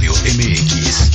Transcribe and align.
MX. 0.00 1.10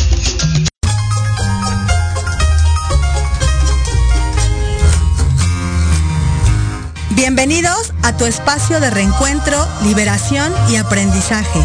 Bienvenidos 7.15 7.93
a 8.03 8.15
tu 8.15 8.25
espacio 8.25 8.79
de 8.79 8.91
reencuentro, 8.91 9.57
liberación 9.83 10.53
y 10.69 10.75
aprendizaje. 10.75 11.59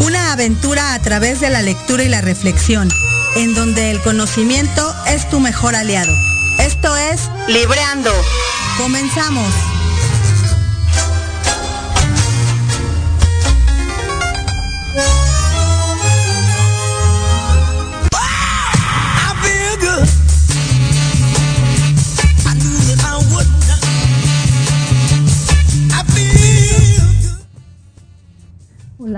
Una 0.00 0.32
aventura 0.32 0.94
a 0.94 0.98
través 0.98 1.40
de 1.40 1.50
la 1.50 1.62
lectura 1.62 2.02
y 2.02 2.08
la 2.08 2.20
reflexión, 2.20 2.90
en 3.36 3.54
donde 3.54 3.92
el 3.92 4.00
conocimiento 4.00 4.92
es 5.06 5.30
tu 5.30 5.38
mejor 5.38 5.76
aliado. 5.76 6.12
Esto 6.58 6.96
es 6.96 7.30
Libreando. 7.46 8.10
Comenzamos. 8.78 9.73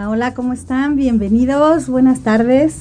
Hola, 0.07 0.27
hola, 0.27 0.35
¿cómo 0.35 0.53
están? 0.53 0.95
Bienvenidos, 0.95 1.89
buenas 1.89 2.21
tardes. 2.21 2.75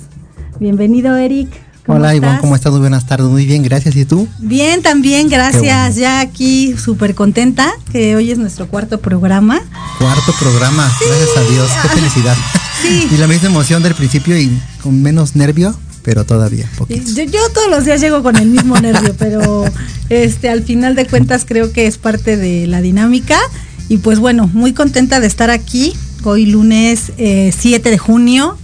Bienvenido, 0.59 1.17
Eric. 1.17 1.49
Hola 1.87 2.13
Iván, 2.13 2.37
¿cómo 2.39 2.55
estás? 2.55 2.71
Muy 2.71 2.81
buenas 2.81 3.07
tardes, 3.07 3.27
muy 3.27 3.47
bien, 3.47 3.63
gracias. 3.63 3.95
¿Y 3.95 4.05
tú? 4.05 4.27
Bien, 4.37 4.83
también, 4.83 5.27
gracias. 5.27 5.95
Ya 5.95 6.19
aquí 6.19 6.75
súper 6.77 7.15
contenta 7.15 7.73
que 7.91 8.15
hoy 8.15 8.29
es 8.29 8.37
nuestro 8.37 8.67
cuarto 8.67 8.99
programa. 8.99 9.59
Cuarto 9.97 10.33
programa, 10.39 10.91
gracias 10.99 11.37
a 11.37 11.51
Dios, 11.51 11.71
qué 11.81 11.87
felicidad. 11.89 12.37
Sí. 12.83 13.07
y 13.11 13.17
la 13.17 13.25
misma 13.25 13.49
emoción 13.49 13.81
del 13.81 13.95
principio 13.95 14.37
y 14.37 14.55
con 14.83 15.01
menos 15.01 15.35
nervio, 15.35 15.75
pero 16.03 16.25
todavía. 16.25 16.69
Yo, 16.89 17.23
yo, 17.23 17.39
todos 17.55 17.71
los 17.71 17.85
días 17.85 18.01
llego 18.01 18.21
con 18.21 18.35
el 18.35 18.49
mismo 18.49 18.79
nervio, 18.79 19.15
pero 19.19 19.65
este 20.09 20.49
al 20.49 20.61
final 20.61 20.93
de 20.93 21.07
cuentas 21.07 21.43
creo 21.43 21.73
que 21.73 21.87
es 21.87 21.97
parte 21.97 22.37
de 22.37 22.67
la 22.67 22.81
dinámica. 22.81 23.39
Y 23.87 23.97
pues 23.97 24.19
bueno, 24.19 24.47
muy 24.53 24.73
contenta 24.73 25.19
de 25.19 25.27
estar 25.27 25.49
aquí 25.49 25.95
hoy 26.25 26.45
lunes 26.45 27.11
7 27.17 27.17
eh, 27.17 27.79
de 27.79 27.97
junio. 27.97 28.57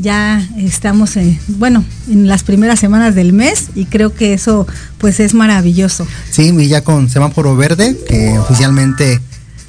Ya 0.00 0.46
estamos, 0.56 1.16
eh, 1.16 1.38
bueno, 1.48 1.84
en 2.08 2.28
las 2.28 2.44
primeras 2.44 2.78
semanas 2.78 3.16
del 3.16 3.32
mes 3.32 3.70
y 3.74 3.86
creo 3.86 4.14
que 4.14 4.32
eso 4.32 4.66
pues 4.98 5.18
es 5.18 5.34
maravilloso. 5.34 6.06
Sí, 6.30 6.54
y 6.56 6.68
ya 6.68 6.84
con 6.84 7.08
semáforo 7.10 7.56
verde, 7.56 7.96
que 8.06 8.38
oficialmente 8.38 9.20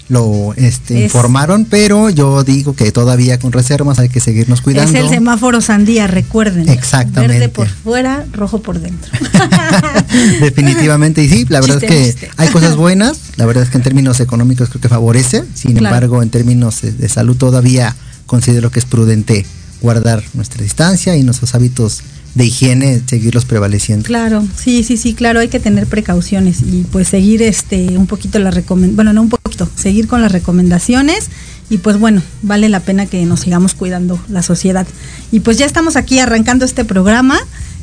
lo 0.10 0.54
este, 0.56 1.04
informaron, 1.04 1.66
pero 1.66 2.10
yo 2.10 2.44
digo 2.44 2.74
que 2.74 2.92
todavía 2.92 3.40
con 3.40 3.52
reservas 3.52 4.00
hay 4.00 4.10
que 4.10 4.20
seguirnos 4.20 4.62
cuidando. 4.62 4.98
Es 4.98 5.04
el 5.04 5.10
semáforo 5.10 5.62
sandía, 5.62 6.08
recuerden. 6.08 6.68
Exactamente. 6.68 7.40
Verde 7.40 7.50
por 7.50 7.68
fuera, 7.68 8.26
rojo 8.34 8.62
por 8.62 8.80
dentro. 8.80 9.12
Definitivamente, 10.42 11.24
y 11.24 11.30
sí, 11.30 11.46
la 11.48 11.62
verdad 11.62 11.84
es 11.84 12.16
que 12.16 12.30
hay 12.38 12.50
cosas 12.50 12.76
buenas, 12.76 13.20
la 13.38 13.46
verdad 13.46 13.64
es 13.64 13.70
que 13.70 13.78
en 13.78 13.84
términos 13.84 14.20
económicos 14.20 14.70
creo 14.70 14.82
que 14.82 14.90
favorece, 14.90 15.44
sin 15.54 15.78
embargo, 15.78 16.24
en 16.24 16.30
términos 16.30 16.82
de 16.82 17.10
salud 17.10 17.38
todavía 17.38 17.96
considero 18.26 18.72
que 18.72 18.80
es 18.80 18.86
prudente 18.86 19.46
guardar 19.82 20.24
nuestra 20.34 20.64
distancia 20.64 21.16
y 21.16 21.24
nuestros 21.24 21.56
hábitos 21.56 22.02
de 22.36 22.46
higiene, 22.46 23.02
seguirlos 23.06 23.46
prevaleciendo. 23.46 24.06
Claro, 24.06 24.46
sí, 24.56 24.84
sí, 24.84 24.98
sí, 24.98 25.14
claro, 25.14 25.40
hay 25.40 25.48
que 25.48 25.60
tener 25.60 25.88
precauciones 25.88 26.62
y 26.62 26.86
pues 26.92 27.08
seguir 27.08 27.42
este 27.42 27.98
un 27.98 28.08
poquito 28.08 28.40
las 28.40 28.54
recomendaciones, 28.54 28.96
bueno, 28.96 29.14
no 29.14 29.24
un 29.24 29.30
poquito, 29.30 29.39
seguir 29.76 30.08
con 30.08 30.22
las 30.22 30.32
recomendaciones 30.32 31.30
y 31.70 31.78
pues 31.78 32.00
bueno, 32.00 32.22
vale 32.42 32.68
la 32.70 32.80
pena 32.80 33.06
que 33.06 33.26
nos 33.26 33.42
sigamos 33.42 33.76
cuidando 33.76 34.20
la 34.28 34.42
sociedad. 34.42 34.88
Y 35.32 35.42
pues 35.42 35.58
ya 35.58 35.66
estamos 35.66 35.96
aquí 35.96 36.20
arrancando 36.20 36.66
este 36.66 36.84
programa. 36.84 37.38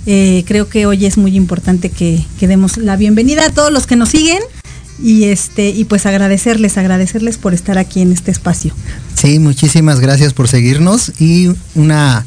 Eh, 0.07 0.45
creo 0.47 0.69
que 0.69 0.87
hoy 0.87 1.07
es 1.07 1.19
muy 1.19 1.37
importante 1.37 1.91
que, 1.91 2.25
que 2.39 2.49
demos 2.49 2.79
la 2.79 2.97
bienvenida 2.97 3.47
a 3.47 3.51
todos 3.51 3.73
los 3.73 3.87
que 3.87 3.97
nos 3.97 4.11
siguen 4.11 4.41
y 5.03 5.25
este 5.25 5.71
y 5.71 5.85
pues 5.85 6.07
agradecerles, 6.07 6.79
agradecerles 6.79 7.39
por 7.39 7.55
estar 7.55 7.79
aquí 7.79 8.01
en 8.01 8.13
este 8.13 8.31
espacio. 8.31 8.75
Sí, 9.15 9.39
muchísimas 9.39 10.01
gracias 10.01 10.33
por 10.33 10.49
seguirnos 10.49 11.13
y 11.21 11.51
una, 11.75 12.25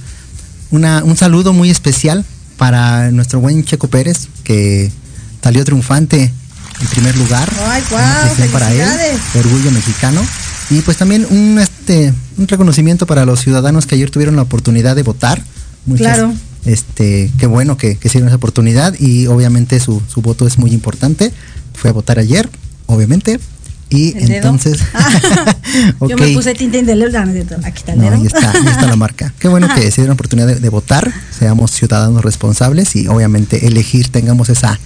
una 0.72 1.04
un 1.04 1.18
saludo 1.18 1.54
muy 1.54 1.70
especial 1.70 2.26
para 2.58 3.12
nuestro 3.12 3.40
buen 3.40 3.64
Checo 3.64 3.88
Pérez 3.88 4.28
que 4.44 4.92
salió 5.42 5.64
triunfante 5.66 6.32
en 6.82 6.88
primer 6.88 7.18
lugar. 7.18 7.52
Ay, 7.68 7.84
para 8.52 8.74
él, 8.74 9.20
orgullo 9.36 9.72
mexicano. 9.72 10.22
Y 10.70 10.82
pues 10.82 10.98
también 10.98 11.26
un 11.30 11.58
este 11.60 12.14
un 12.38 12.48
reconocimiento 12.48 13.08
para 13.08 13.26
los 13.26 13.40
ciudadanos 13.40 13.88
que 13.88 13.96
ayer 13.96 14.12
tuvieron 14.12 14.36
la 14.36 14.44
oportunidad 14.44 14.96
de 14.96 15.04
votar. 15.04 15.44
claro. 15.98 16.34
Este, 16.66 17.32
qué 17.40 17.48
bueno 17.48 17.78
que, 17.78 17.96
que 17.96 18.10
esa 18.10 18.36
oportunidad 18.36 18.94
y 19.00 19.28
obviamente 19.28 19.80
su, 19.80 20.02
su 20.10 20.22
voto 20.22 20.46
es 20.46 20.58
muy 20.58 20.74
importante 20.74 21.32
fue 21.74 21.90
a 21.90 21.94
votar 21.94 22.20
ayer, 22.20 22.50
obviamente. 22.86 23.40
Y 23.90 24.14
entonces. 24.32 24.80
Yo 26.08 26.16
me 26.18 26.34
puse 26.34 26.54
tinta 26.54 26.78
indeleble. 26.78 27.18
Aquí 27.18 27.78
está 27.78 27.94
el 27.94 28.02
dedo. 28.02 28.16
ahí, 28.16 28.26
está, 28.26 28.52
ahí 28.52 28.68
está 28.68 28.88
la 28.88 28.96
marca. 28.96 29.34
Qué 29.40 29.48
bueno 29.48 29.68
que 29.74 29.82
se 29.92 30.02
dieron 30.02 30.14
oportunidad 30.14 30.48
de, 30.48 30.70
votar, 30.70 31.12
seamos 31.38 31.72
ciudadanos 31.72 32.24
responsables 32.24 32.96
y 32.96 33.08
obviamente 33.08 33.66
elegir, 33.66 34.10
tengamos 34.10 34.50
esa, 34.50 34.80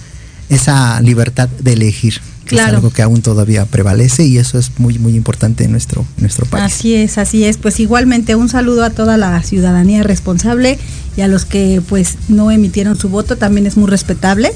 esa 0.54 1.00
libertad 1.00 1.48
de 1.48 1.72
elegir. 1.72 2.20
Claro. 2.44 2.68
Es 2.68 2.74
algo 2.74 2.90
que 2.90 3.00
aún 3.00 3.22
todavía 3.22 3.64
prevalece 3.64 4.26
y 4.26 4.36
eso 4.36 4.58
es 4.58 4.72
muy, 4.76 4.98
muy 4.98 5.16
importante 5.16 5.64
en 5.64 5.72
nuestro, 5.72 6.04
nuestro 6.18 6.44
país. 6.44 6.64
Así 6.64 6.94
es, 6.94 7.16
así 7.16 7.44
es. 7.44 7.56
Pues 7.56 7.80
igualmente 7.80 8.34
un 8.34 8.50
saludo 8.50 8.84
a 8.84 8.90
toda 8.90 9.16
la 9.16 9.42
ciudadanía 9.42 10.02
responsable 10.02 10.78
y 11.16 11.20
a 11.20 11.28
los 11.28 11.44
que 11.44 11.80
pues 11.88 12.16
no 12.28 12.50
emitieron 12.50 12.96
su 12.96 13.08
voto 13.08 13.36
también 13.36 13.66
es 13.66 13.76
muy 13.76 13.88
respetable. 13.88 14.52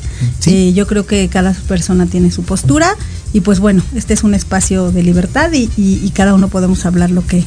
Eh, 0.46 0.72
yo 0.74 0.86
creo 0.86 1.06
que 1.06 1.28
cada 1.28 1.52
persona 1.52 2.06
tiene 2.06 2.30
su 2.30 2.42
postura 2.42 2.94
y 3.32 3.40
pues 3.40 3.60
bueno, 3.60 3.82
este 3.94 4.14
es 4.14 4.24
un 4.24 4.34
espacio 4.34 4.90
de 4.90 5.02
libertad 5.02 5.50
y, 5.52 6.12
cada 6.14 6.34
uno 6.34 6.48
podemos 6.48 6.84
hablar 6.84 7.10
lo 7.10 7.24
que 7.24 7.44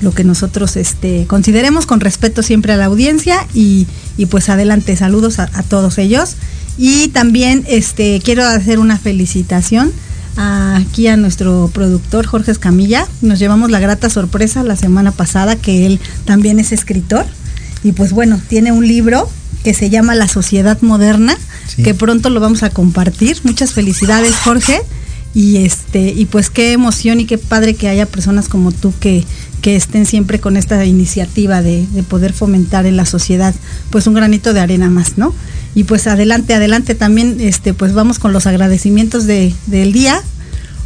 lo 0.00 0.12
que 0.12 0.24
nosotros 0.24 0.76
este, 0.76 1.26
consideremos 1.26 1.86
con 1.86 2.00
respeto 2.00 2.42
siempre 2.42 2.72
a 2.72 2.76
la 2.76 2.86
audiencia 2.86 3.46
y, 3.54 3.86
pues 4.30 4.48
adelante, 4.48 4.96
saludos 4.96 5.38
a, 5.38 5.46
todos 5.62 5.98
ellos. 5.98 6.36
Y 6.76 7.08
también 7.08 7.64
este, 7.68 8.20
quiero 8.22 8.44
hacer 8.44 8.78
una 8.78 8.98
felicitación 8.98 9.92
aquí 10.36 11.06
a 11.06 11.16
nuestro 11.16 11.70
productor 11.72 12.26
Jorge 12.26 12.50
Escamilla. 12.50 13.06
Nos 13.22 13.38
llevamos 13.38 13.70
la 13.70 13.80
grata 13.80 14.10
sorpresa 14.10 14.62
la 14.64 14.76
semana 14.76 15.12
pasada 15.12 15.56
que 15.56 15.86
él 15.86 16.00
también 16.24 16.58
es 16.58 16.72
escritor 16.72 17.26
y 17.84 17.92
pues 17.92 18.12
bueno, 18.12 18.40
tiene 18.48 18.72
un 18.72 18.88
libro 18.88 19.28
que 19.62 19.74
se 19.74 19.90
llama 19.90 20.14
La 20.14 20.26
Sociedad 20.26 20.80
Moderna, 20.80 21.36
que 21.82 21.94
pronto 21.94 22.30
lo 22.30 22.40
vamos 22.40 22.62
a 22.62 22.70
compartir. 22.70 23.38
Muchas 23.44 23.72
felicidades, 23.72 24.34
Jorge. 24.34 24.80
Y 25.34 25.64
este, 25.64 26.12
y 26.12 26.26
pues 26.26 26.48
qué 26.48 26.72
emoción 26.72 27.18
y 27.18 27.26
qué 27.26 27.38
padre 27.38 27.74
que 27.74 27.88
haya 27.88 28.06
personas 28.06 28.48
como 28.48 28.70
tú 28.70 28.94
que, 29.00 29.24
que 29.62 29.74
estén 29.74 30.06
siempre 30.06 30.38
con 30.38 30.56
esta 30.56 30.84
iniciativa 30.84 31.60
de, 31.60 31.86
poder 32.08 32.32
fomentar 32.32 32.86
en 32.86 32.96
la 32.96 33.04
sociedad, 33.04 33.54
pues 33.90 34.06
un 34.06 34.14
granito 34.14 34.52
de 34.52 34.60
arena 34.60 34.90
más, 34.90 35.18
¿no? 35.18 35.34
Y 35.74 35.84
pues 35.84 36.06
adelante, 36.06 36.54
adelante 36.54 36.94
también, 36.94 37.38
este, 37.40 37.74
pues 37.74 37.92
vamos 37.92 38.18
con 38.18 38.32
los 38.32 38.46
agradecimientos 38.46 39.26
de, 39.26 39.54
del 39.66 39.92
día. 39.92 40.22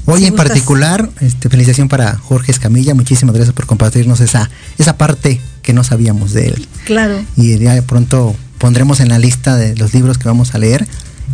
Hoy 0.07 0.25
en 0.25 0.35
particular, 0.35 1.11
este, 1.21 1.51
felicitación 1.51 1.89
para 1.89 2.17
Jorge 2.17 2.51
Escamilla, 2.51 2.95
muchísimas 2.95 3.35
gracias 3.35 3.55
por 3.55 3.67
compartirnos 3.67 4.21
esa, 4.21 4.49
esa 4.79 4.97
parte 4.97 5.39
que 5.63 5.75
no 5.75 5.85
sabíamos 5.85 6.33
de 6.33 6.49
él. 6.49 6.69
Claro. 6.87 7.23
Y 7.37 7.59
ya 7.59 7.75
de 7.75 7.83
pronto 7.83 8.35
pondremos 8.57 9.01
en 9.01 9.11
la 9.11 9.19
lista 9.19 9.57
de 9.57 9.77
los 9.77 9.93
libros 9.93 10.17
que 10.17 10.27
vamos 10.27 10.55
a 10.55 10.59
leer. 10.59 10.89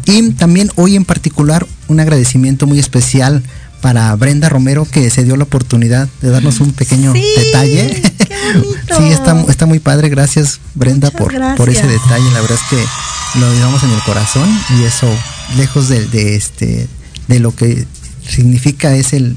Y 0.07 0.31
también 0.33 0.71
hoy 0.75 0.97
en 0.97 1.05
particular 1.05 1.65
un 1.87 2.01
agradecimiento 2.01 2.67
muy 2.67 2.81
especial 2.81 3.45
para 3.81 4.15
Brenda 4.17 4.49
Romero 4.49 4.87
que 4.91 5.09
se 5.11 5.25
dio 5.25 5.37
la 5.37 5.45
oportunidad 5.45 6.09
de 6.21 6.31
darnos 6.31 6.59
un 6.61 6.73
pequeño 6.73 7.13
detalle. 7.13 8.03
sí, 8.97 9.05
está, 9.11 9.41
está 9.49 9.67
muy 9.67 9.79
padre. 9.79 10.09
Gracias 10.09 10.59
Brenda 10.75 11.11
por, 11.11 11.33
por 11.55 11.69
ese 11.69 11.87
detalle. 11.87 12.31
La 12.33 12.41
verdad 12.41 12.59
es 12.61 12.71
que 12.71 12.85
lo 13.39 13.53
llevamos 13.53 13.83
en 13.83 13.91
el 13.91 14.01
corazón 14.03 14.49
y 14.79 14.85
eso, 14.85 15.09
lejos 15.57 15.89
de, 15.89 16.07
de 16.07 16.37
este, 16.37 16.89
de 17.29 17.41
lo 17.41 17.55
que 17.55 17.87
significa 18.27 18.95
es 18.97 19.13
el, 19.13 19.37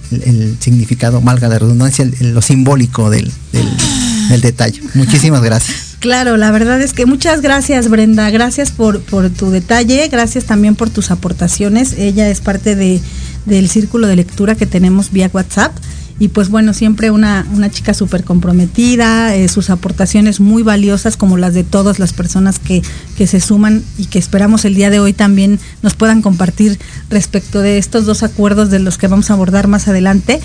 significado, 0.59 1.21
malga 1.21 1.49
de 1.49 1.59
redundancia, 1.59 2.09
lo 2.19 2.41
simbólico 2.41 3.09
del, 3.09 3.31
del, 3.51 4.41
detalle. 4.41 4.81
Muchísimas 4.93 5.41
gracias. 5.41 5.97
Claro, 5.99 6.37
la 6.37 6.51
verdad 6.51 6.81
es 6.81 6.93
que 6.93 7.05
muchas 7.05 7.41
gracias 7.41 7.89
Brenda, 7.89 8.29
gracias 8.29 8.71
por, 8.71 9.01
por 9.01 9.29
tu 9.29 9.49
detalle, 9.49 10.07
gracias 10.09 10.45
también 10.45 10.75
por 10.75 10.89
tus 10.89 11.11
aportaciones. 11.11 11.93
Ella 11.97 12.29
es 12.29 12.39
parte 12.39 12.75
de, 12.75 13.01
del 13.45 13.67
círculo 13.69 14.07
de 14.07 14.15
lectura 14.15 14.55
que 14.55 14.67
tenemos 14.67 15.11
vía 15.11 15.29
WhatsApp 15.33 15.75
y 16.19 16.29
pues 16.29 16.49
bueno, 16.49 16.73
siempre 16.73 17.11
una, 17.11 17.45
una 17.53 17.69
chica 17.69 17.93
súper 17.93 18.23
comprometida, 18.23 19.35
eh, 19.35 19.47
sus 19.47 19.69
aportaciones 19.69 20.39
muy 20.39 20.63
valiosas 20.63 21.15
como 21.15 21.37
las 21.37 21.53
de 21.53 21.63
todas 21.63 21.99
las 21.99 22.13
personas 22.13 22.57
que, 22.57 22.81
que 23.15 23.27
se 23.27 23.39
suman 23.39 23.83
y 23.97 24.05
que 24.05 24.17
esperamos 24.17 24.65
el 24.65 24.73
día 24.73 24.89
de 24.89 24.99
hoy 24.99 25.13
también 25.13 25.59
nos 25.83 25.93
puedan 25.93 26.23
compartir 26.23 26.79
respecto 27.09 27.61
de 27.61 27.77
estos 27.77 28.05
dos 28.05 28.23
acuerdos 28.23 28.71
de 28.71 28.79
los 28.79 28.97
que 28.97 29.07
vamos 29.07 29.29
a 29.29 29.33
abordar 29.33 29.67
más 29.67 29.87
adelante. 29.87 30.39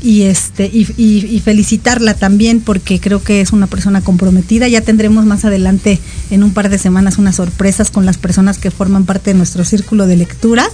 Y 0.00 0.22
este 0.22 0.66
y, 0.66 1.42
felicitarla 1.44 2.14
también 2.14 2.60
porque 2.60 3.00
creo 3.00 3.20
que 3.20 3.40
es 3.40 3.52
una 3.52 3.66
persona 3.66 4.00
comprometida. 4.00 4.68
Ya 4.68 4.80
tendremos 4.80 5.26
más 5.26 5.44
adelante 5.44 5.98
en 6.30 6.44
un 6.44 6.52
par 6.52 6.68
de 6.68 6.78
semanas 6.78 7.18
unas 7.18 7.34
sorpresas 7.34 7.90
con 7.90 8.06
las 8.06 8.16
personas 8.16 8.58
que 8.58 8.70
forman 8.70 9.06
parte 9.06 9.32
de 9.32 9.38
nuestro 9.38 9.64
círculo 9.64 10.06
de 10.06 10.16
lectura. 10.16 10.68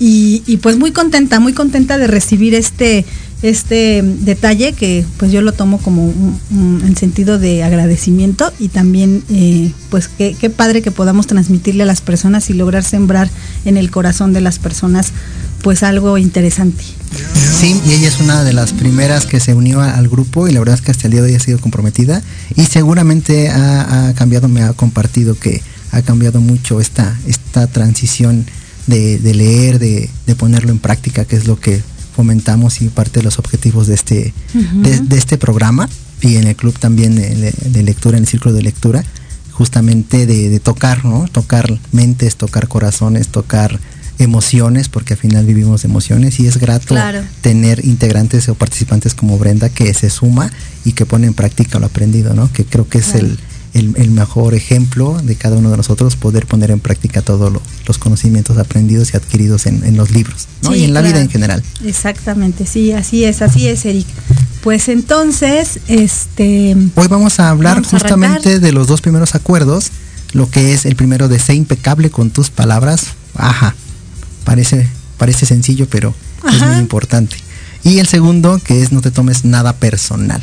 Y 0.00 0.58
pues 0.62 0.76
muy 0.76 0.90
contenta 0.90 1.38
muy 1.38 1.52
contenta 1.52 1.96
de 1.96 2.08
recibir 2.08 2.54
este 2.56 3.06
este 3.46 4.02
detalle 4.02 4.72
que 4.72 5.04
pues 5.16 5.32
yo 5.32 5.40
lo 5.40 5.52
tomo 5.52 5.78
como 5.78 6.06
un, 6.06 6.82
en 6.84 6.96
sentido 6.96 7.38
de 7.38 7.62
agradecimiento 7.62 8.52
y 8.58 8.68
también 8.68 9.22
eh, 9.30 9.72
pues 9.90 10.08
qué, 10.08 10.34
padre 10.50 10.82
que 10.82 10.90
podamos 10.90 11.26
transmitirle 11.26 11.82
a 11.82 11.86
las 11.86 12.00
personas 12.00 12.50
y 12.50 12.54
lograr 12.54 12.84
sembrar 12.84 13.28
en 13.64 13.76
el 13.76 13.90
corazón 13.90 14.32
de 14.32 14.40
las 14.40 14.58
personas 14.58 15.12
pues 15.62 15.82
algo 15.82 16.18
interesante. 16.18 16.84
Sí, 17.60 17.80
y 17.86 17.92
ella 17.92 18.08
es 18.08 18.20
una 18.20 18.44
de 18.44 18.52
las 18.52 18.72
primeras 18.72 19.26
que 19.26 19.40
se 19.40 19.54
unió 19.54 19.80
al 19.80 20.08
grupo 20.08 20.48
y 20.48 20.52
la 20.52 20.60
verdad 20.60 20.76
es 20.76 20.80
que 20.82 20.90
hasta 20.90 21.06
el 21.06 21.12
día 21.12 21.22
de 21.22 21.30
hoy 21.30 21.34
ha 21.34 21.40
sido 21.40 21.58
comprometida 21.58 22.22
y 22.54 22.66
seguramente 22.66 23.48
ha, 23.48 24.12
cambiado, 24.16 24.48
me 24.48 24.62
ha 24.62 24.72
compartido 24.74 25.38
que 25.38 25.62
ha 25.92 26.02
cambiado 26.02 26.40
mucho 26.40 26.80
esta, 26.80 27.18
esta 27.26 27.66
transición 27.66 28.46
de, 28.86 29.18
leer, 29.34 29.78
de, 29.78 30.08
ponerlo 30.36 30.70
en 30.70 30.78
práctica, 30.78 31.24
que 31.24 31.36
es 31.36 31.46
lo 31.46 31.58
que 31.58 31.82
fomentamos 32.16 32.80
y 32.80 32.88
parte 32.88 33.20
de 33.20 33.24
los 33.24 33.38
objetivos 33.38 33.86
de 33.86 33.94
este, 33.94 34.32
de, 34.54 35.18
este 35.18 35.36
programa 35.36 35.86
y 36.22 36.36
en 36.36 36.46
el 36.46 36.56
club 36.56 36.76
también 36.78 37.14
de, 37.14 37.82
lectura, 37.82 38.16
en 38.16 38.24
el 38.24 38.28
círculo 38.28 38.54
de 38.54 38.62
lectura, 38.62 39.04
justamente 39.52 40.24
de, 40.24 40.58
tocar, 40.60 41.04
¿no? 41.04 41.28
Tocar 41.30 41.78
mentes, 41.92 42.36
tocar 42.36 42.68
corazones, 42.68 43.28
tocar 43.28 43.78
emociones, 44.18 44.88
porque 44.88 45.12
al 45.12 45.18
final 45.18 45.44
vivimos 45.44 45.84
emociones 45.84 46.40
y 46.40 46.46
es 46.46 46.56
grato 46.56 46.94
tener 47.42 47.84
integrantes 47.84 48.48
o 48.48 48.54
participantes 48.54 49.14
como 49.14 49.38
Brenda 49.38 49.68
que 49.68 49.92
se 49.92 50.08
suma 50.08 50.50
y 50.86 50.92
que 50.92 51.04
pone 51.04 51.26
en 51.26 51.34
práctica 51.34 51.78
lo 51.78 51.86
aprendido, 51.86 52.32
¿no? 52.32 52.50
Que 52.50 52.64
creo 52.64 52.88
que 52.88 52.98
es 52.98 53.14
el, 53.14 53.38
el, 53.78 54.10
mejor 54.10 54.54
ejemplo 54.54 55.20
de 55.22 55.36
cada 55.36 55.56
uno 55.56 55.70
de 55.70 55.76
nosotros 55.76 56.16
poder 56.16 56.46
poner 56.46 56.70
en 56.70 56.80
práctica 56.80 57.22
todos 57.22 57.52
los 57.86 57.98
conocimientos 57.98 58.56
aprendidos 58.58 59.12
y 59.12 59.16
adquiridos 59.16 59.66
en, 59.66 59.96
los 59.96 60.10
libros 60.10 60.46
¿no? 60.62 60.74
y 60.74 60.84
en 60.84 60.94
la 60.94 61.02
vida 61.02 61.20
en 61.20 61.28
general. 61.28 61.62
Exactamente, 61.84 62.66
sí, 62.66 62.92
así 62.92 63.24
es, 63.24 63.42
así 63.42 63.68
es, 63.68 63.84
Eric. 63.84 64.06
Pues 64.62 64.88
entonces, 64.88 65.80
este... 65.88 66.76
Hoy 66.94 67.08
vamos 67.08 67.38
a 67.38 67.50
hablar 67.50 67.84
justamente 67.84 68.60
de 68.60 68.72
los 68.72 68.86
dos 68.86 69.00
primeros 69.00 69.34
acuerdos, 69.34 69.90
lo 70.32 70.50
que 70.50 70.72
es 70.72 70.86
el 70.86 70.96
primero 70.96 71.28
de 71.28 71.38
ser 71.38 71.56
impecable 71.56 72.10
con 72.10 72.30
tus 72.30 72.50
palabras, 72.50 73.08
ajá, 73.34 73.74
parece, 74.44 74.88
parece 75.18 75.46
sencillo, 75.46 75.86
pero 75.88 76.14
es 76.50 76.60
muy 76.66 76.76
importante. 76.76 77.36
Y 77.84 77.98
el 77.98 78.06
segundo, 78.06 78.58
que 78.58 78.82
es 78.82 78.90
no 78.90 79.00
te 79.00 79.10
tomes 79.10 79.44
nada 79.44 79.74
personal 79.74 80.42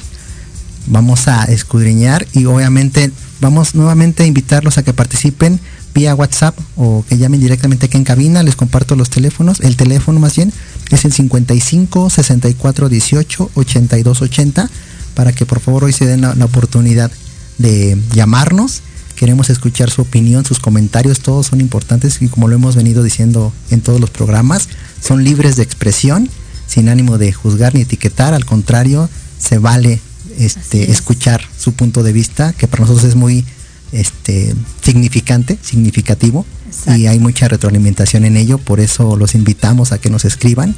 vamos 0.87 1.27
a 1.27 1.45
escudriñar 1.45 2.27
y 2.33 2.45
obviamente 2.45 3.11
vamos 3.41 3.75
nuevamente 3.75 4.23
a 4.23 4.25
invitarlos 4.25 4.77
a 4.77 4.83
que 4.83 4.93
participen 4.93 5.59
vía 5.93 6.15
WhatsApp 6.15 6.57
o 6.75 7.05
que 7.07 7.17
llamen 7.17 7.39
directamente 7.39 7.85
aquí 7.85 7.97
en 7.97 8.03
cabina, 8.03 8.43
les 8.43 8.55
comparto 8.55 8.95
los 8.95 9.09
teléfonos, 9.09 9.59
el 9.59 9.75
teléfono 9.75 10.19
más 10.19 10.35
bien 10.35 10.51
es 10.89 11.05
el 11.05 11.13
55 11.13 12.09
64 12.09 12.89
18 12.89 13.51
82 13.53 14.21
80 14.21 14.69
para 15.13 15.31
que 15.31 15.45
por 15.45 15.59
favor 15.59 15.83
hoy 15.83 15.93
se 15.93 16.05
den 16.05 16.21
la, 16.21 16.33
la 16.35 16.45
oportunidad 16.45 17.11
de 17.57 17.97
llamarnos. 18.13 18.81
Queremos 19.15 19.49
escuchar 19.51 19.91
su 19.91 20.01
opinión, 20.01 20.43
sus 20.43 20.59
comentarios, 20.59 21.19
todos 21.19 21.47
son 21.47 21.61
importantes 21.61 22.21
y 22.21 22.27
como 22.27 22.47
lo 22.47 22.55
hemos 22.55 22.75
venido 22.75 23.03
diciendo 23.03 23.53
en 23.69 23.81
todos 23.81 24.01
los 24.01 24.09
programas, 24.09 24.69
son 25.01 25.23
libres 25.23 25.55
de 25.55 25.63
expresión, 25.63 26.29
sin 26.65 26.89
ánimo 26.89 27.19
de 27.19 27.31
juzgar 27.31 27.75
ni 27.75 27.81
etiquetar, 27.81 28.33
al 28.33 28.45
contrario, 28.45 29.09
se 29.37 29.59
vale 29.59 30.01
este, 30.39 30.91
escuchar 30.91 31.41
su 31.57 31.73
punto 31.73 32.03
de 32.03 32.13
vista, 32.13 32.53
que 32.53 32.67
para 32.67 32.81
nosotros 32.81 33.05
es 33.05 33.15
muy 33.15 33.45
este, 33.91 34.53
significante, 34.81 35.57
significativo, 35.61 36.45
y 36.87 37.05
hay 37.05 37.19
mucha 37.19 37.47
retroalimentación 37.47 38.25
en 38.25 38.35
ello, 38.35 38.57
por 38.57 38.79
eso 38.79 39.15
los 39.15 39.35
invitamos 39.35 39.91
a 39.91 39.99
que 39.99 40.09
nos 40.09 40.25
escriban 40.25 40.75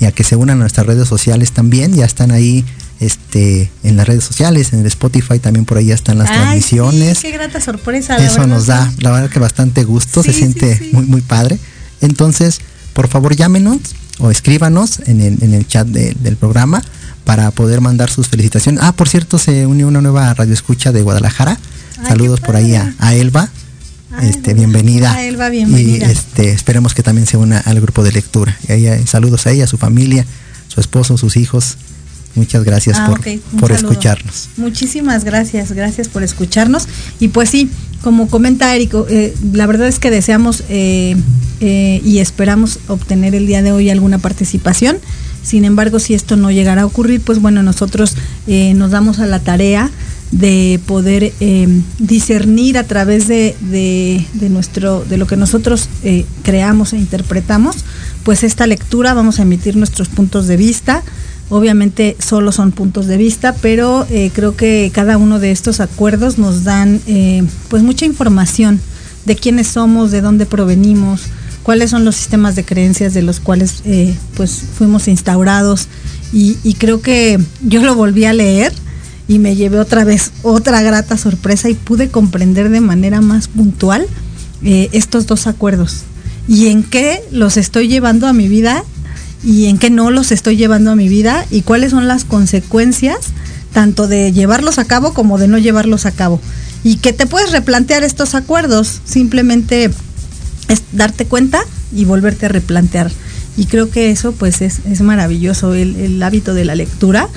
y 0.00 0.04
a 0.04 0.12
que 0.12 0.22
se 0.22 0.36
unan 0.36 0.58
a 0.58 0.60
nuestras 0.60 0.86
redes 0.86 1.08
sociales 1.08 1.52
también, 1.52 1.94
ya 1.94 2.04
están 2.04 2.30
ahí 2.30 2.64
este, 3.00 3.70
en 3.82 3.96
las 3.96 4.06
redes 4.06 4.24
sociales, 4.24 4.72
en 4.72 4.80
el 4.80 4.86
Spotify 4.86 5.38
también 5.38 5.64
por 5.64 5.78
ahí 5.78 5.86
ya 5.86 5.94
están 5.94 6.18
las 6.18 6.28
transmisiones. 6.28 7.20
qué 7.20 7.30
grata 7.30 7.60
sorpresa. 7.60 8.16
Eso 8.16 8.46
nos 8.46 8.66
da, 8.66 8.92
la 8.98 9.10
verdad 9.10 9.30
que 9.30 9.38
bastante 9.38 9.84
gusto, 9.84 10.22
se 10.22 10.32
siente 10.32 10.90
muy, 10.92 11.06
muy 11.06 11.20
padre. 11.20 11.58
Entonces, 12.00 12.60
por 12.92 13.08
favor 13.08 13.34
llámenos 13.34 13.78
o 14.18 14.30
escríbanos 14.30 15.00
en 15.06 15.20
el, 15.20 15.42
en 15.42 15.54
el 15.54 15.66
chat 15.66 15.86
del 15.86 16.36
programa 16.36 16.82
para 17.28 17.50
poder 17.50 17.82
mandar 17.82 18.08
sus 18.08 18.28
felicitaciones. 18.28 18.82
Ah, 18.82 18.92
por 18.92 19.06
cierto, 19.06 19.36
se 19.36 19.66
unió 19.66 19.86
una 19.86 20.00
nueva 20.00 20.32
radio 20.32 20.54
escucha 20.54 20.92
de 20.92 21.02
Guadalajara. 21.02 21.58
Saludos 22.08 22.40
por 22.40 22.56
ahí 22.56 22.74
a, 22.74 23.14
Elba. 23.14 23.50
este, 24.22 24.54
bienvenida. 24.54 25.12
A 25.12 25.22
Elba, 25.22 25.50
bienvenida. 25.50 26.06
Y 26.06 26.10
este, 26.10 26.52
esperemos 26.52 26.94
que 26.94 27.02
también 27.02 27.26
se 27.26 27.36
una 27.36 27.58
al 27.58 27.82
grupo 27.82 28.02
de 28.02 28.12
lectura. 28.12 28.56
Y 28.66 29.06
saludos 29.06 29.46
a 29.46 29.50
ella, 29.50 29.64
a 29.64 29.66
su 29.66 29.76
familia, 29.76 30.24
su 30.68 30.80
esposo, 30.80 31.18
sus 31.18 31.36
hijos. 31.36 31.76
Muchas 32.34 32.64
gracias 32.64 32.96
ah, 32.98 33.06
por, 33.06 33.20
por 33.60 33.72
escucharnos. 33.72 34.48
Muchísimas 34.56 35.24
gracias, 35.24 35.72
gracias 35.72 36.08
por 36.08 36.22
escucharnos. 36.22 36.88
Y 37.20 37.28
pues 37.28 37.50
sí, 37.50 37.70
como 38.00 38.28
comenta 38.28 38.74
Eric, 38.74 38.94
eh, 39.10 39.34
la 39.52 39.66
verdad 39.66 39.86
es 39.86 39.98
que 39.98 40.10
deseamos 40.10 40.64
eh, 40.70 41.14
eh, 41.60 42.00
y 42.02 42.20
esperamos 42.20 42.78
obtener 42.88 43.34
el 43.34 43.46
día 43.46 43.60
de 43.60 43.72
hoy 43.72 43.90
alguna 43.90 44.16
participación. 44.16 44.96
Sin 45.42 45.64
embargo, 45.64 45.98
si 45.98 46.14
esto 46.14 46.36
no 46.36 46.50
llegara 46.50 46.82
a 46.82 46.86
ocurrir, 46.86 47.20
pues 47.20 47.40
bueno, 47.40 47.62
nosotros 47.62 48.14
eh, 48.46 48.74
nos 48.74 48.90
damos 48.90 49.18
a 49.18 49.26
la 49.26 49.40
tarea 49.40 49.90
de 50.30 50.78
poder 50.84 51.32
em, 51.40 51.82
discernir 51.98 52.76
a 52.76 52.84
través 52.84 53.28
de, 53.28 54.26
nuestro 54.50 55.02
de 55.04 55.16
lo 55.16 55.26
que 55.26 55.36
nosotros 55.36 55.88
eh, 56.02 56.26
creamos 56.42 56.92
e 56.92 56.98
interpretamos 56.98 57.76
pues 58.24 58.42
esta 58.42 58.66
lectura 58.66 59.14
vamos 59.14 59.38
a 59.38 59.42
emitir 59.42 59.76
nuestros 59.76 60.10
puntos 60.10 60.46
de 60.46 60.58
vista. 60.58 61.02
Obviamente 61.48 62.14
solo 62.18 62.52
son 62.52 62.72
puntos 62.72 63.06
de 63.06 63.16
vista 63.16 63.54
pero 63.62 64.06
eh, 64.10 64.30
creo 64.34 64.54
que 64.54 64.90
cada 64.92 65.16
uno 65.16 65.38
de 65.38 65.50
estos 65.50 65.80
acuerdos 65.80 66.36
nos 66.36 66.62
dan 66.62 67.00
pues 67.68 67.82
mucha 67.82 68.04
información 68.04 68.80
de 69.24 69.34
quiénes 69.34 69.68
somos 69.68 70.10
de 70.10 70.20
dónde 70.20 70.44
provenimos 70.44 71.22
cuáles 71.68 71.90
son 71.90 72.02
los 72.06 72.16
sistemas 72.16 72.56
de 72.56 72.64
creencias 72.64 73.12
de 73.12 73.20
los 73.20 73.40
cuales 73.40 73.82
eh, 73.84 74.16
pues 74.38 74.62
fuimos 74.78 75.06
instaurados 75.06 75.88
y, 76.32 76.54
creo 76.78 77.02
que 77.02 77.38
yo 77.60 77.82
lo 77.82 77.94
volví 77.94 78.24
a 78.24 78.32
leer 78.32 78.72
y 79.28 79.38
me 79.38 79.54
llevé 79.54 79.78
otra 79.78 80.02
vez 80.04 80.32
otra 80.42 80.80
grata 80.80 81.18
sorpresa 81.18 81.68
y 81.68 81.74
pude 81.74 82.08
comprender 82.08 82.70
de 82.70 82.80
manera 82.80 83.20
más 83.20 83.48
puntual 83.48 84.06
eh, 84.62 84.88
estos 84.92 85.26
dos 85.26 85.46
acuerdos 85.46 86.04
y 86.48 86.68
en 86.68 86.84
qué 86.84 87.22
los 87.32 87.58
estoy 87.58 87.86
llevando 87.86 88.26
a 88.28 88.32
mi 88.32 88.48
vida 88.48 88.82
y 89.44 89.66
en 89.66 89.76
qué 89.76 89.90
no 89.90 90.10
los 90.10 90.32
estoy 90.32 90.56
llevando 90.56 90.92
a 90.92 90.96
mi 90.96 91.10
vida 91.10 91.44
y 91.50 91.60
cuáles 91.60 91.90
son 91.90 92.08
las 92.08 92.24
consecuencias 92.24 93.18
tanto 93.74 94.08
de 94.08 94.32
llevarlos 94.32 94.78
a 94.78 94.86
cabo 94.86 95.12
como 95.12 95.36
de 95.36 95.48
no 95.48 95.58
llevarlos 95.58 96.06
a 96.06 96.12
cabo. 96.12 96.40
Y 96.82 96.96
que 96.96 97.12
te 97.12 97.26
puedes 97.26 97.52
replantear 97.52 98.04
estos 98.04 98.34
acuerdos, 98.34 99.02
simplemente 99.04 99.90
es 100.68 100.82
darte 100.92 101.26
cuenta 101.26 101.60
y 101.92 102.04
volverte 102.04 102.46
a 102.46 102.50
replantear. 102.50 103.10
Y 103.56 103.66
creo 103.66 103.90
que 103.90 104.10
eso 104.10 104.32
pues 104.32 104.62
es, 104.62 104.80
es 104.86 105.00
maravilloso. 105.00 105.74
El, 105.74 106.22
hábito 106.22 106.54
de 106.54 106.64
la 106.64 106.74
lectura 106.74 107.28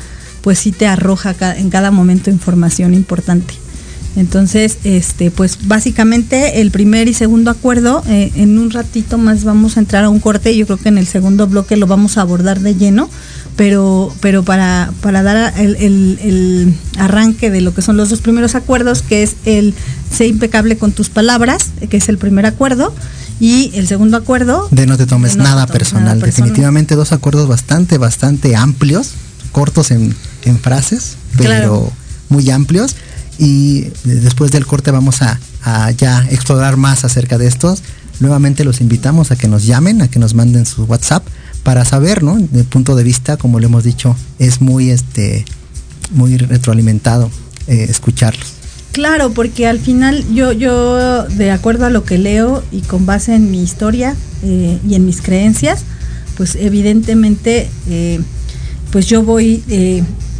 pues 0.41 0.59
sí 0.59 0.71
te 0.71 0.87
arroja 0.87 1.35
en 1.57 1.69
cada 1.69 1.91
momento 1.91 2.29
información 2.29 2.93
importante. 2.93 3.53
Entonces, 4.15 4.79
este, 4.83 5.31
pues 5.31 5.67
básicamente 5.67 6.59
el 6.61 6.69
primer 6.71 7.07
y 7.07 7.13
segundo 7.13 7.49
acuerdo, 7.49 8.03
eh, 8.07 8.31
en 8.35 8.59
un 8.59 8.69
ratito 8.69 9.17
más 9.17 9.45
vamos 9.45 9.77
a 9.77 9.79
entrar 9.79 10.03
a 10.03 10.09
un 10.09 10.19
corte, 10.19 10.55
yo 10.55 10.65
creo 10.65 10.77
que 10.77 10.89
en 10.89 10.97
el 10.97 11.07
segundo 11.07 11.47
bloque 11.47 11.77
lo 11.77 11.87
vamos 11.87 12.17
a 12.17 12.21
abordar 12.21 12.59
de 12.59 12.75
lleno, 12.75 13.09
pero, 13.61 14.11
pero 14.21 14.41
para, 14.41 14.91
para 15.01 15.21
dar 15.21 15.53
el, 15.59 15.75
el, 15.75 16.75
arranque 16.97 17.51
de 17.51 17.61
lo 17.61 17.75
que 17.75 17.83
son 17.83 17.95
los 17.95 18.09
dos 18.09 18.19
primeros 18.19 18.55
acuerdos, 18.55 19.03
que 19.03 19.21
es 19.21 19.35
el 19.45 19.75
sé 20.11 20.25
impecable 20.25 20.79
con 20.79 20.93
tus 20.93 21.09
palabras, 21.09 21.69
que 21.87 21.97
es 21.97 22.09
el 22.09 22.17
primer 22.17 22.47
acuerdo, 22.47 22.91
y 23.39 23.69
el 23.75 23.87
segundo 23.87 24.17
acuerdo... 24.17 24.67
De 24.71 24.87
no 24.87 24.97
te 24.97 25.05
tomes 25.05 25.35
nada, 25.35 25.67
personal. 25.67 26.19
Definitivamente 26.19 26.95
dos 26.95 27.11
acuerdos 27.11 27.47
bastante, 27.47 27.99
bastante 27.99 28.55
amplios, 28.55 29.11
cortos 29.51 29.91
en, 29.91 30.15
frases, 30.59 31.17
pero 31.37 31.93
muy 32.29 32.49
amplios. 32.49 32.95
Y 33.37 33.89
después 34.05 34.51
del 34.51 34.65
corte 34.65 34.89
vamos 34.89 35.21
a, 35.21 35.39
ya 35.91 36.25
explorar 36.31 36.77
más 36.77 37.05
acerca 37.05 37.37
de 37.37 37.45
estos. 37.45 37.83
Nuevamente 38.21 38.63
los 38.63 38.81
invitamos 38.81 39.29
a 39.29 39.35
que 39.35 39.47
nos 39.47 39.67
llamen, 39.67 40.01
a 40.01 40.07
que 40.07 40.17
nos 40.17 40.33
manden 40.33 40.65
su 40.65 40.85
WhatsApp 40.85 41.23
para 41.63 41.85
saber, 41.85 42.23
¿no? 42.23 42.37
De 42.37 42.63
punto 42.63 42.95
de 42.95 43.03
vista, 43.03 43.37
como 43.37 43.59
lo 43.59 43.67
hemos 43.67 43.83
dicho, 43.83 44.15
es 44.39 44.61
muy, 44.61 44.89
este, 44.89 45.45
muy 46.11 46.37
retroalimentado 46.37 47.29
eh, 47.67 47.85
escucharlos. 47.89 48.47
Claro, 48.91 49.31
porque 49.31 49.67
al 49.67 49.79
final 49.79 50.25
yo, 50.33 50.51
yo, 50.51 51.23
de 51.23 51.51
acuerdo 51.51 51.85
a 51.85 51.89
lo 51.89 52.03
que 52.03 52.17
leo 52.17 52.63
y 52.71 52.81
con 52.81 53.05
base 53.05 53.35
en 53.35 53.49
mi 53.49 53.63
historia 53.63 54.15
eh, 54.43 54.79
y 54.87 54.95
en 54.95 55.05
mis 55.05 55.21
creencias, 55.21 55.83
pues 56.35 56.55
evidentemente, 56.55 57.69
eh, 57.87 58.19
pues 58.91 59.05
yo 59.05 59.23
voy 59.23 59.63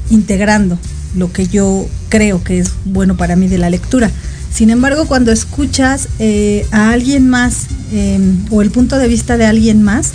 integrando 0.09 0.77
lo 1.15 1.31
que 1.31 1.47
yo 1.47 1.87
creo 2.09 2.43
que 2.43 2.59
es 2.59 2.71
bueno 2.83 3.15
para 3.15 3.35
mí 3.35 3.47
de 3.47 3.57
la 3.57 3.69
lectura. 3.69 4.11
Sin 4.53 4.69
embargo, 4.69 5.05
cuando 5.05 5.31
escuchas 5.31 6.09
a 6.71 6.89
alguien 6.89 7.29
más 7.29 7.67
o 8.49 8.61
el 8.61 8.71
punto 8.71 8.97
de 8.97 9.07
vista 9.07 9.37
de 9.37 9.45
alguien 9.45 9.81
más, 9.81 10.11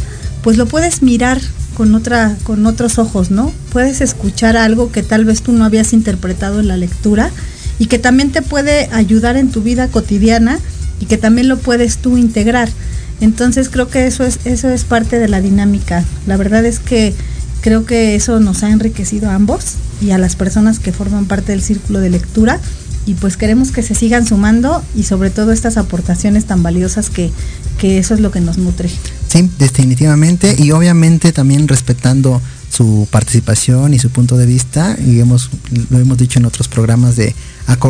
pues 0.46 0.58
lo 0.58 0.66
puedes 0.66 1.02
mirar 1.02 1.40
con 1.76 1.92
otra 1.96 2.36
con 2.44 2.66
otros 2.66 3.00
ojos, 3.00 3.32
¿no? 3.32 3.52
Puedes 3.72 4.00
escuchar 4.00 4.56
algo 4.56 4.92
que 4.92 5.02
tal 5.02 5.24
vez 5.24 5.42
tú 5.42 5.50
no 5.50 5.64
habías 5.64 5.92
interpretado 5.92 6.60
en 6.60 6.68
la 6.68 6.76
lectura 6.76 7.32
y 7.80 7.86
que 7.86 7.98
también 7.98 8.30
te 8.30 8.42
puede 8.42 8.88
ayudar 8.92 9.36
en 9.36 9.50
tu 9.50 9.60
vida 9.60 9.88
cotidiana 9.88 10.60
y 11.00 11.06
que 11.06 11.18
también 11.18 11.48
lo 11.48 11.58
puedes 11.58 11.98
tú 11.98 12.16
integrar. 12.16 12.68
Entonces 13.20 13.68
creo 13.68 13.88
que 13.88 14.06
eso 14.06 14.22
es 14.22 14.38
eso 14.44 14.68
es 14.68 14.84
parte 14.84 15.18
de 15.18 15.26
la 15.26 15.40
dinámica. 15.40 16.04
La 16.28 16.36
verdad 16.36 16.64
es 16.64 16.78
que 16.78 17.12
creo 17.60 17.84
que 17.84 18.14
eso 18.14 18.38
nos 18.38 18.62
ha 18.62 18.70
enriquecido 18.70 19.28
a 19.28 19.34
ambos 19.34 19.72
y 20.00 20.12
a 20.12 20.18
las 20.18 20.36
personas 20.36 20.78
que 20.78 20.92
forman 20.92 21.24
parte 21.24 21.50
del 21.50 21.60
círculo 21.60 21.98
de 21.98 22.10
lectura 22.10 22.60
y 23.04 23.14
pues 23.14 23.36
queremos 23.36 23.72
que 23.72 23.82
se 23.82 23.96
sigan 23.96 24.24
sumando 24.24 24.84
y 24.94 25.02
sobre 25.02 25.30
todo 25.30 25.50
estas 25.50 25.76
aportaciones 25.76 26.44
tan 26.44 26.62
valiosas 26.62 27.10
que, 27.10 27.32
que 27.78 27.98
eso 27.98 28.14
es 28.14 28.20
lo 28.20 28.30
que 28.30 28.40
nos 28.40 28.58
nutre. 28.58 28.90
Sí, 29.36 29.50
definitivamente. 29.58 30.56
Y 30.58 30.70
obviamente 30.72 31.32
también 31.32 31.68
respetando 31.68 32.40
su 32.70 33.06
participación 33.10 33.92
y 33.92 33.98
su 33.98 34.10
punto 34.10 34.36
de 34.36 34.46
vista. 34.46 34.96
Y 35.04 35.20
hemos 35.20 35.50
lo 35.90 35.98
hemos 35.98 36.16
dicho 36.16 36.38
en 36.38 36.46
otros 36.46 36.68
programas 36.68 37.16
de 37.16 37.34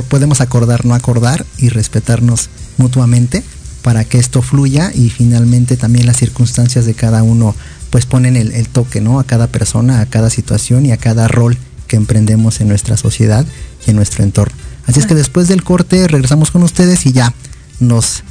podemos 0.08 0.40
acordar 0.40 0.84
no 0.84 0.94
acordar 0.94 1.46
y 1.58 1.68
respetarnos 1.68 2.48
mutuamente 2.78 3.44
para 3.82 4.04
que 4.04 4.18
esto 4.18 4.42
fluya 4.42 4.90
y 4.92 5.10
finalmente 5.10 5.76
también 5.76 6.06
las 6.06 6.16
circunstancias 6.16 6.86
de 6.86 6.94
cada 6.94 7.22
uno 7.22 7.54
pues 7.90 8.04
ponen 8.04 8.36
el, 8.36 8.50
el 8.52 8.68
toque 8.68 9.00
no 9.00 9.20
a 9.20 9.24
cada 9.24 9.46
persona 9.46 10.00
a 10.00 10.06
cada 10.06 10.28
situación 10.28 10.84
y 10.86 10.90
a 10.90 10.96
cada 10.96 11.28
rol 11.28 11.56
que 11.86 11.94
emprendemos 11.94 12.60
en 12.60 12.66
nuestra 12.66 12.96
sociedad 12.96 13.46
y 13.86 13.90
en 13.90 13.96
nuestro 13.96 14.24
entorno. 14.24 14.56
Así 14.86 14.98
es 14.98 15.06
que 15.06 15.14
después 15.14 15.46
del 15.46 15.62
corte 15.62 16.08
regresamos 16.08 16.50
con 16.50 16.64
ustedes 16.64 17.06
y 17.06 17.12
ya 17.12 17.32
nos 17.78 18.24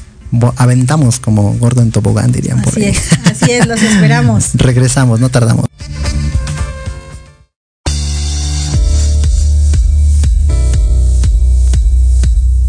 aventamos 0.55 1.19
como 1.19 1.53
gordo 1.55 1.81
en 1.81 1.91
tobogán, 1.91 2.31
dirían 2.31 2.61
por 2.61 2.77
ahí. 2.77 2.85
Es, 2.85 3.11
así 3.25 3.51
es, 3.51 3.65
los 3.67 3.81
esperamos. 3.81 4.51
Regresamos, 4.55 5.19
no 5.19 5.29
tardamos. 5.29 5.65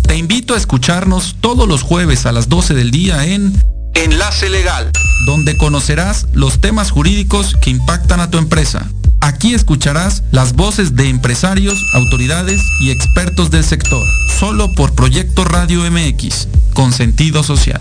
Te 0.02 0.16
invito 0.16 0.54
a 0.54 0.56
escucharnos 0.56 1.36
todos 1.40 1.68
los 1.68 1.82
jueves 1.82 2.26
a 2.26 2.32
las 2.32 2.48
12 2.48 2.74
del 2.74 2.90
día 2.90 3.26
en 3.26 3.52
Enlace 3.94 4.48
Legal, 4.50 4.90
donde 5.26 5.56
conocerás 5.56 6.26
los 6.32 6.60
temas 6.60 6.90
jurídicos 6.90 7.56
que 7.60 7.70
impactan 7.70 8.20
a 8.20 8.30
tu 8.30 8.38
empresa. 8.38 8.86
Aquí 9.26 9.54
escucharás 9.54 10.22
las 10.30 10.52
voces 10.52 10.94
de 10.94 11.08
empresarios, 11.08 11.84
autoridades 11.94 12.60
y 12.80 12.90
expertos 12.90 13.50
del 13.50 13.64
sector, 13.64 14.06
solo 14.38 14.70
por 14.70 14.94
Proyecto 14.94 15.44
Radio 15.44 15.80
MX, 15.90 16.46
con 16.74 16.92
sentido 16.92 17.42
social. 17.42 17.80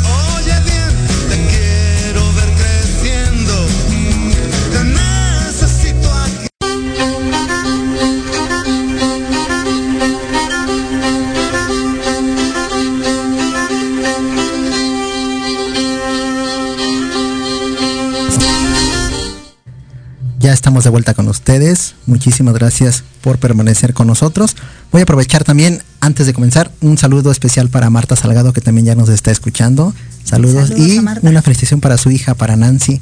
Estamos 20.49 20.83
de 20.83 20.89
vuelta 20.89 21.13
con 21.13 21.27
ustedes. 21.27 21.93
Muchísimas 22.07 22.55
gracias 22.55 23.03
por 23.21 23.37
permanecer 23.37 23.93
con 23.93 24.07
nosotros. 24.07 24.55
Voy 24.91 25.01
a 25.01 25.03
aprovechar 25.03 25.43
también, 25.43 25.83
antes 25.99 26.25
de 26.25 26.33
comenzar, 26.33 26.71
un 26.81 26.97
saludo 26.97 27.31
especial 27.31 27.69
para 27.69 27.89
Marta 27.91 28.15
Salgado, 28.15 28.51
que 28.51 28.61
también 28.61 28.87
ya 28.87 28.95
nos 28.95 29.09
está 29.09 29.29
escuchando. 29.29 29.93
Saludos, 30.23 30.71
y 30.75 30.99
una 31.21 31.41
felicitación 31.41 31.79
para 31.79 31.97
su 31.97 32.09
hija, 32.09 32.33
para 32.33 32.55
Nancy. 32.55 32.99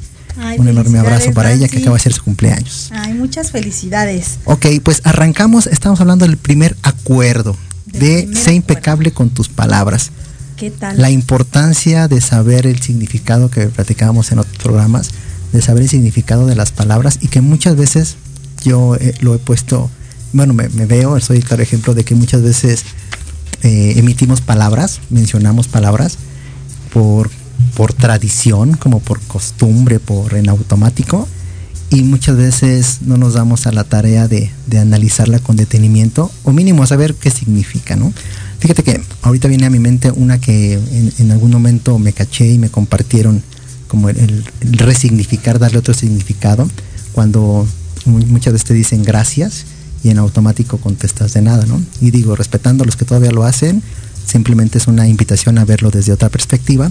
un 0.58 0.68
enorme 0.68 0.98
abrazo 0.98 1.32
para 1.32 1.52
ella 1.52 1.68
que 1.68 1.78
acaba 1.78 1.96
de 1.96 2.02
ser 2.02 2.12
su 2.12 2.22
cumpleaños. 2.22 2.90
Ay, 2.92 3.14
muchas 3.14 3.50
felicidades. 3.50 4.38
Ok, 4.44 4.66
pues 4.82 5.00
arrancamos, 5.04 5.66
estamos 5.66 6.00
hablando 6.00 6.26
del 6.26 6.36
primer 6.36 6.76
acuerdo, 6.82 7.56
de 7.86 8.28
ser 8.34 8.54
impecable 8.54 9.12
con 9.12 9.30
tus 9.30 9.48
palabras. 9.48 10.10
¿Qué 10.56 10.70
tal? 10.70 11.00
La 11.00 11.10
importancia 11.10 12.06
de 12.06 12.20
saber 12.20 12.66
el 12.66 12.82
significado 12.82 13.50
que 13.50 13.66
platicábamos 13.66 14.30
en 14.30 14.40
otros 14.40 14.58
programas 14.58 15.10
de 15.52 15.62
saber 15.62 15.82
el 15.82 15.88
significado 15.88 16.46
de 16.46 16.54
las 16.54 16.72
palabras 16.72 17.18
y 17.20 17.28
que 17.28 17.40
muchas 17.40 17.76
veces 17.76 18.16
yo 18.64 18.96
eh, 18.96 19.14
lo 19.20 19.34
he 19.34 19.38
puesto, 19.38 19.90
bueno, 20.32 20.54
me, 20.54 20.68
veo, 20.68 21.18
soy 21.20 21.38
el 21.38 21.44
claro 21.44 21.62
ejemplo 21.62 21.94
de 21.94 22.04
que 22.04 22.14
muchas 22.14 22.42
veces 22.42 22.84
eh, 23.62 23.94
emitimos 23.96 24.40
palabras, 24.40 25.00
mencionamos 25.10 25.68
palabras 25.68 26.18
por, 26.92 27.30
por 27.74 27.92
tradición, 27.92 28.74
como 28.74 29.00
por 29.00 29.20
costumbre, 29.20 29.98
por 29.98 30.34
en 30.34 30.48
automático, 30.48 31.26
y 31.90 32.02
muchas 32.02 32.36
veces 32.36 32.98
no 33.02 33.16
nos 33.16 33.34
damos 33.34 33.66
a 33.66 33.72
la 33.72 33.84
tarea 33.84 34.28
de, 34.28 34.50
analizarla 34.78 35.40
con 35.40 35.56
detenimiento 35.56 36.30
o 36.44 36.52
mínimo 36.52 36.86
saber 36.86 37.14
qué 37.14 37.30
significa, 37.30 37.96
¿no? 37.96 38.12
Fíjate 38.60 38.84
que 38.84 39.00
ahorita 39.22 39.48
viene 39.48 39.66
a 39.66 39.70
mi 39.70 39.80
mente 39.80 40.12
una 40.12 40.40
que 40.40 40.78
en, 41.18 41.30
algún 41.32 41.50
momento 41.50 41.98
me 41.98 42.12
caché 42.12 42.46
y 42.46 42.58
me 42.58 42.68
compartieron 42.68 43.42
como 43.90 44.08
el, 44.08 44.44
resignificar, 44.60 45.58
darle 45.58 45.78
otro 45.78 45.94
significado, 45.94 46.70
cuando 47.10 47.66
muchas 48.06 48.52
veces 48.52 48.68
te 48.68 48.74
dicen 48.74 49.02
gracias 49.02 49.64
y 50.04 50.10
en 50.10 50.18
automático 50.18 50.78
contestas 50.78 51.34
de 51.34 51.42
nada, 51.42 51.66
¿no? 51.66 51.82
Y 52.00 52.12
digo, 52.12 52.36
respetando 52.36 52.84
a 52.84 52.86
los 52.86 52.94
que 52.94 53.04
todavía 53.04 53.32
lo 53.32 53.42
hacen, 53.42 53.82
simplemente 54.24 54.78
es 54.78 54.86
una 54.86 55.08
invitación 55.08 55.58
a 55.58 55.64
verlo 55.64 55.90
desde 55.90 56.12
otra 56.12 56.28
perspectiva. 56.28 56.90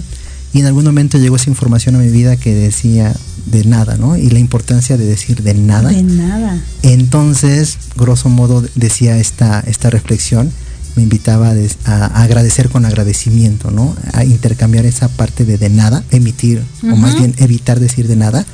Y 0.52 0.60
en 0.60 0.66
algún 0.66 0.84
momento 0.84 1.16
llegó 1.16 1.36
esa 1.36 1.48
información 1.48 1.94
a 1.94 1.98
mi 2.00 2.08
vida 2.08 2.36
que 2.36 2.52
decía 2.54 3.16
de 3.46 3.64
nada, 3.64 3.96
¿no? 3.96 4.16
Y 4.16 4.28
la 4.28 4.40
importancia 4.40 4.98
de 4.98 5.06
decir 5.06 5.42
de 5.42 5.54
nada. 5.54 5.88
De 5.88 6.02
nada. 6.02 6.62
Entonces, 6.82 7.78
grosso 7.96 8.28
modo, 8.28 8.62
decía 8.74 9.16
esta, 9.16 9.60
esta 9.60 9.88
reflexión, 9.88 10.50
me 10.96 11.02
invitaba 11.02 11.52
a, 11.84 12.06
agradecer 12.22 12.68
con 12.68 12.84
agradecimiento, 12.84 13.70
¿no? 13.70 13.94
A 14.12 14.24
intercambiar 14.24 14.86
esa 14.86 15.08
parte 15.08 15.44
de 15.44 15.58
de 15.58 15.68
nada, 15.70 16.02
emitir, 16.10 16.62
o 16.82 16.96
más 16.96 17.16
bien 17.16 17.34
evitar 17.38 17.80
decir 17.80 18.08
de 18.08 18.16
nada, 18.16 18.46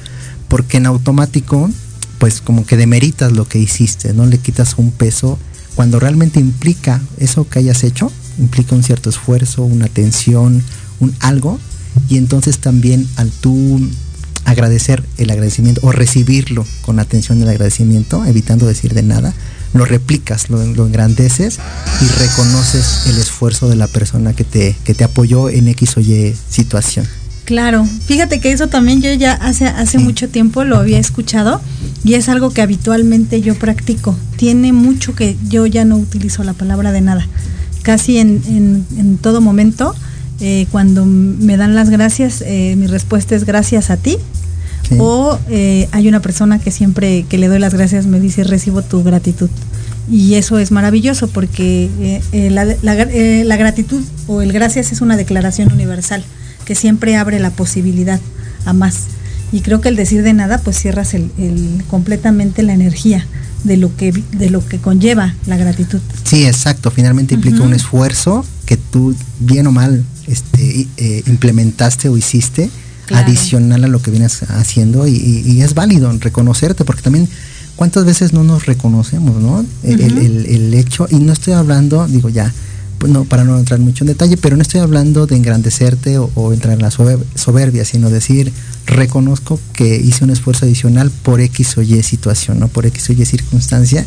porque 0.49 0.77
en 0.79 0.87
automático 0.87 1.71
pues 2.19 2.41
como 2.41 2.65
que 2.65 2.77
demeritas 2.77 3.33
lo 3.33 3.47
que 3.47 3.59
hiciste, 3.59 4.13
no 4.13 4.27
le 4.27 4.39
quitas 4.39 4.75
un 4.79 4.91
peso. 4.91 5.39
Cuando 5.75 6.01
realmente 6.01 6.41
implica 6.41 7.01
eso 7.19 7.49
que 7.49 7.59
hayas 7.59 7.85
hecho, 7.85 8.11
implica 8.39 8.75
un 8.75 8.83
cierto 8.83 9.11
esfuerzo, 9.11 9.65
una 9.65 9.87
atención, 9.87 10.63
un 11.01 11.15
algo, 11.21 11.59
y 12.09 12.17
entonces 12.17 12.59
también 12.59 13.07
al 13.17 13.31
tú 13.31 13.81
agradecer 14.45 15.05
el 15.19 15.31
agradecimiento 15.31 15.81
o 15.85 15.93
recibirlo 15.93 16.65
con 16.83 16.99
atención 16.99 17.41
del 17.41 17.49
agradecimiento, 17.49 18.25
evitando 18.25 18.67
decir 18.67 18.95
de 18.95 19.03
nada, 19.03 19.35
lo 19.77 19.85
replicas, 19.85 20.51
lo, 20.51 20.63
engrandeces 20.63 21.59
y 22.01 22.07
reconoces 22.19 23.07
el 23.07 23.19
esfuerzo 23.19 23.69
de 23.69 23.77
la 23.77 23.87
persona 23.87 24.33
que 24.33 24.45
te, 24.45 24.77
que 24.85 24.95
te 24.95 25.05
apoyó 25.05 25.49
en 25.49 25.69
X 25.69 25.97
o 25.97 26.01
Y 26.01 26.35
situación. 26.49 27.07
Claro, 27.47 27.85
fíjate 28.07 28.41
que 28.41 28.51
eso 28.51 28.67
también 28.67 29.01
yo 29.01 29.13
ya 29.15 29.33
hace, 29.35 29.67
hace 29.67 29.99
mucho 29.99 30.29
tiempo 30.29 30.65
lo 30.65 30.79
había 30.79 30.99
escuchado 30.99 31.61
y 32.03 32.15
es 32.15 32.29
algo 32.29 32.51
que 32.51 32.61
habitualmente 32.61 33.41
yo 33.41 33.55
practico. 33.55 34.17
Tiene 34.37 34.73
mucho 34.73 35.15
que 35.15 35.37
yo 35.49 35.65
ya 35.65 35.85
no 35.85 35.97
utilizo 35.97 36.43
la 36.43 36.55
palabra 36.55 36.91
de 36.91 37.03
nada. 37.03 37.25
Casi 37.83 38.19
en, 38.19 38.43
en, 38.99 39.19
todo 39.19 39.41
momento, 39.41 39.95
eh, 40.41 40.67
cuando 40.73 41.05
me 41.05 41.57
dan 41.57 41.77
las 41.77 41.89
gracias, 41.89 42.43
eh, 42.45 42.75
mi 42.77 42.89
respuesta 42.89 43.37
es 43.37 43.45
gracias 43.45 43.91
a 43.91 43.97
ti. 43.97 44.17
O 44.99 45.39
eh, 45.49 45.89
hay 45.93 46.09
una 46.09 46.21
persona 46.21 46.59
que 46.59 46.71
siempre 46.71 47.25
que 47.29 47.39
le 47.39 47.49
doy 47.49 47.59
las 47.59 47.75
gracias 47.75 48.07
me 48.07 48.21
dice 48.21 48.45
recibo 48.45 48.83
tu 48.83 49.03
gratitud. 49.03 49.51
Y 50.11 50.35
eso 50.35 50.59
es 50.59 50.71
maravilloso 50.71 51.27
porque 51.29 52.21
la, 52.33 52.65
la 52.65 53.57
gratitud 53.57 54.03
o 54.29 54.41
el 54.41 54.53
gracias 54.53 54.93
es 54.93 55.01
una 55.01 55.17
declaración 55.17 55.73
universal 55.73 56.25
que 56.65 56.75
siempre 56.75 57.17
abre 57.17 57.41
la 57.41 57.51
posibilidad 57.51 58.21
a 58.67 58.73
más. 58.73 59.05
Y 59.53 59.61
creo 59.61 59.81
que 59.81 59.89
el 59.89 59.97
decir 59.97 60.23
de 60.23 60.33
nada, 60.33 60.59
pues 60.59 60.79
cierras 60.79 61.15
el, 61.15 61.31
completamente 61.89 62.63
la 62.63 62.75
energía 62.75 63.27
de 63.65 63.77
lo 63.77 63.97
que 63.97 64.13
de 64.13 64.51
lo 64.51 64.67
que 64.67 64.79
conlleva 64.79 65.35
la 65.47 65.57
gratitud. 65.57 66.01
Sí, 66.25 66.47
exacto. 66.47 66.91
Finalmente 66.91 67.35
implica 67.35 67.63
un 67.63 67.73
esfuerzo 67.73 68.45
que 68.65 68.77
tú 68.77 69.15
bien 69.41 69.67
o 69.67 69.73
mal 69.73 70.05
este, 70.27 70.89
eh, 70.97 71.23
implementaste 71.27 72.09
o 72.09 72.17
hiciste 72.17 72.71
adicional 73.13 73.85
a 73.85 73.89
lo 73.89 74.01
que 74.01 74.11
vienes 74.11 74.43
haciendo 74.43 75.07
y, 75.07 75.61
es 75.63 75.75
válido 75.75 76.13
reconocerte 76.19 76.85
porque 76.85 77.03
también 77.03 77.29
cuántas 77.77 78.05
veces 78.05 78.33
no 78.33 78.45
nos 78.45 78.67
reconocemos, 78.67 79.41
¿no? 79.43 79.65
el, 79.83 80.75
hecho 80.75 81.07
y 81.11 81.17
no 81.17 81.33
estoy 81.33 81.55
hablando, 81.55 82.07
digo 82.07 82.29
ya 82.29 82.53
pues 82.99 83.13
no, 83.13 83.25
para 83.25 83.45
no 83.45 83.59
entrar 83.59 83.79
mucho 83.79 84.05
en 84.05 84.09
detalle, 84.09 84.37
pero 84.37 84.57
no 84.57 84.63
estoy 84.63 84.81
hablando 84.81 85.27
de 85.27 85.37
engrandecerte 85.37 86.19
o, 86.19 86.53
entrar 86.53 86.75
en 86.75 86.83
la 86.83 86.91
soberbia, 86.91 87.85
sino 87.85 88.11
decir, 88.11 88.53
reconozco 88.87 89.61
que 89.73 89.97
hice 89.97 90.25
un 90.25 90.31
esfuerzo 90.31 90.65
adicional 90.65 91.11
por 91.11 91.41
X 91.41 91.77
o 91.77 91.83
Y 91.83 92.03
situación, 92.03 92.59
¿no? 92.59 92.69
Por 92.69 92.87
X 92.87 93.11
o 93.11 93.13
Y 93.13 93.25
circunstancia. 93.25 94.07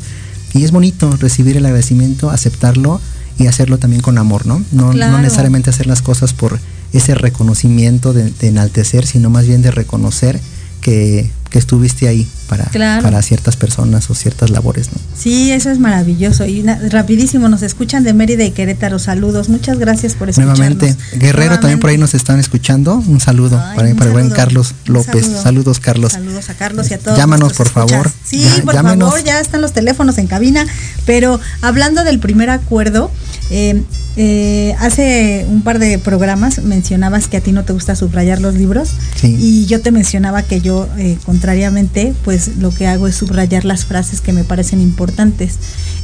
Y 0.54 0.64
es 0.64 0.72
bonito 0.72 1.16
recibir 1.18 1.58
el 1.58 1.66
agradecimiento, 1.66 2.32
aceptarlo 2.32 3.00
y 3.38 3.46
hacerlo 3.46 3.78
también 3.78 4.02
con 4.02 4.18
amor, 4.18 4.48
¿no? 4.48 4.64
No, 4.72 4.92
no 4.92 5.20
necesariamente 5.20 5.70
hacer 5.70 5.86
las 5.86 6.02
cosas 6.02 6.34
por 6.34 6.60
ese 6.94 7.16
reconocimiento 7.16 8.14
de 8.14 8.32
enaltecer, 8.42 9.06
sino 9.06 9.30
más 9.30 9.48
bien 9.48 9.62
de 9.62 9.72
reconocer 9.72 10.40
que, 10.80 11.32
estuviste 11.52 12.08
ahí 12.08 12.28
para, 12.48 12.66
para 13.02 13.24
ciertas 13.24 13.58
personas 13.58 14.08
o 14.12 14.14
ciertas 14.14 14.52
labores. 14.52 14.92
¿no? 14.94 15.00
Sí, 15.18 15.52
eso 15.52 15.72
es 15.72 15.80
maravilloso. 15.80 16.46
Y 16.46 16.64
rapidísimo, 16.90 17.50
nos 17.50 17.64
escuchan 17.64 18.04
de 18.04 18.14
Mérida 18.14 18.44
y 18.44 18.52
Querétaro. 18.52 19.00
Saludos, 19.00 19.50
muchas 19.50 19.80
gracias 19.80 20.14
por 20.14 20.30
escucharnos. 20.30 20.60
Nuevamente, 20.60 20.96
Guerrero 21.18 21.60
también 21.60 21.80
por 21.80 21.90
ahí 21.90 21.98
nos 21.98 22.14
están 22.14 22.40
escuchando. 22.40 23.04
Un 23.08 23.20
saludo 23.20 23.58
para, 23.76 23.90
el 23.90 23.96
buen 24.12 24.30
Carlos 24.30 24.76
López. 24.86 25.26
Saludos, 25.26 25.80
Carlos. 25.80 26.14
Saludos 26.14 26.52
a 26.52 26.54
Carlos 26.54 26.92
y 26.92 26.94
a 26.94 27.00
todos. 27.00 27.18
Llámanos, 27.18 27.54
por 27.54 27.68
favor. 27.68 28.12
Sí, 28.24 28.46
por 28.64 28.76
favor, 28.76 29.24
ya 29.24 29.40
están 29.40 29.62
los 29.62 29.74
teléfonos 29.74 30.20
en 30.20 30.28
cabina. 30.28 30.68
Pero 31.08 31.40
hablando 31.64 32.04
del 32.04 32.20
primer 32.20 32.52
acuerdo, 32.52 33.10
eh, 33.52 33.82
eh, 34.16 34.76
hace 34.80 35.46
un 35.50 35.62
par 35.62 35.80
de 35.80 35.98
programas 35.98 36.62
mencionabas 36.62 37.28
que 37.28 37.38
a 37.38 37.42
ti 37.42 37.52
no 37.52 37.64
te 37.64 37.74
gusta 37.74 37.96
subrayar 37.96 38.42
los 38.42 38.56
libros 38.56 38.92
y 39.24 39.66
yo 39.66 39.82
te 39.82 39.92
mencionaba 39.92 40.44
que 40.44 40.62
yo, 40.62 40.88
eh, 40.98 41.18
contrariamente, 41.26 42.14
pues 42.24 42.58
lo 42.58 42.70
que 42.72 42.86
hago 42.88 43.08
es 43.08 43.16
subrayar 43.16 43.66
las 43.66 43.86
frases 43.86 44.22
que 44.22 44.34
me 44.34 44.44
parecen 44.44 44.82
importantes. 44.82 45.56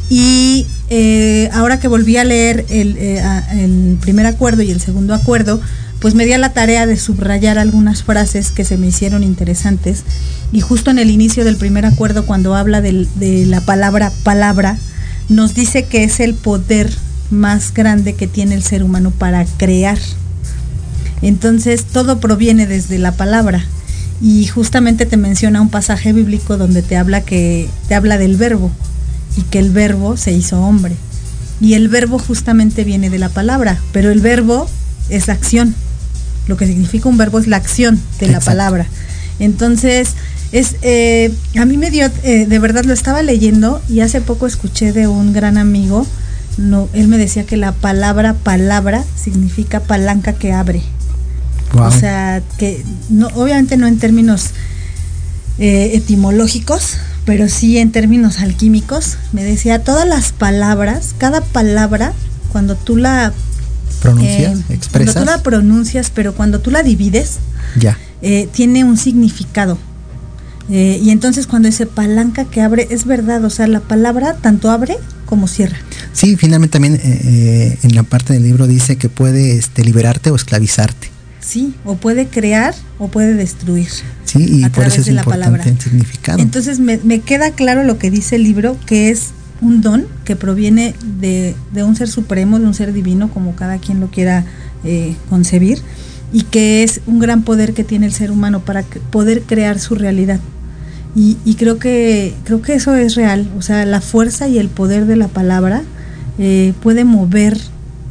Y 0.09 0.67
ahora 1.51 1.79
que 1.79 1.87
volví 1.87 2.17
a 2.17 2.23
leer 2.23 2.65
el, 2.69 2.97
el 2.97 3.97
primer 4.01 4.27
acuerdo 4.27 4.61
y 4.61 4.69
el 4.69 4.79
segundo 4.79 5.13
acuerdo, 5.13 5.59
pues 5.99 6.13
me 6.13 6.25
di 6.25 6.33
a 6.33 6.37
la 6.37 6.53
tarea 6.53 6.85
de 6.85 6.97
subrayar 6.97 7.57
algunas 7.57 8.03
frases 8.03 8.51
que 8.51 8.65
se 8.65 8.77
me 8.77 8.87
hicieron 8.87 9.23
interesantes. 9.23 10.03
Y 10.51 10.61
justo 10.61 10.91
en 10.91 10.99
el 10.99 11.09
inicio 11.09 11.43
del 11.43 11.57
primer 11.57 11.85
acuerdo, 11.85 12.25
cuando 12.25 12.53
habla 12.53 12.81
de 12.81 13.45
la 13.47 13.61
palabra 13.61 14.11
palabra, 14.23 14.77
nos 15.27 15.55
dice 15.55 15.83
que 15.83 16.03
es 16.03 16.19
el 16.19 16.35
poder 16.35 16.91
más 17.31 17.73
grande 17.73 18.13
que 18.13 18.27
tiene 18.27 18.55
el 18.55 18.63
ser 18.63 18.83
humano 18.83 19.11
para 19.11 19.45
crear. 19.45 19.97
Entonces 21.21 21.85
todo 21.85 22.19
proviene 22.19 22.67
desde 22.67 22.99
la 22.99 23.11
palabra. 23.11 23.65
Y 24.21 24.47
justamente 24.47 25.05
te 25.05 25.17
menciona 25.17 25.61
un 25.61 25.69
pasaje 25.69 26.13
bíblico 26.13 26.57
donde 26.57 26.81
te 26.81 26.95
habla 26.95 27.21
que 27.21 27.69
te 27.87 27.95
habla 27.95 28.17
del 28.17 28.37
verbo 28.37 28.71
y 29.35 29.41
que 29.41 29.59
el 29.59 29.71
verbo 29.71 30.17
se 30.17 30.31
hizo 30.31 30.61
hombre. 30.61 30.95
Y 31.59 31.73
el 31.73 31.89
verbo 31.89 32.19
justamente 32.19 32.83
viene 32.83 33.09
de 33.09 33.19
la 33.19 33.29
palabra, 33.29 33.79
pero 33.91 34.11
el 34.11 34.21
verbo 34.21 34.69
es 35.09 35.27
la 35.27 35.33
acción. 35.33 35.75
Lo 36.47 36.57
que 36.57 36.67
significa 36.67 37.09
un 37.09 37.17
verbo 37.17 37.39
es 37.39 37.47
la 37.47 37.57
acción 37.57 37.99
de 38.19 38.27
la 38.27 38.39
palabra. 38.39 38.85
Entonces, 39.39 40.09
es, 40.51 40.75
eh, 40.81 41.33
a 41.57 41.65
mí 41.65 41.77
me 41.77 41.91
dio, 41.91 42.09
eh, 42.23 42.45
de 42.45 42.59
verdad 42.59 42.85
lo 42.85 42.93
estaba 42.93 43.21
leyendo 43.21 43.81
y 43.89 44.01
hace 44.01 44.21
poco 44.21 44.47
escuché 44.47 44.93
de 44.93 45.07
un 45.07 45.33
gran 45.33 45.57
amigo 45.57 46.05
no, 46.57 46.87
él 46.93 47.07
me 47.07 47.17
decía 47.17 47.45
que 47.45 47.57
la 47.57 47.73
palabra 47.73 48.33
palabra 48.33 49.03
significa 49.15 49.81
palanca 49.81 50.33
que 50.33 50.53
abre. 50.53 50.81
O 51.73 51.91
sea, 51.91 52.41
que 52.57 52.83
no, 53.09 53.27
obviamente 53.35 53.75
no 53.75 53.87
en 53.87 53.99
términos 53.99 54.51
eh, 55.57 55.91
etimológicos, 55.93 56.97
pero 57.25 57.49
sí 57.49 57.77
en 57.77 57.91
términos 57.91 58.39
alquímicos. 58.39 59.17
Me 59.33 59.43
decía, 59.43 59.83
todas 59.83 60.07
las 60.07 60.31
palabras, 60.31 61.15
cada 61.17 61.41
palabra, 61.41 62.13
cuando 62.51 62.75
tú 62.75 62.95
la 62.95 63.33
pronuncias, 64.01 64.59
eh, 64.59 64.63
expresas. 64.73 65.15
Cuando 65.15 65.31
tú 65.31 65.37
la 65.37 65.43
pronuncias, 65.43 66.11
pero 66.13 66.33
cuando 66.33 66.59
tú 66.59 66.71
la 66.71 66.83
divides, 66.83 67.39
ya. 67.77 67.97
Eh, 68.21 68.47
tiene 68.51 68.83
un 68.83 68.97
significado. 68.97 69.77
y 70.69 71.09
entonces 71.11 71.45
cuando 71.45 71.67
dice 71.67 71.85
palanca 71.85 72.45
que 72.45 72.61
abre, 72.61 72.87
es 72.89 73.05
verdad, 73.05 73.43
o 73.43 73.49
sea, 73.49 73.67
la 73.67 73.81
palabra 73.81 74.35
tanto 74.37 74.71
abre 74.71 74.97
como 75.25 75.47
cierra. 75.47 75.77
Sí, 76.15 76.37
finalmente 76.37 76.73
también 76.73 76.95
eh, 76.95 76.99
eh, 77.03 77.77
en 77.83 77.93
la 77.93 78.03
parte 78.03 78.33
del 78.33 78.43
libro 78.43 78.67
dice 78.67 78.95
que 78.95 79.09
puede 79.09 79.57
este, 79.57 79.83
liberarte 79.83 80.31
o 80.31 80.35
esclavizarte. 80.35 81.09
Sí, 81.41 81.75
o 81.83 81.95
puede 81.95 82.27
crear 82.27 82.73
o 82.97 83.09
puede 83.09 83.33
destruir. 83.33 83.89
Sí, 84.23 84.61
y 84.61 84.69
por 84.69 84.85
eso 84.85 85.01
es 85.01 85.09
importante 85.09 85.69
el 85.69 85.79
significado. 85.79 86.39
Entonces 86.39 86.79
me, 86.79 87.19
queda 87.19 87.51
claro 87.51 87.83
lo 87.83 87.99
que 87.99 88.09
dice 88.09 88.37
el 88.37 88.43
libro, 88.43 88.77
que 88.85 89.09
es 89.09 89.31
un 89.61 89.81
don 89.81 90.07
que 90.23 90.37
proviene 90.37 90.95
de, 91.19 91.53
un 91.75 91.97
ser 91.97 92.07
supremo, 92.07 92.59
de 92.59 92.65
un 92.65 92.73
ser 92.73 92.93
divino, 92.93 93.29
como 93.29 93.55
cada 93.55 93.77
quien 93.77 93.99
lo 93.99 94.09
quiera 94.09 94.45
eh, 94.85 95.15
concebir, 95.29 95.79
y 96.31 96.43
que 96.43 96.83
es 96.83 97.01
un 97.07 97.19
gran 97.19 97.43
poder 97.43 97.73
que 97.73 97.83
tiene 97.83 98.05
el 98.05 98.13
ser 98.13 98.31
humano 98.31 98.61
para 98.61 98.83
poder 99.11 99.41
crear 99.41 99.79
su 99.79 99.95
realidad. 99.95 100.39
Y, 101.17 101.55
creo 101.55 101.77
que 101.79 102.33
creo 102.43 102.61
que 102.61 102.73
eso 102.73 102.93
es 102.95 103.15
real, 103.15 103.49
o 103.57 103.61
sea, 103.61 103.85
la 103.85 104.01
fuerza 104.01 104.49
y 104.49 104.59
el 104.59 104.67
poder 104.67 105.05
de 105.05 105.15
la 105.15 105.29
palabra 105.29 105.83
eh, 106.37 106.73
puede 106.81 107.05
mover 107.05 107.57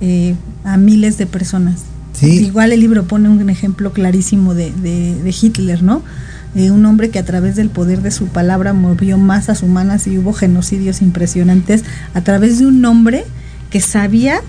eh, 0.00 0.34
a 0.64 0.76
miles 0.76 1.18
de 1.18 1.26
personas. 1.26 1.82
Igual 2.22 2.72
el 2.72 2.80
libro 2.80 3.04
pone 3.04 3.28
un 3.28 3.50
ejemplo 3.50 3.92
clarísimo 3.92 4.54
de, 4.54 5.34
Hitler, 5.42 5.82
¿no? 5.82 6.02
Eh, 6.54 6.70
un 6.70 6.86
hombre 6.86 7.10
que 7.10 7.18
a 7.18 7.24
través 7.24 7.56
del 7.56 7.68
poder 7.68 8.00
de 8.00 8.12
su 8.12 8.28
palabra 8.28 8.72
movió 8.72 9.18
masas 9.18 9.62
humanas 9.62 10.06
y 10.06 10.16
hubo 10.18 10.32
genocidios 10.32 11.02
impresionantes 11.02 11.84
a 12.14 12.20
través 12.22 12.60
de 12.60 12.66
un 12.66 12.84
hombre 12.84 13.24
que 13.70 13.80
sabía 13.80 14.40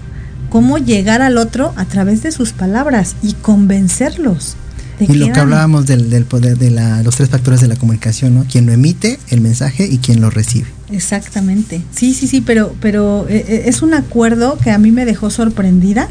cómo 0.49 0.77
llegar 0.77 1.21
al 1.21 1.38
otro 1.38 1.73
a 1.75 1.85
través 1.85 2.21
de 2.21 2.31
sus 2.31 2.53
palabras 2.53 3.15
y 3.23 3.33
convencerlos. 3.33 4.55
Y 4.99 5.13
lo 5.13 5.31
que 5.31 5.39
hablábamos 5.39 5.86
del, 5.86 6.25
poder 6.25 6.58
de 6.58 6.71
los 7.03 7.15
tres 7.15 7.29
factores 7.29 7.62
de 7.62 7.67
la 7.67 7.75
comunicación, 7.75 8.36
¿no? 8.36 8.45
Quien 8.45 8.65
lo 8.65 8.71
emite, 8.71 9.19
el 9.29 9.41
mensaje 9.41 9.86
y 9.86 9.97
quien 9.97 10.21
lo 10.21 10.29
recibe. 10.29 10.67
Exactamente. 10.91 11.81
Sí, 11.93 12.13
sí, 12.13 12.27
sí, 12.27 12.41
pero, 12.41 12.75
pero 12.79 13.27
eh, 13.29 13.45
eh, 13.47 13.63
es 13.65 13.81
un 13.81 13.93
acuerdo 13.93 14.58
que 14.58 14.71
a 14.71 14.77
mí 14.77 14.91
me 14.91 15.05
dejó 15.05 15.29
sorprendida 15.29 16.10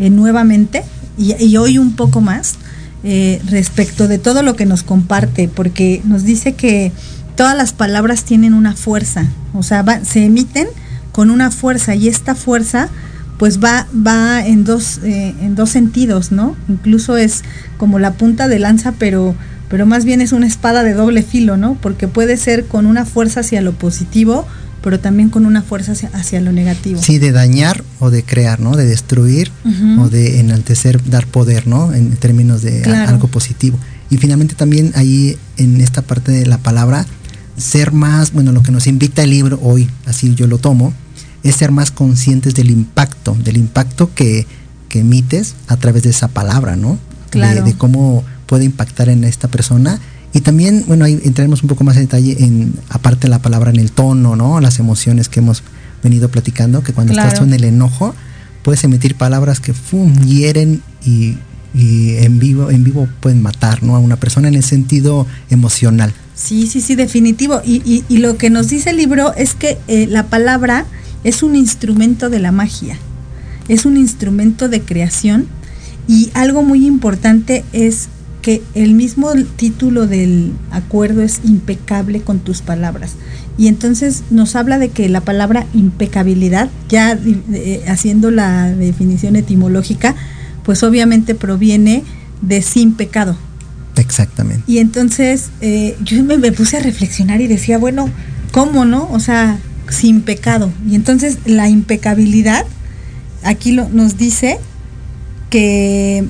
eh, 0.00 0.10
nuevamente 0.10 0.82
y, 1.16 1.56
hoy 1.56 1.78
un 1.78 1.96
poco 1.96 2.20
más 2.20 2.54
respecto 3.48 4.06
de 4.06 4.18
todo 4.18 4.42
lo 4.42 4.54
que 4.54 4.66
nos 4.66 4.82
comparte, 4.82 5.48
porque 5.48 6.02
nos 6.04 6.24
dice 6.24 6.54
que 6.54 6.92
todas 7.36 7.56
las 7.56 7.72
palabras 7.72 8.24
tienen 8.24 8.54
una 8.54 8.74
fuerza, 8.74 9.26
o 9.54 9.62
sea, 9.62 9.84
se 10.04 10.24
emiten 10.24 10.68
con 11.12 11.30
una 11.30 11.50
fuerza 11.50 11.94
y 11.94 12.08
esta 12.08 12.34
fuerza 12.34 12.88
pues 13.38 13.62
va, 13.62 13.86
va 13.94 14.44
en, 14.44 14.64
dos, 14.64 15.00
eh, 15.04 15.34
en 15.40 15.54
dos 15.54 15.70
sentidos, 15.70 16.32
¿no? 16.32 16.56
Incluso 16.68 17.16
es 17.16 17.44
como 17.76 17.98
la 17.98 18.12
punta 18.14 18.48
de 18.48 18.58
lanza, 18.58 18.92
pero, 18.98 19.34
pero 19.68 19.86
más 19.86 20.04
bien 20.04 20.20
es 20.20 20.32
una 20.32 20.46
espada 20.46 20.82
de 20.82 20.92
doble 20.92 21.22
filo, 21.22 21.56
¿no? 21.56 21.78
Porque 21.80 22.08
puede 22.08 22.36
ser 22.36 22.66
con 22.66 22.84
una 22.84 23.06
fuerza 23.06 23.40
hacia 23.40 23.62
lo 23.62 23.72
positivo, 23.72 24.46
pero 24.82 24.98
también 24.98 25.28
con 25.30 25.46
una 25.46 25.62
fuerza 25.62 25.92
hacia, 26.12 26.40
lo 26.40 26.50
negativo. 26.50 27.00
Sí, 27.00 27.18
de 27.18 27.30
dañar 27.30 27.84
o 28.00 28.10
de 28.10 28.24
crear, 28.24 28.58
¿no? 28.60 28.76
De 28.76 28.86
destruir 28.86 29.50
o 29.98 30.08
de 30.08 30.40
enaltecer, 30.40 31.00
dar 31.08 31.26
poder, 31.26 31.66
¿no? 31.66 31.94
En 31.94 32.10
términos 32.16 32.62
de 32.62 32.84
algo 32.84 33.28
positivo. 33.28 33.78
Y 34.10 34.16
finalmente 34.16 34.54
también 34.54 34.92
ahí 34.96 35.36
en 35.58 35.80
esta 35.80 36.02
parte 36.02 36.32
de 36.32 36.46
la 36.46 36.58
palabra, 36.58 37.06
ser 37.56 37.92
más, 37.92 38.32
bueno, 38.32 38.52
lo 38.52 38.62
que 38.62 38.72
nos 38.72 38.86
invita 38.86 39.22
el 39.22 39.30
libro 39.30 39.58
hoy, 39.62 39.90
así 40.06 40.34
yo 40.34 40.46
lo 40.46 40.58
tomo, 40.58 40.94
es 41.42 41.56
ser 41.56 41.72
más 41.72 41.90
conscientes 41.90 42.54
del 42.54 42.70
impacto, 42.70 43.36
del 43.42 43.56
impacto 43.56 44.10
que, 44.14 44.46
emites 44.90 45.54
a 45.68 45.76
través 45.76 46.02
de 46.02 46.10
esa 46.10 46.26
palabra, 46.28 46.74
¿no? 46.74 46.98
Claro. 47.30 47.62
De, 47.62 47.74
cómo 47.74 48.24
puede 48.46 48.64
impactar 48.64 49.08
en 49.08 49.22
esta 49.22 49.46
persona. 49.46 50.00
Y 50.32 50.40
también, 50.40 50.84
bueno, 50.88 51.04
ahí 51.04 51.20
entraremos 51.24 51.62
un 51.62 51.68
poco 51.68 51.84
más 51.84 51.96
en 51.96 52.02
detalle 52.02 52.36
en, 52.42 52.74
aparte 52.88 53.26
de 53.26 53.28
la 53.28 53.40
palabra, 53.40 53.70
en 53.70 53.78
el 53.78 53.92
tono, 53.92 54.34
¿no? 54.34 54.60
Las 54.60 54.80
emociones 54.80 55.28
que 55.28 55.40
hemos 55.40 55.62
venido 56.02 56.30
platicando, 56.30 56.82
que 56.82 56.92
cuando 56.92 57.12
estás 57.12 57.40
en 57.40 57.52
el 57.52 57.64
enojo, 57.64 58.14
puedes 58.62 58.82
emitir 58.84 59.14
palabras 59.14 59.60
que 59.60 59.72
fum, 59.72 60.14
hieren 60.24 60.82
y, 61.04 61.36
en 61.74 62.38
vivo, 62.38 62.70
en 62.70 62.82
vivo 62.82 63.08
pueden 63.20 63.40
matar, 63.42 63.82
¿no? 63.82 63.94
A 63.94 63.98
una 63.98 64.16
persona 64.16 64.48
en 64.48 64.54
el 64.54 64.64
sentido 64.64 65.26
emocional. 65.50 66.12
Sí, 66.34 66.66
sí, 66.66 66.80
sí, 66.80 66.94
definitivo. 66.94 67.60
Y, 67.64 68.04
lo 68.18 68.36
que 68.36 68.50
nos 68.50 68.68
dice 68.68 68.90
el 68.90 68.96
libro 68.96 69.34
es 69.34 69.54
que 69.54 69.78
eh, 69.86 70.06
la 70.08 70.24
palabra 70.24 70.86
es 71.24 71.42
un 71.42 71.56
instrumento 71.56 72.30
de 72.30 72.38
la 72.38 72.52
magia, 72.52 72.96
es 73.68 73.84
un 73.84 73.96
instrumento 73.96 74.68
de 74.68 74.82
creación 74.82 75.46
y 76.06 76.30
algo 76.34 76.62
muy 76.62 76.86
importante 76.86 77.64
es 77.72 78.08
que 78.42 78.62
el 78.74 78.94
mismo 78.94 79.30
título 79.56 80.06
del 80.06 80.52
acuerdo 80.70 81.22
es 81.22 81.40
impecable 81.44 82.20
con 82.20 82.38
tus 82.38 82.62
palabras. 82.62 83.12
Y 83.58 83.66
entonces 83.66 84.22
nos 84.30 84.56
habla 84.56 84.78
de 84.78 84.88
que 84.88 85.08
la 85.08 85.20
palabra 85.20 85.66
impecabilidad, 85.74 86.70
ya 86.88 87.18
eh, 87.52 87.82
haciendo 87.88 88.30
la 88.30 88.70
definición 88.70 89.36
etimológica, 89.36 90.14
pues 90.62 90.82
obviamente 90.82 91.34
proviene 91.34 92.04
de 92.40 92.62
sin 92.62 92.94
pecado. 92.94 93.36
Exactamente. 93.96 94.62
Y 94.66 94.78
entonces 94.78 95.50
eh, 95.60 95.96
yo 96.02 96.22
me, 96.22 96.38
me, 96.38 96.52
puse 96.52 96.76
a 96.76 96.80
reflexionar 96.80 97.40
y 97.40 97.48
decía, 97.48 97.78
bueno, 97.78 98.08
¿cómo 98.52 98.84
no? 98.84 99.10
O 99.10 99.18
sea, 99.18 99.58
sin 99.90 100.22
pecado. 100.22 100.70
Y 100.88 100.94
entonces 100.94 101.38
la 101.44 101.68
impecabilidad, 101.68 102.64
aquí 103.42 103.72
lo, 103.72 103.88
nos 103.88 104.16
dice 104.16 104.58
que, 105.50 106.26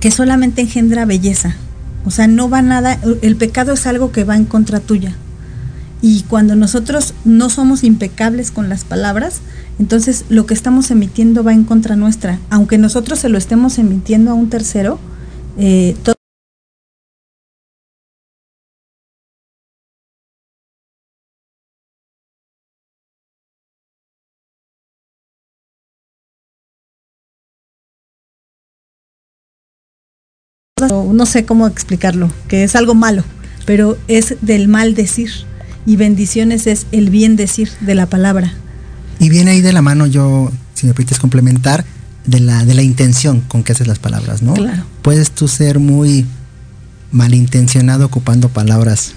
que 0.00 0.10
solamente 0.10 0.62
engendra 0.62 1.04
belleza. 1.04 1.56
O 2.04 2.10
sea, 2.10 2.26
no 2.26 2.48
va 2.48 2.62
nada, 2.62 2.98
el 3.22 3.36
pecado 3.36 3.72
es 3.72 3.86
algo 3.86 4.12
que 4.12 4.24
va 4.24 4.36
en 4.36 4.44
contra 4.44 4.80
tuya. 4.80 5.14
Y 6.00 6.22
cuando 6.22 6.54
nosotros 6.54 7.14
no 7.24 7.50
somos 7.50 7.82
impecables 7.82 8.52
con 8.52 8.68
las 8.68 8.84
palabras, 8.84 9.40
entonces 9.80 10.24
lo 10.28 10.46
que 10.46 10.54
estamos 10.54 10.90
emitiendo 10.90 11.42
va 11.42 11.52
en 11.52 11.64
contra 11.64 11.96
nuestra. 11.96 12.38
Aunque 12.50 12.78
nosotros 12.78 13.18
se 13.18 13.28
lo 13.28 13.36
estemos 13.36 13.78
emitiendo 13.78 14.30
a 14.30 14.34
un 14.34 14.48
tercero, 14.48 15.00
eh, 15.58 15.96
no 30.80 31.26
sé 31.26 31.44
cómo 31.44 31.66
explicarlo, 31.66 32.30
que 32.48 32.64
es 32.64 32.76
algo 32.76 32.94
malo, 32.94 33.24
pero 33.66 33.98
es 34.08 34.36
del 34.40 34.68
mal 34.68 34.94
decir 34.94 35.30
y 35.86 35.96
bendiciones 35.96 36.66
es 36.66 36.86
el 36.92 37.10
bien 37.10 37.36
decir 37.36 37.70
de 37.80 37.94
la 37.94 38.06
palabra. 38.06 38.52
Y 39.18 39.30
viene 39.30 39.52
ahí 39.52 39.60
de 39.60 39.72
la 39.72 39.82
mano 39.82 40.06
yo, 40.06 40.50
si 40.74 40.86
me 40.86 40.92
permites 40.92 41.18
complementar, 41.18 41.84
de 42.26 42.40
la, 42.40 42.64
de 42.66 42.74
la 42.74 42.82
intención 42.82 43.40
con 43.40 43.62
que 43.62 43.72
haces 43.72 43.86
las 43.86 43.98
palabras, 43.98 44.42
¿no? 44.42 44.52
Claro. 44.52 44.84
Puedes 45.02 45.30
tú 45.30 45.48
ser 45.48 45.78
muy 45.78 46.26
malintencionado 47.10 48.04
ocupando 48.04 48.50
palabras 48.50 49.12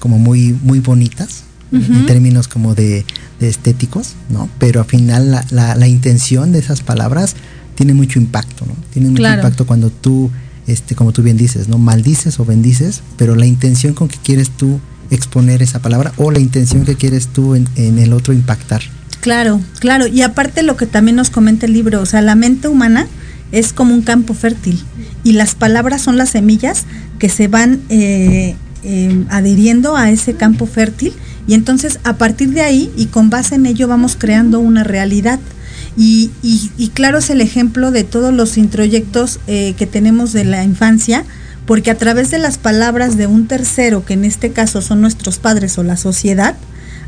como 0.00 0.18
muy, 0.18 0.52
muy 0.62 0.80
bonitas, 0.80 1.44
en 1.72 2.06
términos 2.06 2.48
como 2.48 2.74
de, 2.74 3.04
estéticos, 3.40 4.14
¿no? 4.30 4.48
Pero 4.58 4.80
al 4.80 4.86
final 4.86 5.30
la, 5.30 5.74
la, 5.76 5.88
intención 5.88 6.52
de 6.52 6.58
esas 6.58 6.80
palabras 6.80 7.36
tiene 7.74 7.92
mucho 7.92 8.18
impacto, 8.18 8.64
¿no? 8.66 8.74
Tiene 8.92 9.10
mucho 9.10 9.22
impacto 9.22 9.66
cuando 9.66 9.90
tú 9.90 10.30
este, 10.66 10.94
como 10.94 11.12
tú 11.12 11.22
bien 11.22 11.36
dices, 11.36 11.68
¿no? 11.68 11.78
Maldices 11.78 12.40
o 12.40 12.44
bendices, 12.44 13.02
pero 13.16 13.36
la 13.36 13.46
intención 13.46 13.94
con 13.94 14.08
que 14.08 14.18
quieres 14.18 14.50
tú 14.50 14.80
exponer 15.10 15.62
esa 15.62 15.80
palabra 15.80 16.12
o 16.16 16.30
la 16.30 16.40
intención 16.40 16.84
que 16.84 16.96
quieres 16.96 17.28
tú 17.28 17.54
en, 17.54 17.68
el 17.76 18.12
otro 18.12 18.34
impactar. 18.34 18.82
Claro, 19.20 19.60
claro. 19.78 20.06
Y 20.06 20.22
aparte 20.22 20.62
lo 20.62 20.76
que 20.76 20.86
también 20.86 21.16
nos 21.16 21.30
comenta 21.30 21.66
el 21.66 21.72
libro, 21.72 22.00
o 22.00 22.06
sea, 22.06 22.22
la 22.22 22.34
mente 22.34 22.68
humana 22.68 23.06
es 23.52 23.72
como 23.72 23.94
un 23.94 24.02
campo 24.02 24.34
fértil 24.34 24.82
y 25.24 25.32
las 25.32 25.54
palabras 25.54 26.02
son 26.02 26.16
las 26.16 26.30
semillas 26.30 26.84
que 27.18 27.28
se 27.28 27.48
van 27.48 27.80
eh, 27.88 28.56
eh, 28.82 29.24
adhiriendo 29.30 29.96
a 29.96 30.10
ese 30.10 30.34
campo 30.34 30.66
fértil 30.66 31.12
y 31.46 31.54
entonces 31.54 32.00
a 32.04 32.14
partir 32.14 32.50
de 32.50 32.62
ahí 32.62 32.90
y 32.96 33.06
con 33.06 33.30
base 33.30 33.54
en 33.54 33.66
ello 33.66 33.88
vamos 33.88 34.16
creando 34.18 34.58
una 34.60 34.84
realidad. 34.84 35.38
Y, 35.96 36.30
claro 36.94 37.18
es 37.18 37.30
el 37.30 37.40
ejemplo 37.40 37.90
de 37.90 38.04
todos 38.04 38.32
los 38.32 38.58
introyectos 38.58 39.40
eh, 39.46 39.74
que 39.78 39.86
tenemos 39.86 40.32
de 40.32 40.44
la 40.44 40.62
infancia, 40.62 41.24
porque 41.66 41.90
a 41.90 41.96
través 41.96 42.30
de 42.30 42.38
las 42.38 42.58
palabras 42.58 43.16
de 43.16 43.26
un 43.26 43.48
tercero, 43.48 44.04
que 44.04 44.14
en 44.14 44.24
este 44.24 44.52
caso 44.52 44.82
son 44.82 45.00
nuestros 45.00 45.38
padres 45.38 45.78
o 45.78 45.82
la 45.82 45.96
sociedad, 45.96 46.54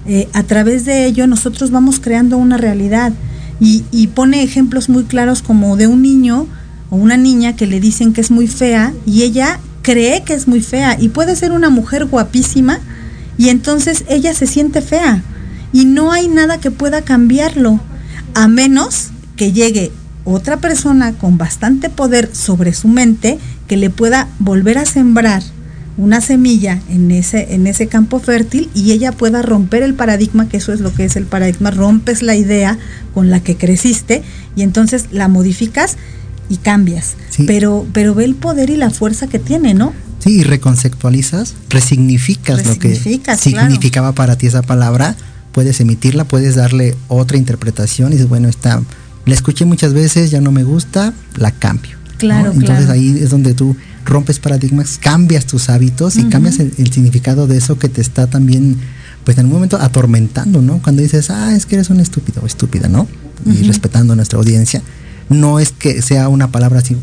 eh, 0.07 0.29
a 0.33 0.43
través 0.43 0.85
de 0.85 1.05
ello 1.05 1.27
nosotros 1.27 1.71
vamos 1.71 2.01
creando 2.01 2.39
una 2.39 2.57
realidad. 2.57 3.13
Y, 3.61 3.85
y, 3.91 4.07
pone 4.07 4.43
ejemplos 4.43 4.89
muy 4.89 5.05
claros 5.05 5.43
como 5.43 5.77
de 5.77 5.89
un 5.89 6.01
niño 6.01 6.47
o 6.91 6.97
una 6.97 7.17
niña 7.17 7.57
que 7.57 7.67
le 7.67 7.81
dicen 7.81 8.13
que 8.13 8.21
es 8.21 8.31
muy 8.31 8.47
fea 8.47 8.93
y 9.05 9.23
ella 9.23 9.59
cree 9.83 10.23
que 10.23 10.35
es 10.35 10.47
muy 10.47 10.61
fea 10.61 10.97
y 11.01 11.09
puede 11.09 11.35
ser 11.35 11.51
una 11.51 11.69
mujer 11.69 12.05
guapísima 12.07 12.79
y 13.37 13.49
entonces 13.49 14.05
ella 14.09 14.33
se 14.33 14.47
siente 14.47 14.81
fea 14.81 15.23
y 15.73 15.87
no 15.87 16.13
hay 16.13 16.29
nada 16.29 16.59
que 16.59 16.71
pueda 16.71 17.03
cambiarlo 17.03 17.81
a 18.35 18.49
menos 18.49 19.09
que 19.37 19.53
llegue 19.53 19.93
otra 20.25 20.59
persona 20.59 21.13
con 21.15 21.39
bastante 21.39 21.89
poder 21.89 22.31
sobre 22.35 22.75
su 22.75 22.89
mente 22.89 23.39
que 23.67 23.77
le 23.77 23.91
pueda 23.91 24.29
volver 24.39 24.79
a 24.79 24.87
sembrar 24.87 25.43
una 25.97 26.21
semilla 26.21 26.81
en 26.89 27.11
ese, 27.11 27.55
en 27.55 27.67
ese 27.67 27.89
campo 27.89 28.21
fértil 28.21 28.71
y 28.73 28.93
ella 28.93 29.13
pueda 29.13 29.43
romper 29.43 29.83
el 29.83 29.95
paradigma, 29.95 30.49
que 30.49 30.59
eso 30.59 30.73
es 30.73 30.81
lo 30.81 30.95
que 30.95 31.05
es 31.05 31.17
el 31.17 31.25
paradigma, 31.25 31.73
rompes 31.73 32.23
la 32.23 32.37
idea 32.37 32.79
con 33.15 33.31
la 33.31 33.41
que 33.41 33.57
creciste 33.57 34.23
y 34.55 34.63
entonces 34.63 35.07
la 35.11 35.27
modificas 35.29 35.97
y 36.49 36.59
cambias. 36.59 37.17
Pero, 37.47 37.87
pero 37.93 38.15
ve 38.15 38.25
el 38.25 38.37
poder 38.37 38.71
y 38.71 38.77
la 38.77 38.91
fuerza 38.91 39.27
que 39.27 39.39
tiene, 39.39 39.75
¿no? 39.75 39.93
Sí, 40.21 40.41
y 40.41 40.43
reconceptualizas, 40.45 41.55
resignificas, 41.69 42.65
lo 42.67 42.79
que 42.79 42.95
significaba 43.37 44.13
para 44.13 44.37
ti 44.37 44.47
esa 44.47 44.63
palabra 44.63 45.17
puedes 45.53 45.81
emitirla, 45.81 46.25
puedes 46.25 46.55
darle 46.55 46.97
otra 47.09 47.37
interpretación 47.37 48.11
y 48.11 48.17
dices, 48.17 48.29
bueno, 48.29 48.49
está, 48.49 48.83
la 49.27 49.35
escuché 49.35 49.65
muchas 49.65 49.93
veces, 49.93 50.31
ya 50.31 50.41
no 50.41 50.53
me 50.53 50.65
gusta, 50.65 51.13
la 51.37 51.51
cambio. 51.51 51.97
Claro, 52.19 52.53
Entonces 52.53 52.89
ahí 52.91 53.17
es 53.21 53.31
donde 53.31 53.55
tú 53.55 53.77
rompes 54.05 54.41
paradigmas, 54.41 54.99
cambias 54.99 55.47
tus 55.47 55.69
hábitos 55.69 56.17
y 56.17 56.25
cambias 56.25 56.59
el, 56.59 56.93
significado 56.93 57.47
de 57.47 57.59
eso 57.59 57.79
que 57.79 57.89
te 57.89 58.01
está 58.01 58.27
también, 58.27 58.77
pues 59.25 59.39
en 59.39 59.47
un 59.47 59.53
momento 59.53 59.77
atormentando, 59.81 60.63
¿no? 60.63 60.81
Cuando 60.83 61.03
dices, 61.03 61.31
ah, 61.31 61.55
es 61.55 61.67
que 61.67 61.77
eres 61.77 61.91
un 61.91 62.01
estúpido 62.01 62.43
o 62.43 62.47
estúpida, 62.47 62.89
¿no? 62.89 63.07
Y 63.47 63.63
respetando 63.63 64.15
a 64.15 64.17
nuestra 64.17 64.39
audiencia, 64.39 64.83
no 65.29 65.61
es 65.61 65.71
que 65.71 66.03
sea 66.03 66.29
una 66.29 66.51
palabra 66.51 66.81
así, 66.81 66.97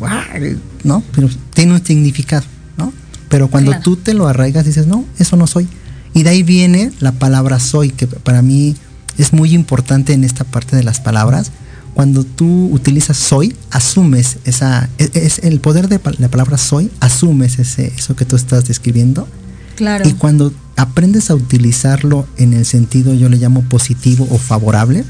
¿no? 0.84 1.04
Pero 1.14 1.30
tiene 1.54 1.74
un 1.74 1.86
significado, 1.86 2.46
¿no? 2.78 2.92
Pero 3.30 3.50
cuando 3.50 3.80
tú 3.80 3.96
te 3.96 4.14
lo 4.14 4.28
arraigas 4.28 4.66
dices, 4.66 4.88
no, 4.88 5.06
eso 5.18 5.38
no 5.38 5.48
soy. 5.48 5.68
Y 6.16 6.24
de 6.24 6.30
ahí 6.30 6.44
viene 6.44 6.94
la 7.02 7.12
palabra 7.12 7.60
soy, 7.60 7.90
que 7.90 8.08
para 8.08 8.42
mí 8.42 8.74
es 9.18 9.34
muy 9.34 9.54
importante 9.54 10.14
en 10.14 10.24
esta 10.24 10.46
parte 10.46 10.78
de 10.78 10.82
las 10.82 11.02
palabras. 11.02 11.52
Cuando 11.94 12.24
tú 12.24 12.70
utilizas 12.72 13.18
soy, 13.18 13.54
asumes 13.70 14.38
esa, 14.46 14.90
e, 14.98 15.10
es, 15.14 15.40
el 15.40 15.60
poder 15.60 15.90
de 15.90 16.00
la 16.18 16.30
palabra 16.30 16.58
soy, 16.58 16.90
asumes 17.02 17.60
ese, 17.60 17.92
eso 17.98 18.16
que 18.16 18.24
tú 18.24 18.38
estás 18.38 18.66
describiendo. 18.66 19.28
Claro. 19.76 20.08
Y 20.08 20.14
cuando 20.14 20.54
aprendes 20.78 21.30
a 21.30 21.36
utilizarlo 21.36 22.26
en 22.38 22.54
el 22.54 22.66
sentido, 22.66 23.14
yo 23.14 23.28
le 23.28 23.36
llamo 23.36 23.64
positivo 23.64 24.26
o 24.32 24.38
favorable, 24.38 25.04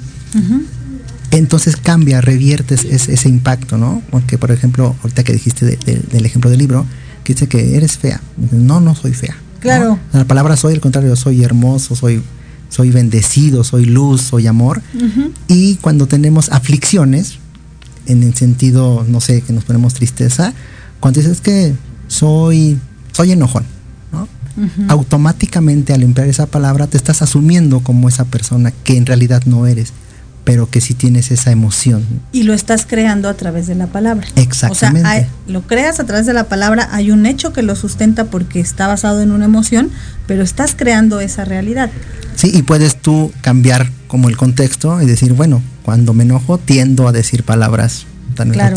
entonces 1.30 1.78
cambia, 1.78 2.20
reviertes 2.20 2.84
ese, 2.84 3.30
impacto, 3.30 3.78
¿no? 3.78 4.02
Porque, 4.10 4.40
por 4.40 4.52
ejemplo, 4.52 4.96
ahorita 5.04 5.24
que 5.24 5.34
dijiste 5.34 5.66
del 5.68 6.26
ejemplo 6.26 6.50
del 6.50 6.60
libro, 6.60 6.84
que 7.24 7.34
dice 7.34 7.48
que 7.48 7.78
eres 7.78 7.98
fea. 7.98 8.22
No, 8.52 8.82
no 8.82 8.96
soy 8.96 9.14
fea. 9.14 9.36
Claro. 9.66 10.00
La 10.14 10.26
palabra 10.26 10.56
soy, 10.56 10.76
al 10.76 10.80
contrario, 10.80 11.16
soy 11.16 11.44
hermoso, 11.44 11.96
soy, 11.96 12.22
soy 12.70 12.92
bendecido, 12.92 13.64
soy 13.64 13.86
luz, 13.86 14.22
soy 14.22 14.48
amor. 14.48 14.82
Y 15.48 15.76
cuando 15.78 16.08
tenemos 16.08 16.50
aflicciones, 16.52 17.40
en 18.06 18.22
el 18.22 18.36
sentido, 18.36 19.04
no 19.08 19.22
sé, 19.22 19.42
que 19.42 19.54
nos 19.54 19.64
ponemos 19.64 19.96
tristeza, 19.96 20.54
cuando 21.00 21.20
dices 21.20 21.42
que 21.42 21.74
soy, 22.08 22.78
soy 23.12 23.32
enojón, 23.32 23.64
¿no? 24.12 24.28
automáticamente 24.88 25.94
al 25.94 26.04
emplear 26.04 26.30
esa 26.30 26.46
palabra 26.46 26.88
te 26.88 26.96
estás 26.96 27.22
asumiendo 27.22 27.82
como 27.82 28.08
esa 28.08 28.24
persona 28.26 28.72
que 28.72 28.96
en 28.96 29.06
realidad 29.06 29.44
no 29.46 29.68
eres 29.68 29.92
pero 30.46 30.70
que 30.70 30.80
sí 30.80 30.94
tienes 30.94 31.32
esa 31.32 31.52
emoción. 31.52 32.06
Y 32.32 32.44
lo 32.44 32.54
estás 32.54 32.86
creando 32.86 33.28
a 33.28 33.34
través 33.34 33.66
de 33.68 33.76
la 33.76 33.88
palabra. 33.88 34.28
Exactamente. 34.36 35.08
O 35.08 35.12
sea, 35.12 35.28
lo 35.48 35.64
creas 35.64 36.00
a 36.00 36.06
través 36.06 36.28
de 36.28 36.34
la 36.34 36.46
palabra, 36.46 36.88
hay 36.92 37.12
un 37.12 37.26
hecho 37.26 37.52
que 37.52 37.64
lo 37.64 37.76
sustenta 37.76 38.26
porque 38.26 38.60
está 38.60 38.88
basado 38.88 39.22
en 39.22 39.32
una 39.32 39.46
emoción, 39.46 39.90
pero 40.28 40.44
estás 40.44 40.76
creando 40.78 41.20
esa 41.20 41.46
realidad. 41.46 41.90
Sí, 42.36 42.52
y 42.54 42.62
puedes 42.62 42.96
tú 42.96 43.34
cambiar 43.42 43.92
como 44.08 44.30
el 44.30 44.38
contexto 44.38 45.02
y 45.02 45.08
decir, 45.08 45.34
bueno, 45.34 45.64
cuando 45.84 46.14
me 46.14 46.24
enojo 46.24 46.60
tiendo 46.60 47.08
a 47.08 47.12
decir 47.12 47.44
palabras 47.44 48.06
tan 48.36 48.52
claro. 48.52 48.76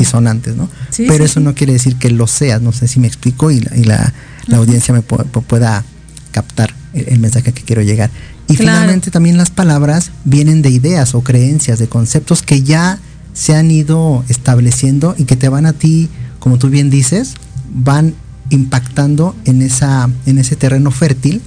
¿no? 0.57 0.70
pero 0.96 1.24
eso 1.24 1.40
no 1.40 1.54
quiere 1.54 1.72
decir 1.74 1.96
que 1.96 2.11
lo 2.11 2.26
seas, 2.26 2.62
no 2.62 2.72
sé 2.72 2.88
si 2.88 3.00
me 3.00 3.09
explico 3.09 3.50
y 3.50 3.61
la, 3.61 4.12
audiencia 4.52 4.94
me 4.94 5.02
pueda 5.02 5.85
captar 6.31 6.72
el 6.94 7.18
mensaje 7.18 7.52
que 7.52 7.62
quiero 7.62 7.83
llegar. 7.83 8.11
Y 8.49 8.57
finalmente 8.57 9.11
también 9.11 9.37
las 9.37 9.51
palabras 9.51 10.11
vienen 10.25 10.63
de 10.63 10.71
ideas 10.71 11.15
o 11.15 11.21
creencias, 11.21 11.79
de 11.79 11.89
conceptos 11.89 12.43
que 12.43 12.63
ya 12.63 12.99
se 13.35 13.55
han 13.55 13.71
ido 13.71 14.25
estableciendo 14.29 15.15
y 15.19 15.25
que 15.25 15.37
te 15.37 15.49
van 15.49 15.67
a 15.67 15.75
ti, 15.75 16.09
como 16.39 16.59
tú 16.59 16.71
bien 16.71 16.91
dices, 16.91 17.35
van 17.73 18.15
impactando 18.51 19.37
en 19.45 19.61
esa 19.61 20.09
en 20.25 20.39
ese 20.39 20.57
terreno 20.57 20.91
fértil 20.91 21.43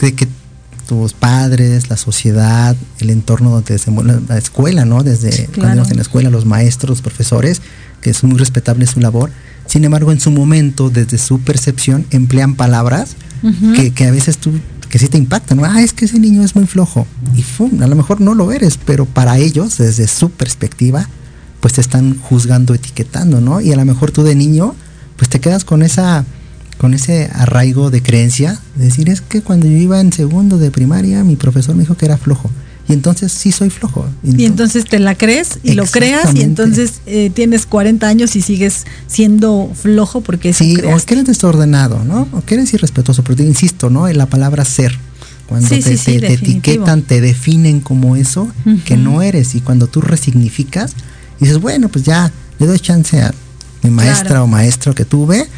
de 0.00 0.14
que 0.14 0.28
tus 0.90 1.12
padres, 1.12 1.88
la 1.88 1.96
sociedad, 1.96 2.76
el 2.98 3.10
entorno 3.10 3.50
donde 3.50 3.78
se 3.78 3.92
la 3.92 4.38
escuela, 4.38 4.84
¿no? 4.84 5.04
Desde 5.04 5.46
cuando 5.56 5.84
en 5.88 5.94
la 5.94 6.02
escuela, 6.02 6.30
los 6.30 6.46
maestros, 6.46 6.90
los 6.90 7.00
profesores, 7.02 7.62
que 8.00 8.10
es 8.10 8.24
muy 8.24 8.36
respetable 8.36 8.86
su 8.86 8.98
labor. 8.98 9.30
Sin 9.66 9.84
embargo, 9.84 10.10
en 10.10 10.18
su 10.18 10.32
momento, 10.32 10.90
desde 10.90 11.18
su 11.18 11.38
percepción, 11.38 12.06
emplean 12.10 12.56
palabras 12.56 13.14
que, 13.76 13.92
que, 13.92 14.04
a 14.06 14.10
veces 14.10 14.38
tú 14.38 14.50
que 14.90 14.98
sí 14.98 15.08
te 15.08 15.16
impactan, 15.16 15.58
¿no? 15.58 15.64
Ah, 15.64 15.80
es 15.80 15.92
que 15.92 16.04
ese 16.04 16.18
niño 16.18 16.42
es 16.42 16.56
muy 16.56 16.66
flojo. 16.66 17.06
Y 17.34 17.44
a 17.82 17.86
lo 17.86 17.96
mejor 17.96 18.20
no 18.20 18.34
lo 18.34 18.50
eres, 18.50 18.76
pero 18.76 19.06
para 19.06 19.38
ellos, 19.38 19.78
desde 19.78 20.08
su 20.08 20.30
perspectiva, 20.30 21.08
pues 21.60 21.74
te 21.74 21.80
están 21.80 22.18
juzgando, 22.18 22.74
etiquetando, 22.74 23.40
¿no? 23.40 23.60
Y 23.60 23.72
a 23.72 23.76
lo 23.76 23.84
mejor 23.84 24.10
tú 24.10 24.24
de 24.24 24.34
niño, 24.34 24.74
pues 25.16 25.28
te 25.28 25.40
quedas 25.40 25.64
con 25.64 25.82
esa 25.82 26.24
con 26.76 26.94
ese 26.94 27.30
arraigo 27.34 27.90
de 27.90 28.02
creencia, 28.02 28.58
de 28.74 28.86
decir, 28.86 29.10
es 29.10 29.20
que 29.20 29.42
cuando 29.42 29.66
yo 29.66 29.76
iba 29.76 30.00
en 30.00 30.14
segundo 30.14 30.56
de 30.56 30.70
primaria, 30.70 31.22
mi 31.24 31.36
profesor 31.36 31.74
me 31.74 31.82
dijo 31.82 31.94
que 31.94 32.06
era 32.06 32.16
flojo. 32.16 32.50
Y 32.90 32.94
entonces 32.94 33.30
sí 33.32 33.52
soy 33.52 33.70
flojo. 33.70 34.04
Y, 34.22 34.44
entonces 34.44 34.84
te 34.84 34.98
la 34.98 35.14
crees 35.14 35.60
y 35.62 35.72
lo 35.72 35.86
creas 35.86 36.34
y 36.34 36.42
entonces 36.42 37.00
eh, 37.06 37.30
tienes 37.32 37.66
40 37.66 38.06
años 38.06 38.34
y 38.34 38.42
sigues 38.42 38.84
siendo 39.06 39.70
flojo 39.74 40.20
porque 40.20 40.52
Sí, 40.52 40.76
o 40.78 40.96
que 41.06 41.14
eres 41.14 41.26
desordenado, 41.26 42.02
¿no? 42.04 42.26
O 42.32 42.42
que 42.44 42.54
eres 42.54 42.74
irrespetuoso, 42.74 43.22
pero 43.22 43.36
te 43.36 43.44
insisto, 43.44 43.90
¿no? 43.90 44.08
En 44.08 44.18
la 44.18 44.26
palabra 44.26 44.64
ser. 44.64 44.98
Cuando 45.46 45.68
te, 45.68 46.32
etiquetan, 46.32 47.02
te 47.02 47.20
definen 47.20 47.80
como 47.80 48.14
eso 48.14 48.48
que 48.84 48.96
no 48.96 49.20
eres 49.20 49.56
y 49.56 49.60
cuando 49.60 49.88
tú 49.88 50.00
resignificas, 50.00 50.94
dices, 51.40 51.58
bueno, 51.60 51.88
pues 51.88 52.04
ya 52.04 52.32
le 52.60 52.66
doy 52.66 52.78
chance 52.78 53.20
a 53.20 53.34
mi 53.82 53.90
maestra 53.90 54.44
o 54.44 54.46
maestro 54.46 54.94
que 54.94 55.04
tuve, 55.04 55.48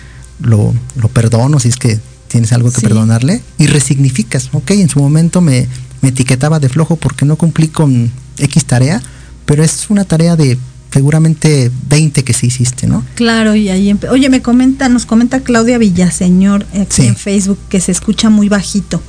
lo, 0.40 0.74
lo 0.96 1.08
perdono 1.08 1.58
si 1.60 1.68
es 1.68 1.76
que 1.76 2.00
tienes 2.28 2.52
algo 2.54 2.72
que 2.72 2.80
perdonarle 2.80 3.42
y 3.58 3.66
resignificas, 3.66 4.48
ok, 4.52 4.70
en 4.70 4.88
su 4.88 4.98
momento 4.98 5.42
me, 5.42 5.68
me 6.02 6.10
etiquetaba 6.10 6.60
de 6.60 6.68
flojo 6.68 6.96
porque 6.96 7.24
no 7.24 7.36
cumplí 7.36 7.68
con 7.68 8.10
X 8.38 8.64
tarea, 8.66 9.00
pero 9.46 9.64
es 9.64 9.88
una 9.88 10.04
tarea 10.04 10.36
de 10.36 10.58
seguramente 10.92 11.70
20 11.88 12.22
que 12.22 12.34
sí 12.34 12.48
hiciste, 12.48 12.86
¿no? 12.86 13.02
Claro, 13.14 13.54
y 13.54 13.70
ahí, 13.70 13.96
oye, 14.10 14.28
me 14.28 14.42
comenta, 14.42 14.88
nos 14.88 15.06
comenta 15.06 15.40
Claudia 15.40 15.78
Villaseñor 15.78 16.66
aquí 16.78 17.06
en 17.06 17.16
Facebook 17.16 17.58
que 17.70 17.80
se 17.80 17.92
escucha 17.92 18.28
muy 18.28 18.48
bajito. 18.48 19.00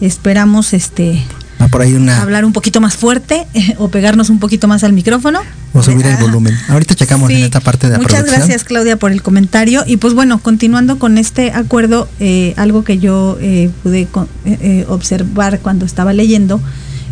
Esperamos 0.00 0.74
este 0.74 1.22
Ah, 1.60 1.68
por 1.68 1.82
ahí 1.82 1.92
una... 1.92 2.22
Hablar 2.22 2.46
un 2.46 2.54
poquito 2.54 2.80
más 2.80 2.96
fuerte 2.96 3.46
o 3.78 3.88
pegarnos 3.88 4.30
un 4.30 4.40
poquito 4.40 4.66
más 4.66 4.82
al 4.82 4.94
micrófono. 4.94 5.40
O 5.74 5.82
subir 5.82 6.06
el 6.06 6.16
volumen. 6.16 6.56
Ahorita 6.68 6.94
checamos 6.94 7.30
en 7.30 7.42
esta 7.42 7.60
parte 7.60 7.86
de 7.86 7.92
la 7.92 7.98
Muchas 7.98 8.24
gracias 8.24 8.64
Claudia 8.64 8.96
por 8.96 9.12
el 9.12 9.22
comentario. 9.22 9.84
Y 9.86 9.98
pues 9.98 10.14
bueno, 10.14 10.38
continuando 10.38 10.98
con 10.98 11.18
este 11.18 11.52
acuerdo, 11.52 12.08
eh, 12.18 12.54
algo 12.56 12.82
que 12.82 12.98
yo 12.98 13.36
eh, 13.40 13.70
pude 13.82 14.08
eh, 14.46 14.86
observar 14.88 15.60
cuando 15.60 15.84
estaba 15.84 16.14
leyendo 16.14 16.60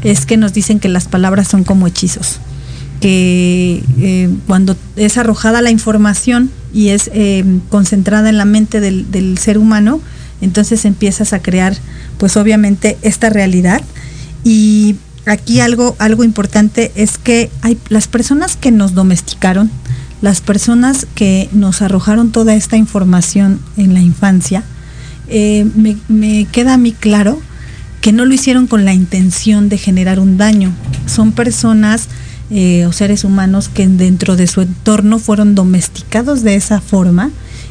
es 0.02 0.24
que 0.24 0.38
nos 0.38 0.54
dicen 0.54 0.80
que 0.80 0.88
las 0.88 1.08
palabras 1.08 1.46
son 1.48 1.62
como 1.64 1.86
hechizos 1.86 2.40
que 3.00 4.28
cuando 4.48 4.76
es 4.96 5.18
arrojada 5.18 5.62
la 5.62 5.70
información 5.70 6.50
y 6.74 6.88
es 6.88 7.08
concentrada 7.68 8.28
en 8.28 8.38
la 8.38 8.44
mente 8.44 8.80
del, 8.80 9.08
del, 9.12 9.38
ser 9.38 9.56
humano, 9.56 10.00
entonces 10.40 10.84
empiezas 10.84 11.32
a 11.32 11.38
crear, 11.38 11.76
pues 12.18 12.36
obviamente, 12.36 12.98
esta 13.02 13.30
realidad 13.30 13.82
y 14.44 14.96
aquí 15.26 15.60
algo, 15.60 15.96
algo 15.98 16.24
importante 16.24 16.92
es 16.94 17.18
que 17.18 17.50
hay 17.62 17.78
las 17.88 18.08
personas 18.08 18.56
que 18.56 18.70
nos 18.70 18.94
domesticaron, 18.94 19.70
las 20.20 20.40
personas 20.40 21.06
que 21.14 21.48
nos 21.52 21.82
arrojaron 21.82 22.32
toda 22.32 22.54
esta 22.54 22.76
información 22.76 23.60
en 23.76 23.94
la 23.94 24.00
infancia, 24.00 24.64
eh, 25.28 25.66
me, 26.08 26.46
queda 26.46 26.74
a 26.74 26.78
mí 26.78 26.92
claro 26.92 27.40
que 28.00 28.12
no 28.12 28.24
lo 28.24 28.32
hicieron 28.32 28.66
con 28.66 28.84
la 28.84 28.94
intención 28.94 29.68
de 29.68 29.76
generar 29.76 30.20
un 30.20 30.38
daño. 30.38 30.72
Son 31.06 31.32
personas 31.32 32.08
eh, 32.50 32.86
o 32.86 32.92
seres 32.92 33.24
humanos 33.24 33.68
que 33.68 33.86
dentro 33.86 34.36
de 34.36 34.46
su 34.46 34.62
entorno 34.62 35.18
fueron 35.18 35.54
domesticados 35.54 36.42
de 36.42 36.54
esa 36.54 36.80
forma 36.80 37.30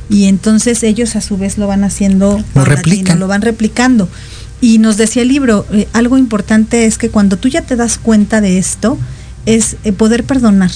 y 0.10 0.26
entonces 0.26 0.84
ellos 0.84 1.16
a 1.16 1.22
su 1.22 1.38
vez 1.38 1.58
lo 1.58 1.68
van 1.68 1.84
haciendo, 1.84 2.42
lo, 2.54 3.16
lo 3.16 3.28
van 3.28 3.42
replicando. 3.42 4.08
Y 4.60 4.80
nos 4.80 4.98
decía 4.98 5.22
el 5.22 5.28
libro, 5.28 5.66
eh, 5.72 5.88
algo 5.94 6.18
importante 6.18 6.86
es 6.86 6.98
que 6.98 7.10
cuando 7.10 7.38
tú 7.38 7.48
ya 7.48 7.62
te 7.62 7.76
das 7.76 7.98
cuenta 7.98 8.42
de 8.42 8.58
esto, 8.58 8.98
es 9.46 9.78
eh, 9.84 9.94
poder 9.94 10.24
perdonar, 10.24 10.72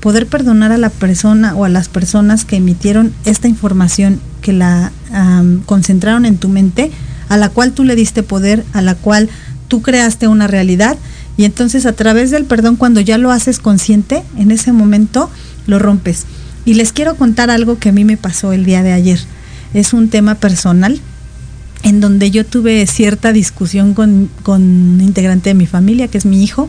poder 0.00 0.26
perdonar 0.26 0.70
a 0.70 0.78
la 0.78 0.90
persona 0.90 1.54
o 1.54 1.64
a 1.64 1.68
las 1.68 1.88
personas 1.88 2.44
que 2.44 2.56
emitieron 2.56 3.12
esta 3.24 3.48
información, 3.48 4.20
que 4.40 4.52
la 4.52 4.92
concentraron 5.64 6.24
en 6.24 6.36
tu 6.36 6.48
mente, 6.48 6.92
a 7.28 7.36
la 7.36 7.48
cual 7.48 7.72
tú 7.72 7.82
le 7.82 7.96
diste 7.96 8.22
poder, 8.22 8.64
a 8.72 8.82
la 8.82 8.94
cual 8.94 9.28
tú 9.66 9.82
creaste 9.82 10.28
una 10.28 10.46
realidad. 10.46 10.96
Y 11.36 11.44
entonces 11.44 11.84
a 11.84 11.92
través 11.92 12.30
del 12.30 12.44
perdón, 12.44 12.76
cuando 12.76 13.00
ya 13.00 13.18
lo 13.18 13.32
haces 13.32 13.58
consciente, 13.58 14.22
en 14.36 14.52
ese 14.52 14.72
momento 14.72 15.30
lo 15.66 15.78
rompes. 15.78 16.26
Y 16.64 16.74
les 16.74 16.92
quiero 16.92 17.16
contar 17.16 17.50
algo 17.50 17.78
que 17.78 17.88
a 17.88 17.92
mí 17.92 18.04
me 18.04 18.16
pasó 18.16 18.52
el 18.52 18.64
día 18.64 18.82
de 18.82 18.92
ayer. 18.92 19.18
Es 19.74 19.92
un 19.92 20.08
tema 20.08 20.36
personal 20.36 21.00
en 21.82 22.00
donde 22.00 22.30
yo 22.30 22.44
tuve 22.44 22.86
cierta 22.86 23.32
discusión 23.32 23.94
con, 23.94 24.30
un 24.46 25.00
integrante 25.02 25.50
de 25.50 25.54
mi 25.54 25.66
familia, 25.66 26.08
que 26.08 26.18
es 26.18 26.26
mi 26.26 26.42
hijo, 26.42 26.68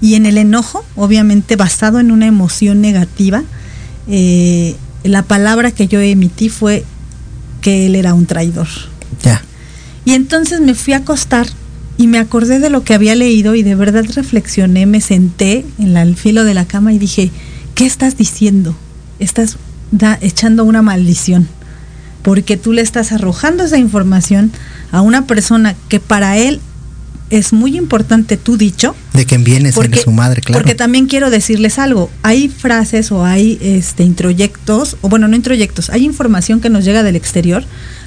y 0.00 0.14
en 0.14 0.26
el 0.26 0.38
enojo, 0.38 0.84
obviamente 0.96 1.56
basado 1.56 2.00
en 2.00 2.10
una 2.10 2.26
emoción 2.26 2.80
negativa, 2.80 3.42
eh, 4.08 4.76
la 5.02 5.22
palabra 5.22 5.70
que 5.70 5.86
yo 5.86 6.00
emití 6.00 6.48
fue 6.48 6.84
que 7.60 7.86
él 7.86 7.94
era 7.94 8.14
un 8.14 8.26
traidor. 8.26 8.68
Ya. 9.22 9.42
Y 10.04 10.12
entonces 10.12 10.60
me 10.60 10.74
fui 10.74 10.92
a 10.92 10.98
acostar 10.98 11.46
y 11.96 12.06
me 12.06 12.18
acordé 12.18 12.58
de 12.58 12.70
lo 12.70 12.84
que 12.84 12.94
había 12.94 13.14
leído 13.14 13.54
y 13.54 13.62
de 13.62 13.74
verdad 13.74 14.04
reflexioné, 14.14 14.86
me 14.86 15.00
senté 15.00 15.64
en 15.78 15.96
el 15.96 16.16
filo 16.16 16.44
de 16.44 16.54
la 16.54 16.66
cama 16.66 16.92
y 16.92 16.98
dije, 16.98 17.30
¿qué 17.74 17.86
estás 17.86 18.16
diciendo? 18.16 18.76
Estás 19.18 19.56
echando 20.20 20.64
una 20.64 20.82
maldición, 20.82 21.48
porque 22.24 22.56
tú 22.56 22.72
le 22.72 22.80
estás 22.80 23.12
arrojando 23.12 23.64
esa 23.64 23.76
información 23.78 24.50
a 24.90 25.02
una 25.02 25.26
persona 25.26 25.76
que 25.88 26.00
para 26.00 26.38
él 26.38 26.58
es 27.28 27.52
muy 27.52 27.76
importante 27.76 28.38
tu 28.38 28.56
dicho. 28.56 28.96
De 29.12 29.26
quien 29.26 29.44
vienes 29.44 29.74
porque, 29.74 29.98
su 29.98 30.10
madre, 30.10 30.40
claro. 30.40 30.60
Porque 30.60 30.74
también 30.74 31.06
quiero 31.06 31.28
decirles 31.28 31.78
algo. 31.78 32.10
Hay 32.22 32.48
frases 32.48 33.12
o 33.12 33.26
hay 33.26 33.58
este, 33.60 34.04
introyectos, 34.04 34.96
o 35.02 35.10
bueno, 35.10 35.28
no 35.28 35.36
introyectos, 35.36 35.90
hay 35.90 36.04
información 36.04 36.60
que 36.60 36.70
nos 36.70 36.84
llega 36.84 37.02
del 37.02 37.14
exterior, 37.14 37.62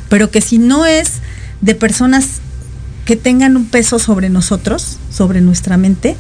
pero 0.10 0.32
que 0.32 0.42
si 0.42 0.58
no 0.58 0.88
es 0.88 1.14
de 1.62 1.76
personas 1.76 2.42
que 3.06 3.16
tengan 3.16 3.56
un 3.56 3.66
peso 3.66 4.00
sobre 4.00 4.30
nosotros, 4.30 4.98
sobre 5.12 5.42
nuestra 5.42 5.78
mente, 5.78 6.18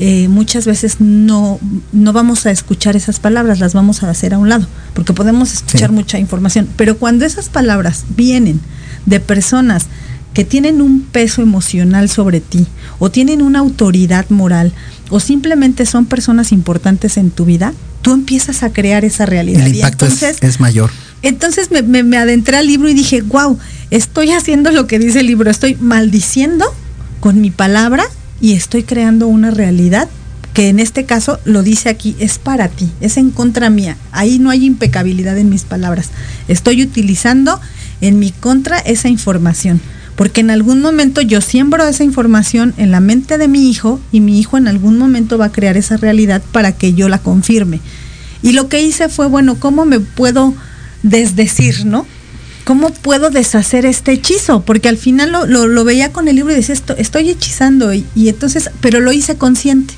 eh, 0.00 0.28
muchas 0.28 0.64
veces 0.64 1.00
no, 1.00 1.58
no 1.92 2.12
vamos 2.12 2.46
a 2.46 2.52
escuchar 2.52 2.94
esas 2.94 3.18
palabras, 3.18 3.58
las 3.58 3.74
vamos 3.74 4.04
a 4.04 4.10
hacer 4.10 4.32
a 4.32 4.38
un 4.38 4.48
lado, 4.48 4.66
porque 4.94 5.12
podemos 5.12 5.52
escuchar 5.52 5.90
mucha 5.90 6.20
información. 6.20 6.68
Pero 6.76 6.96
cuando 6.98 7.24
esas 7.24 7.48
palabras 7.48 8.04
vienen 8.16 8.60
de 9.06 9.18
personas 9.18 9.86
que 10.34 10.44
tienen 10.44 10.82
un 10.82 11.00
peso 11.00 11.42
emocional 11.42 12.08
sobre 12.08 12.40
ti 12.40 12.68
o 13.00 13.10
tienen 13.10 13.42
una 13.42 13.58
autoridad 13.58 14.30
moral 14.30 14.72
o 15.10 15.18
simplemente 15.18 15.84
son 15.84 16.06
personas 16.06 16.52
importantes 16.52 17.16
en 17.16 17.32
tu 17.32 17.44
vida, 17.44 17.74
tú 18.02 18.12
empiezas 18.12 18.62
a 18.62 18.72
crear 18.72 19.04
esa 19.04 19.26
realidad. 19.26 19.66
El 19.66 19.74
impacto 19.74 20.06
es, 20.06 20.60
mayor. 20.60 20.90
Entonces 21.22 21.72
me, 21.72 21.82
me, 21.82 22.16
adentré 22.18 22.56
al 22.56 22.68
libro 22.68 22.88
y 22.88 22.94
dije, 22.94 23.22
wow, 23.22 23.58
estoy 23.90 24.30
haciendo 24.30 24.70
lo 24.70 24.86
que 24.86 25.00
dice 25.00 25.20
el 25.20 25.26
libro, 25.26 25.50
estoy 25.50 25.74
maldiciendo 25.80 26.66
con 27.18 27.40
mi 27.40 27.50
palabra 27.50 28.04
y 28.40 28.52
estoy 28.52 28.82
creando 28.82 29.26
una 29.26 29.50
realidad 29.50 30.08
que 30.54 30.68
en 30.68 30.80
este 30.80 31.04
caso 31.04 31.38
lo 31.44 31.62
dice 31.62 31.88
aquí, 31.88 32.16
es 32.18 32.38
para 32.38 32.68
ti, 32.68 32.90
es 33.00 33.16
en 33.16 33.30
contra 33.30 33.70
mía. 33.70 33.96
Ahí 34.10 34.38
no 34.38 34.50
hay 34.50 34.64
impecabilidad 34.64 35.38
en 35.38 35.50
mis 35.50 35.62
palabras. 35.62 36.10
Estoy 36.48 36.82
utilizando 36.82 37.60
en 38.00 38.18
mi 38.18 38.32
contra 38.32 38.78
esa 38.78 39.08
información 39.08 39.80
porque 40.18 40.40
en 40.40 40.50
algún 40.50 40.80
momento 40.82 41.20
yo 41.20 41.40
siembro 41.40 41.86
esa 41.86 42.02
información 42.02 42.74
en 42.76 42.90
la 42.90 42.98
mente 42.98 43.38
de 43.38 43.46
mi 43.46 43.70
hijo 43.70 44.00
y 44.10 44.18
mi 44.18 44.40
hijo 44.40 44.58
en 44.58 44.66
algún 44.66 44.98
momento 44.98 45.38
va 45.38 45.44
a 45.44 45.52
crear 45.52 45.76
esa 45.76 45.96
realidad 45.96 46.42
para 46.50 46.72
que 46.72 46.92
yo 46.92 47.08
la 47.08 47.18
confirme. 47.20 47.80
Y 48.42 48.50
lo 48.50 48.68
que 48.68 48.82
hice 48.82 49.08
fue, 49.08 49.28
bueno, 49.28 49.60
¿cómo 49.60 49.84
me 49.84 50.00
puedo 50.00 50.54
desdecir, 51.04 51.86
no? 51.86 52.04
¿Cómo 52.68 52.90
puedo 52.90 53.30
deshacer 53.30 53.86
este 53.86 54.12
hechizo? 54.12 54.60
Porque 54.60 54.90
al 54.90 54.98
final 54.98 55.32
lo, 55.32 55.84
veía 55.84 56.12
con 56.12 56.28
el 56.28 56.36
libro 56.36 56.52
y 56.52 56.56
decía, 56.56 56.74
esto, 56.74 56.94
estoy 56.98 57.30
hechizando 57.30 57.94
y, 57.94 58.04
y 58.14 58.28
entonces, 58.28 58.68
pero 58.82 59.00
lo 59.00 59.10
hice 59.10 59.36
consciente. 59.36 59.94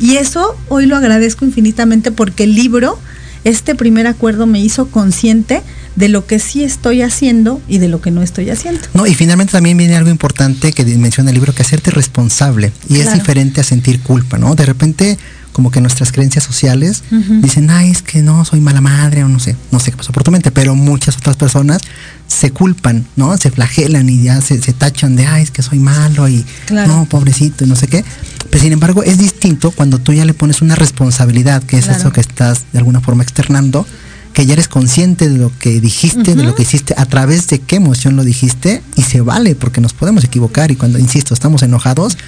Y 0.00 0.16
eso 0.16 0.56
hoy 0.68 0.86
lo 0.86 0.96
agradezco 0.96 1.44
infinitamente 1.44 2.10
porque 2.10 2.42
el 2.42 2.56
libro, 2.56 2.98
este 3.44 3.76
primer 3.76 4.08
acuerdo 4.08 4.48
me 4.48 4.58
hizo 4.58 4.88
consciente 4.88 5.62
de 5.94 6.08
lo 6.08 6.26
que 6.26 6.40
sí 6.40 6.64
estoy 6.64 7.00
haciendo 7.02 7.62
y 7.68 7.78
de 7.78 7.86
lo 7.86 8.00
que 8.00 8.10
no 8.10 8.22
estoy 8.22 8.50
haciendo. 8.50 8.80
No, 8.92 9.06
y 9.06 9.14
finalmente 9.14 9.52
también 9.52 9.76
viene 9.76 9.94
algo 9.94 10.10
importante 10.10 10.72
que 10.72 10.84
menciona 10.84 11.30
el 11.30 11.34
libro, 11.34 11.54
que 11.54 11.62
hacerte 11.62 11.92
responsable. 11.92 12.72
Y 12.88 12.96
es 12.96 13.12
diferente 13.12 13.60
a 13.60 13.64
sentir 13.64 14.00
culpa, 14.00 14.36
¿no? 14.36 14.56
De 14.56 14.66
repente, 14.66 15.16
como 15.54 15.70
que 15.70 15.80
nuestras 15.80 16.10
creencias 16.10 16.42
sociales 16.42 17.04
dicen, 17.40 17.70
ay, 17.70 17.88
es 17.88 18.02
que 18.02 18.22
no, 18.22 18.44
soy 18.44 18.60
mala 18.60 18.80
madre, 18.80 19.22
o 19.22 19.28
no 19.28 19.38
sé, 19.38 19.54
no 19.70 19.78
sé 19.78 19.92
qué 19.92 19.96
pasó 19.96 20.10
por 20.10 20.24
tu 20.24 20.32
mente, 20.32 20.50
pero 20.50 20.74
muchas 20.74 21.16
otras 21.16 21.36
personas 21.36 21.80
se 22.26 22.50
culpan, 22.50 23.06
¿no? 23.14 23.38
Se 23.38 23.52
flagelan 23.52 24.08
y 24.08 24.24
ya 24.24 24.40
se, 24.40 24.58
tachan 24.72 25.14
de, 25.14 25.26
ay, 25.26 25.44
es 25.44 25.52
que 25.52 25.62
soy 25.62 25.78
malo 25.78 26.28
y 26.28 26.44
no, 26.72 27.06
pobrecito 27.08 27.64
y 27.64 27.68
no 27.68 27.76
sé 27.76 27.86
qué. 27.86 28.04
Pero 28.50 28.64
sin 28.64 28.72
embargo, 28.72 29.04
es 29.04 29.16
distinto 29.16 29.70
cuando 29.70 30.00
tú 30.00 30.12
ya 30.12 30.24
le 30.24 30.34
pones 30.34 30.60
una 30.60 30.74
responsabilidad, 30.74 31.62
que 31.62 31.78
es 31.78 31.86
eso 31.86 32.10
que 32.10 32.20
estás 32.20 32.64
de 32.72 32.78
alguna 32.80 33.00
forma 33.00 33.22
externando, 33.22 33.86
que 34.32 34.46
ya 34.46 34.54
eres 34.54 34.66
consciente 34.66 35.28
de 35.28 35.38
lo 35.38 35.56
que 35.56 35.80
dijiste, 35.80 36.34
de 36.34 36.42
lo 36.42 36.56
que 36.56 36.62
hiciste, 36.62 36.94
a 36.96 37.06
través 37.06 37.46
de 37.46 37.60
qué 37.60 37.76
emoción 37.76 38.16
lo 38.16 38.24
dijiste, 38.24 38.82
y 38.96 39.02
se 39.02 39.20
vale, 39.20 39.54
porque 39.54 39.80
nos 39.80 39.92
podemos 39.92 40.24
equivocar, 40.24 40.72
y 40.72 40.74
cuando, 40.74 40.98
insisto, 40.98 41.32
estamos 41.32 41.62
enojados, 41.62 42.18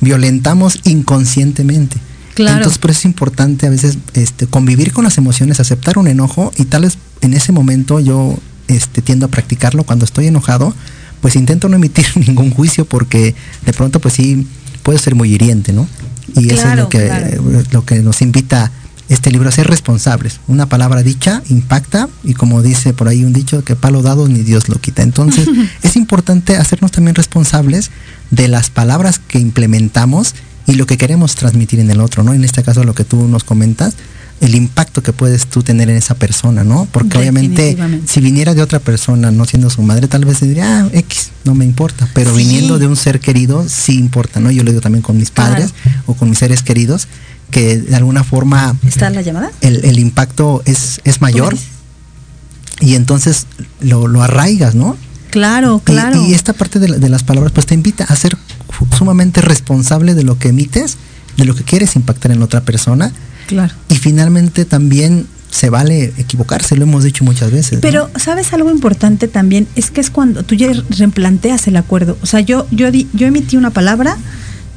violentamos 0.00 0.78
inconscientemente. 0.84 1.96
Claro. 2.36 2.58
Entonces, 2.58 2.78
por 2.78 2.90
eso 2.90 3.00
es 3.00 3.04
importante 3.06 3.66
a 3.66 3.70
veces 3.70 3.96
este, 4.12 4.46
convivir 4.46 4.92
con 4.92 5.04
las 5.04 5.16
emociones, 5.16 5.58
aceptar 5.58 5.96
un 5.96 6.06
enojo, 6.06 6.52
y 6.58 6.66
tal 6.66 6.82
vez 6.82 6.98
en 7.22 7.32
ese 7.32 7.50
momento 7.50 7.98
yo 7.98 8.38
este, 8.68 9.00
tiendo 9.00 9.24
a 9.24 9.28
practicarlo 9.30 9.84
cuando 9.84 10.04
estoy 10.04 10.26
enojado, 10.26 10.74
pues 11.22 11.34
intento 11.34 11.70
no 11.70 11.76
emitir 11.76 12.04
ningún 12.26 12.50
juicio, 12.50 12.84
porque 12.84 13.34
de 13.64 13.72
pronto, 13.72 14.00
pues 14.00 14.12
sí, 14.12 14.46
puede 14.82 14.98
ser 14.98 15.14
muy 15.14 15.32
hiriente, 15.32 15.72
¿no? 15.72 15.88
Y 16.36 16.52
eso 16.52 16.68
es 16.68 16.76
lo 16.76 16.90
que, 16.90 17.40
lo 17.70 17.86
que 17.86 18.00
nos 18.00 18.20
invita 18.20 18.70
este 19.08 19.30
libro, 19.30 19.50
ser 19.50 19.66
responsables. 19.66 20.40
Una 20.46 20.66
palabra 20.66 21.02
dicha 21.02 21.42
impacta 21.48 22.08
y 22.22 22.34
como 22.34 22.60
dice 22.60 22.92
por 22.92 23.08
ahí 23.08 23.24
un 23.24 23.32
dicho, 23.32 23.64
que 23.64 23.76
palo 23.76 24.02
dado 24.02 24.28
ni 24.28 24.42
Dios 24.42 24.68
lo 24.68 24.76
quita. 24.76 25.02
Entonces 25.02 25.48
es 25.82 25.96
importante 25.96 26.56
hacernos 26.56 26.92
también 26.92 27.14
responsables 27.14 27.90
de 28.30 28.48
las 28.48 28.68
palabras 28.68 29.20
que 29.20 29.38
implementamos 29.38 30.34
y 30.66 30.74
lo 30.74 30.86
que 30.86 30.98
queremos 30.98 31.34
transmitir 31.34 31.80
en 31.80 31.90
el 31.90 32.00
otro, 32.00 32.22
¿no? 32.22 32.34
En 32.34 32.44
este 32.44 32.62
caso 32.62 32.84
lo 32.84 32.94
que 32.94 33.04
tú 33.04 33.28
nos 33.28 33.44
comentas, 33.44 33.94
el 34.40 34.54
impacto 34.54 35.02
que 35.02 35.12
puedes 35.12 35.46
tú 35.46 35.62
tener 35.62 35.88
en 35.88 35.96
esa 35.96 36.14
persona, 36.14 36.62
¿no? 36.64 36.86
Porque 36.92 37.18
obviamente 37.18 37.76
si 38.06 38.20
viniera 38.20 38.54
de 38.54 38.62
otra 38.62 38.80
persona, 38.80 39.30
no 39.30 39.44
siendo 39.44 39.70
su 39.70 39.82
madre, 39.82 40.08
tal 40.08 40.24
vez 40.24 40.40
diría, 40.40 40.80
ah, 40.80 40.88
X, 40.92 41.30
no 41.44 41.54
me 41.54 41.64
importa, 41.64 42.08
pero 42.12 42.34
viniendo 42.34 42.78
de 42.78 42.86
un 42.86 42.96
ser 42.96 43.20
querido, 43.20 43.66
sí 43.68 43.96
importa, 43.98 44.40
¿no? 44.40 44.50
Yo 44.50 44.62
lo 44.62 44.70
digo 44.70 44.82
también 44.82 45.02
con 45.02 45.16
mis 45.16 45.30
padres 45.30 45.72
o 46.06 46.14
con 46.14 46.28
mis 46.28 46.38
seres 46.38 46.62
queridos, 46.62 47.08
que 47.50 47.78
de 47.78 47.96
alguna 47.96 48.24
forma... 48.24 48.76
¿Está 48.86 49.08
la 49.10 49.22
llamada? 49.22 49.50
El, 49.60 49.98
impacto 49.98 50.62
es, 50.66 51.00
es 51.04 51.22
mayor 51.22 51.56
y 52.80 52.94
entonces 52.94 53.46
lo, 53.80 54.06
lo, 54.06 54.22
arraigas, 54.22 54.74
¿no? 54.74 54.96
Claro, 55.30 55.80
claro. 55.82 56.22
Y, 56.26 56.34
esta 56.34 56.52
parte 56.52 56.78
de, 56.78 56.98
de, 56.98 57.08
las 57.08 57.22
palabras 57.22 57.52
pues 57.52 57.66
te 57.66 57.74
invita 57.74 58.04
a 58.04 58.16
ser 58.16 58.36
sumamente 58.96 59.40
responsable 59.40 60.14
de 60.14 60.22
lo 60.22 60.38
que 60.38 60.48
emites, 60.48 60.96
de 61.36 61.44
lo 61.44 61.54
que 61.54 61.64
quieres 61.64 61.96
impactar 61.96 62.32
en 62.32 62.42
otra 62.42 62.62
persona. 62.62 63.12
Claro. 63.46 63.74
Y 63.88 63.96
finalmente 63.96 64.64
también 64.64 65.26
se 65.50 65.70
vale 65.70 66.12
equivocarse, 66.18 66.76
lo 66.76 66.82
hemos 66.82 67.04
dicho 67.04 67.24
muchas 67.24 67.50
veces. 67.50 67.78
Pero, 67.80 68.10
¿sabes 68.16 68.52
algo 68.52 68.70
importante 68.70 69.28
también? 69.28 69.66
Es 69.74 69.90
que 69.90 70.00
es 70.00 70.10
cuando 70.10 70.42
tú 70.42 70.54
ya 70.54 70.70
replanteas 70.90 71.66
el 71.66 71.76
acuerdo. 71.76 72.18
O 72.22 72.26
sea, 72.26 72.40
yo, 72.40 72.66
yo, 72.70 72.88
yo 72.90 73.26
emití 73.26 73.56
una 73.56 73.70
palabra, 73.70 74.16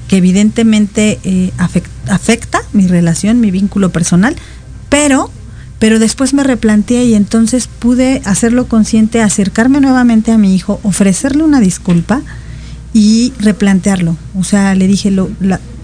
que 0.07 0.17
evidentemente 0.17 1.19
eh, 1.23 1.51
afecta, 1.57 2.61
mi 2.73 2.87
relación, 2.87 3.39
mi 3.39 3.51
vínculo 3.51 3.91
personal, 3.91 4.35
pero, 4.89 5.31
pero 5.79 5.99
después 5.99 6.33
me 6.33 6.43
replanteé 6.43 7.05
y 7.05 7.13
entonces 7.13 7.67
pude 7.67 8.21
hacerlo 8.25 8.67
consciente, 8.67 9.21
acercarme 9.21 9.81
nuevamente 9.81 10.31
a 10.31 10.37
mi 10.37 10.55
hijo, 10.55 10.79
ofrecerle 10.83 11.43
una 11.43 11.59
disculpa 11.59 12.21
y 12.93 13.33
replantearlo. 13.39 14.15
O 14.37 14.43
sea, 14.43 14.75
le 14.75 14.87
dije, 14.87 15.11
lo, 15.11 15.29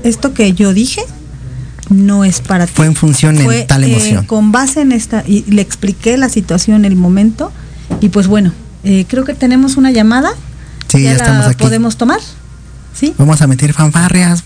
esto 0.04 0.34
que 0.34 0.54
yo 0.54 0.74
dije 0.74 1.02
no 1.90 2.26
es 2.26 2.42
para 2.42 2.66
ti. 2.66 2.74
Fue 2.76 2.86
en 2.86 2.96
función 2.96 3.36
de 3.36 3.64
tal 3.64 3.84
eh, 3.84 3.92
emoción. 3.92 4.26
con 4.26 4.52
base 4.52 4.82
en 4.82 4.92
esta, 4.92 5.24
y 5.28 5.44
le 5.52 5.62
expliqué 5.62 6.18
la 6.18 6.30
situación, 6.30 6.86
el 6.86 6.96
momento, 6.96 7.52
y 8.02 8.10
pues 8.10 8.28
bueno, 8.28 8.52
eh, 8.84 9.06
creo 9.08 9.24
que 9.24 9.34
tenemos 9.34 9.78
una 9.78 9.92
llamada. 9.92 10.32
Sí, 10.88 11.04
ya, 11.04 11.14
estamos 11.14 11.46
aquí. 11.46 11.64
¿Podemos 11.64 11.98
tomar? 11.98 12.20
¿Sí? 12.94 13.14
Vamos 13.18 13.42
a 13.42 13.48
meter 13.48 13.74
fanfarrias. 13.74 14.44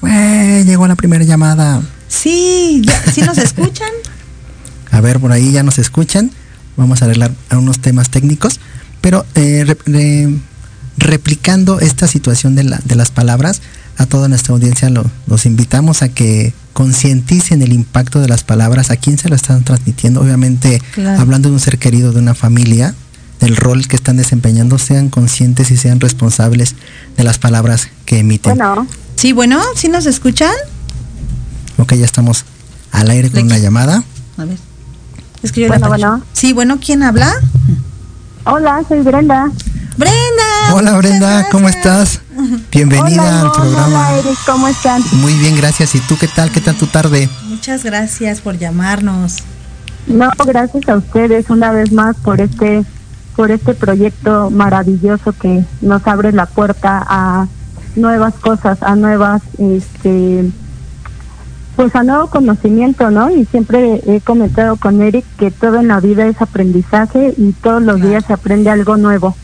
llegó 0.66 0.88
la 0.88 0.96
primera 0.96 1.24
llamada. 1.24 1.82
Sí, 2.08 2.82
¿sí 3.14 3.22
nos 3.22 3.38
escuchan? 3.38 3.90
a 4.92 5.02
ver, 5.02 5.20
por 5.20 5.32
ahí 5.32 5.52
ya 5.52 5.64
nos 5.64 5.78
escuchan. 5.80 6.32
Vamos 6.76 7.02
a 7.02 7.06
arreglar 7.06 7.32
unos 7.52 7.80
temas 7.80 8.10
técnicos. 8.10 8.60
Pero 9.02 9.26
eh, 9.36 9.66
replicando 11.00 11.80
esta 11.80 12.08
situación 12.08 12.56
de, 12.56 12.64
la, 12.64 12.80
de, 12.84 12.96
las 12.96 13.12
palabras, 13.12 13.62
a 13.98 14.06
toda 14.06 14.28
nuestra 14.28 14.54
audiencia 14.54 14.90
los 15.28 15.46
invitamos 15.46 16.02
a 16.02 16.10
que 16.10 16.54
concienticen 16.74 17.62
el 17.62 17.74
impacto 17.74 18.22
de 18.22 18.28
las 18.28 18.44
palabras, 18.44 18.92
a 18.92 18.96
quién 18.96 19.18
se 19.18 19.30
lo 19.30 19.36
están 19.36 19.64
transmitiendo. 19.64 20.22
Obviamente, 20.22 20.82
hablando 21.18 21.50
de 21.50 21.56
un 21.56 21.60
ser 21.60 21.78
querido, 21.78 22.12
de 22.12 22.20
una 22.20 22.36
familia, 22.36 22.96
del 23.40 23.56
rol 23.56 23.88
que 23.88 23.96
están 23.96 24.18
desempeñando, 24.18 24.78
sean 24.78 25.10
conscientes 25.10 25.72
y 25.72 25.78
sean 25.78 26.00
responsables 26.00 26.76
de 27.18 27.24
las 27.24 27.38
palabras 27.38 27.90
que 28.06 28.20
emiten. 28.20 28.58
Bueno. 28.58 28.88
Sí, 29.16 29.34
bueno, 29.34 29.62
¿sí 29.76 29.90
nos 29.90 30.06
escuchan? 30.06 30.54
Ok, 31.78 31.94
ya 31.94 32.06
estamos 32.06 32.46
al 32.92 33.10
aire 33.10 33.30
con 33.30 33.44
una 33.44 33.58
llamada. 33.58 34.04
A 34.38 34.46
ver. 34.46 34.58
Es 35.44 35.52
que 35.52 35.62
yo 35.62 35.68
bueno, 35.68 35.88
bueno. 35.88 36.24
Sí, 36.34 36.54
bueno, 36.54 36.80
¿quién 36.84 37.04
habla? 37.04 37.34
Hola, 38.46 38.84
soy 38.88 39.02
Brenda. 39.02 39.52
Brenda. 39.98 40.49
Hola 40.72 40.98
Brenda, 40.98 41.48
¿cómo 41.52 41.68
estás? 41.68 42.22
Bienvenida 42.72 43.42
al 43.42 43.52
programa. 43.52 44.10
Hola, 44.12 44.32
¿cómo 44.46 44.68
están? 44.68 45.02
Muy 45.14 45.34
bien, 45.34 45.56
gracias. 45.56 45.96
¿Y 45.96 46.00
tú 46.02 46.16
qué 46.20 46.28
tal? 46.28 46.52
¿Qué 46.52 46.62
tal 46.62 46.76
tu 46.76 46.86
tarde? 46.86 47.28
Muchas 47.48 47.84
gracias 47.84 48.42
por 48.42 48.58
llamarnos. 48.58 49.38
No, 50.08 50.30
gracias 50.46 50.88
a 50.88 50.96
ustedes 50.96 51.50
una 51.50 51.72
vez 51.72 51.92
más 51.92 52.16
por 52.18 52.40
este 52.40 52.84
por 53.36 53.52
este 53.52 53.74
proyecto 53.74 54.50
maravilloso 54.50 55.32
que 55.34 55.64
nos 55.82 56.06
abre 56.06 56.34
la 56.34 56.46
puerta 56.46 57.04
a 57.08 57.48
nuevas 57.96 58.34
cosas, 58.36 58.84
a 58.84 58.96
nuevas, 58.96 59.42
este, 59.58 60.52
pues 61.76 61.96
a 61.96 62.04
nuevo 62.04 62.28
conocimiento, 62.28 63.10
¿no? 63.12 63.30
Y 63.32 63.46
siempre 63.46 64.02
he 64.06 64.20
comentado 64.20 64.76
con 64.76 65.02
Eric 65.02 65.26
que 65.38 65.52
todo 65.52 65.80
en 65.80 65.88
la 65.88 66.02
vida 66.02 66.28
es 66.28 66.42
aprendizaje 66.42 67.34
y 67.38 67.54
todos 67.54 67.82
los 67.82 68.02
días 68.02 68.26
se 68.26 68.34
aprende 68.34 68.70
algo 68.70 68.98
nuevo. 68.98 69.36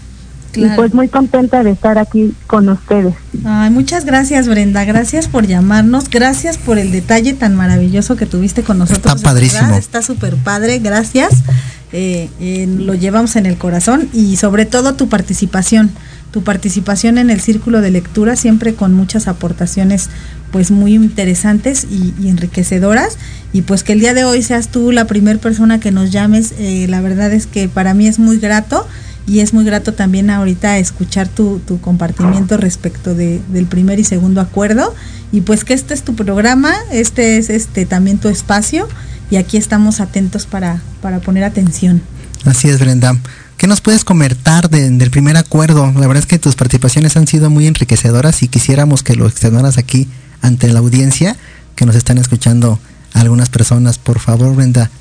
Y 0.57 0.67
pues 0.75 0.93
muy 0.93 1.07
contenta 1.07 1.63
de 1.63 1.71
estar 1.71 1.97
aquí 1.97 2.33
con 2.47 2.69
ustedes. 2.69 3.13
Ay, 3.43 3.69
muchas 3.69 4.05
gracias 4.05 4.47
Brenda, 4.47 4.85
gracias 4.85 5.27
por 5.27 5.47
llamarnos, 5.47 6.09
gracias 6.09 6.57
por 6.57 6.77
el 6.77 6.91
detalle 6.91 7.33
tan 7.33 7.55
maravilloso 7.55 8.15
que 8.15 8.25
tuviste 8.25 8.63
con 8.63 8.77
nosotros. 8.77 9.15
Está 9.15 9.29
padrísimo. 9.29 9.75
Está 9.75 10.01
súper 10.01 10.35
padre, 10.35 10.79
gracias. 10.79 11.43
Eh, 11.91 12.29
eh, 12.41 12.67
lo 12.67 12.93
llevamos 12.93 13.35
en 13.35 13.45
el 13.45 13.57
corazón 13.57 14.09
y 14.11 14.35
sobre 14.35 14.65
todo 14.65 14.95
tu 14.95 15.07
participación, 15.07 15.91
tu 16.31 16.43
participación 16.43 17.17
en 17.17 17.29
el 17.29 17.39
círculo 17.39 17.79
de 17.79 17.91
lectura, 17.91 18.35
siempre 18.35 18.73
con 18.73 18.93
muchas 18.93 19.27
aportaciones 19.29 20.09
pues 20.51 20.71
muy 20.71 20.93
interesantes 20.93 21.85
y, 21.89 22.27
enriquecedoras 22.27 23.17
y 23.53 23.61
pues 23.61 23.83
que 23.83 23.93
el 23.93 23.99
día 23.99 24.13
de 24.13 24.25
hoy 24.25 24.41
seas 24.41 24.69
tú 24.69 24.91
la 24.91 25.05
primera 25.05 25.39
persona 25.39 25.79
que 25.79 25.91
nos 25.91 26.11
llames, 26.11 26.53
eh, 26.57 26.85
la 26.89 27.01
verdad 27.01 27.31
es 27.31 27.45
que 27.45 27.69
para 27.69 27.93
mí 27.93 28.07
es 28.07 28.19
muy 28.19 28.39
grato 28.39 28.85
y 29.27 29.39
es 29.39 29.53
muy 29.53 29.65
grato 29.65 29.93
también 29.93 30.29
ahorita 30.29 30.77
escuchar 30.77 31.27
tu, 31.27 31.59
tu 31.59 31.81
compartimiento 31.81 32.57
respecto 32.57 33.15
de, 33.15 33.41
del 33.49 33.65
primer 33.65 33.99
y 33.99 34.03
segundo 34.03 34.41
acuerdo 34.41 34.93
y 35.31 35.41
pues 35.41 35.63
que 35.63 35.73
este 35.73 35.93
es 35.93 36.03
tu 36.03 36.15
programa, 36.15 36.73
este 36.91 37.37
es 37.37 37.49
este 37.49 37.85
también 37.85 38.17
tu 38.19 38.29
espacio 38.29 38.87
y 39.31 39.37
aquí 39.37 39.57
estamos 39.57 39.99
atentos 39.99 40.45
para, 40.45 40.81
para 41.01 41.19
poner 41.19 41.43
atención. 41.43 42.01
Así 42.45 42.69
es, 42.69 42.79
Brenda. 42.79 43.17
¿Qué 43.57 43.67
nos 43.67 43.81
puedes 43.81 44.03
comentar 44.03 44.69
del 44.69 45.09
primer 45.09 45.37
acuerdo? 45.37 45.91
La 45.93 46.07
verdad 46.07 46.17
es 46.17 46.25
que 46.25 46.37
tus 46.37 46.55
participaciones 46.55 47.17
han 47.17 47.25
sido 47.25 47.49
muy 47.49 47.67
enriquecedoras 47.67 48.43
y 48.43 48.47
quisiéramos 48.47 49.01
que 49.01 49.15
lo 49.15 49.27
externaras 49.27 49.77
aquí 49.77 50.07
ante 50.41 50.67
la 50.67 50.79
audiencia 50.79 51.35
que 51.75 51.85
nos 51.85 51.95
están 51.95 52.17
escuchando 52.17 52.79
algunas 53.13 53.49
personas. 53.49 53.97
Por 53.97 54.19
favor, 54.19 54.55
Brenda, 54.55 54.91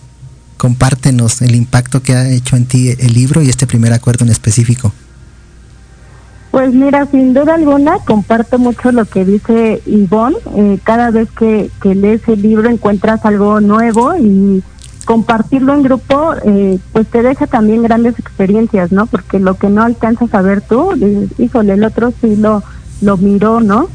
compártenos 0.56 1.42
el 1.42 1.54
impacto 1.54 2.02
que 2.02 2.14
ha 2.14 2.28
hecho 2.28 2.56
en 2.56 2.66
ti 2.66 2.90
el 2.98 3.14
libro 3.14 3.42
y 3.42 3.48
este 3.48 3.66
primer 3.66 3.92
acuerdo 3.92 4.24
en 4.24 4.30
específico. 4.30 4.92
Pues 6.54 6.72
mira, 6.72 7.06
sin 7.10 7.34
duda 7.34 7.54
alguna 7.54 7.98
comparto 8.04 8.60
mucho 8.60 8.92
lo 8.92 9.06
que 9.06 9.24
dice 9.24 9.82
Ivonne. 9.86 10.36
Eh, 10.54 10.78
cada 10.84 11.10
vez 11.10 11.28
que, 11.32 11.68
lees 11.82 12.20
el 12.28 12.42
libro 12.42 12.70
encuentras 12.70 13.24
algo 13.24 13.60
nuevo 13.60 14.14
y 14.16 14.62
compartirlo 15.04 15.74
en 15.74 15.82
grupo 15.82 16.32
eh, 16.44 16.78
pues 16.92 17.08
te 17.08 17.22
deja 17.22 17.48
también 17.48 17.82
grandes 17.82 18.18
experiencias, 18.20 18.92
¿no? 18.92 19.06
Porque 19.06 19.40
lo 19.40 19.54
que 19.56 19.68
no 19.68 19.82
alcanzas 19.82 20.32
a 20.32 20.42
ver 20.42 20.60
tú, 20.60 20.90
híjole, 21.38 21.72
el 21.72 21.82
otro 21.82 22.12
sí 22.20 22.36
lo, 22.36 22.62
lo 23.00 23.16
miró, 23.16 23.60
¿no? 23.60 23.88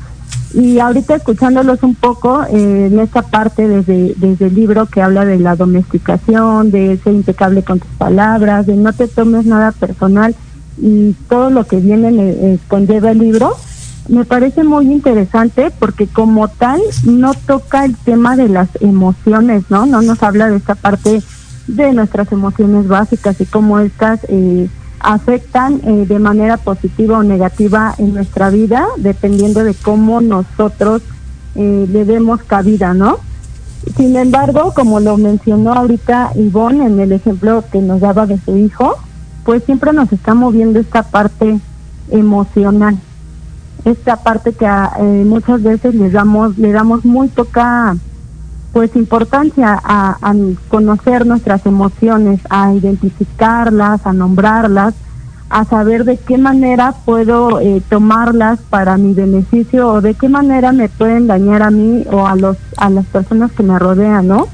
Y 0.54 0.80
ahorita 0.80 1.16
escuchándolos 1.16 1.84
un 1.84 1.94
poco 1.96 2.44
eh, 2.44 2.88
en 2.88 3.00
esta 3.00 3.22
parte 3.22 3.68
desde, 3.68 4.16
desde 4.18 4.48
el 4.48 4.56
libro 4.56 4.88
que 4.88 5.02
habla 5.02 5.24
de 5.24 5.38
la 5.38 5.56
domesticación, 5.56 6.72
de 6.72 6.98
ser 7.04 7.14
impecable 7.14 7.64
con 7.64 7.80
tus 7.80 7.92
palabras, 7.92 8.66
de 8.66 8.76
no 8.76 8.92
te 8.94 9.08
tomes 9.08 9.46
nada 9.46 9.72
personal 9.72 10.36
y 10.82 11.14
todo 11.28 11.50
lo 11.50 11.66
que 11.68 11.78
viene 11.78 12.10
eh, 12.14 12.60
conlleva 12.68 13.12
el 13.12 13.20
libro, 13.20 13.56
me 14.08 14.26
parece 14.26 14.64
muy 14.64 14.92
interesante 14.92 15.72
porque 15.78 16.08
como 16.08 16.48
tal 16.48 16.82
no 17.06 17.34
toca 17.34 17.86
el 17.86 17.96
tema 17.96 18.36
de 18.36 18.50
las 18.50 18.70
emociones, 18.80 19.66
¿no? 19.70 19.86
No 19.86 20.02
nos 20.02 20.24
habla 20.24 20.50
de 20.50 20.58
esta 20.58 20.74
parte 20.74 21.22
de 21.68 21.94
nuestras 21.94 22.32
emociones 22.32 22.88
básicas 22.88 23.40
y 23.40 23.46
cómo 23.46 23.80
estas 23.80 24.22
eh, 24.28 24.68
afectan 25.00 25.82
eh, 25.84 26.06
de 26.08 26.20
manera 26.20 26.58
positiva 26.58 27.20
o 27.20 27.24
negativa 27.24 27.96
en 27.98 28.14
nuestra 28.14 28.50
vida, 28.50 28.88
dependiendo 28.98 29.64
de 29.64 29.74
cómo 29.74 30.22
nosotros 30.22 31.02
eh, 31.56 31.88
le 31.92 32.06
demos 32.06 32.44
cabida, 32.44 32.94
¿no? 32.94 33.18
Sin 33.96 34.16
embargo, 34.16 34.74
como 34.76 35.00
lo 35.00 35.18
mencionó 35.18 35.74
ahorita 35.74 36.32
Ivonne 36.36 36.86
en 36.86 37.00
el 37.00 37.12
ejemplo 37.12 37.64
que 37.72 37.82
nos 37.82 38.02
daba 38.02 38.26
de 38.26 38.38
su 38.40 38.58
hijo, 38.58 38.98
pues 39.46 39.64
siempre 39.64 39.94
nos 39.94 40.12
está 40.12 40.34
moviendo 40.34 40.80
esta 40.80 41.04
parte 41.04 41.60
emocional, 42.12 42.98
esta 43.86 44.18
parte 44.18 44.54
que 44.54 44.66
eh, 44.66 45.24
muchas 45.26 45.64
veces 45.64 45.96
le 45.96 46.10
damos, 46.10 46.58
le 46.58 46.72
damos 46.72 47.06
muy 47.06 47.30
poca 47.30 47.96
pues 48.74 48.96
importancia 48.96 49.80
a, 49.84 50.34
conocer 50.68 51.26
nuestras 51.26 51.66
emociones, 51.66 52.40
a 52.50 52.74
identificarlas, 52.74 54.06
a 54.06 54.14
nombrarlas, 54.14 54.94
a 55.50 55.66
saber 55.66 56.04
de 56.06 56.18
qué 56.18 56.38
manera 56.38 56.94
puedo 57.06 57.60
eh, 57.60 57.82
tomarlas 57.90 58.60
para 58.70 58.98
mi 58.98 59.14
beneficio 59.14 59.90
o 59.90 60.02
de 60.02 60.14
qué 60.14 60.30
manera 60.30 60.72
me 60.72 60.90
pueden 60.90 61.26
dañar 61.26 61.64
a 61.64 61.72
mí 61.72 62.06
o 62.12 62.28
a 62.28 62.36
los 62.36 62.58
a 62.78 62.90
las 62.92 63.06
personas 63.08 63.52
que 63.52 63.64
me 63.64 63.80
rodean, 63.80 64.28
¿no? 64.28 64.48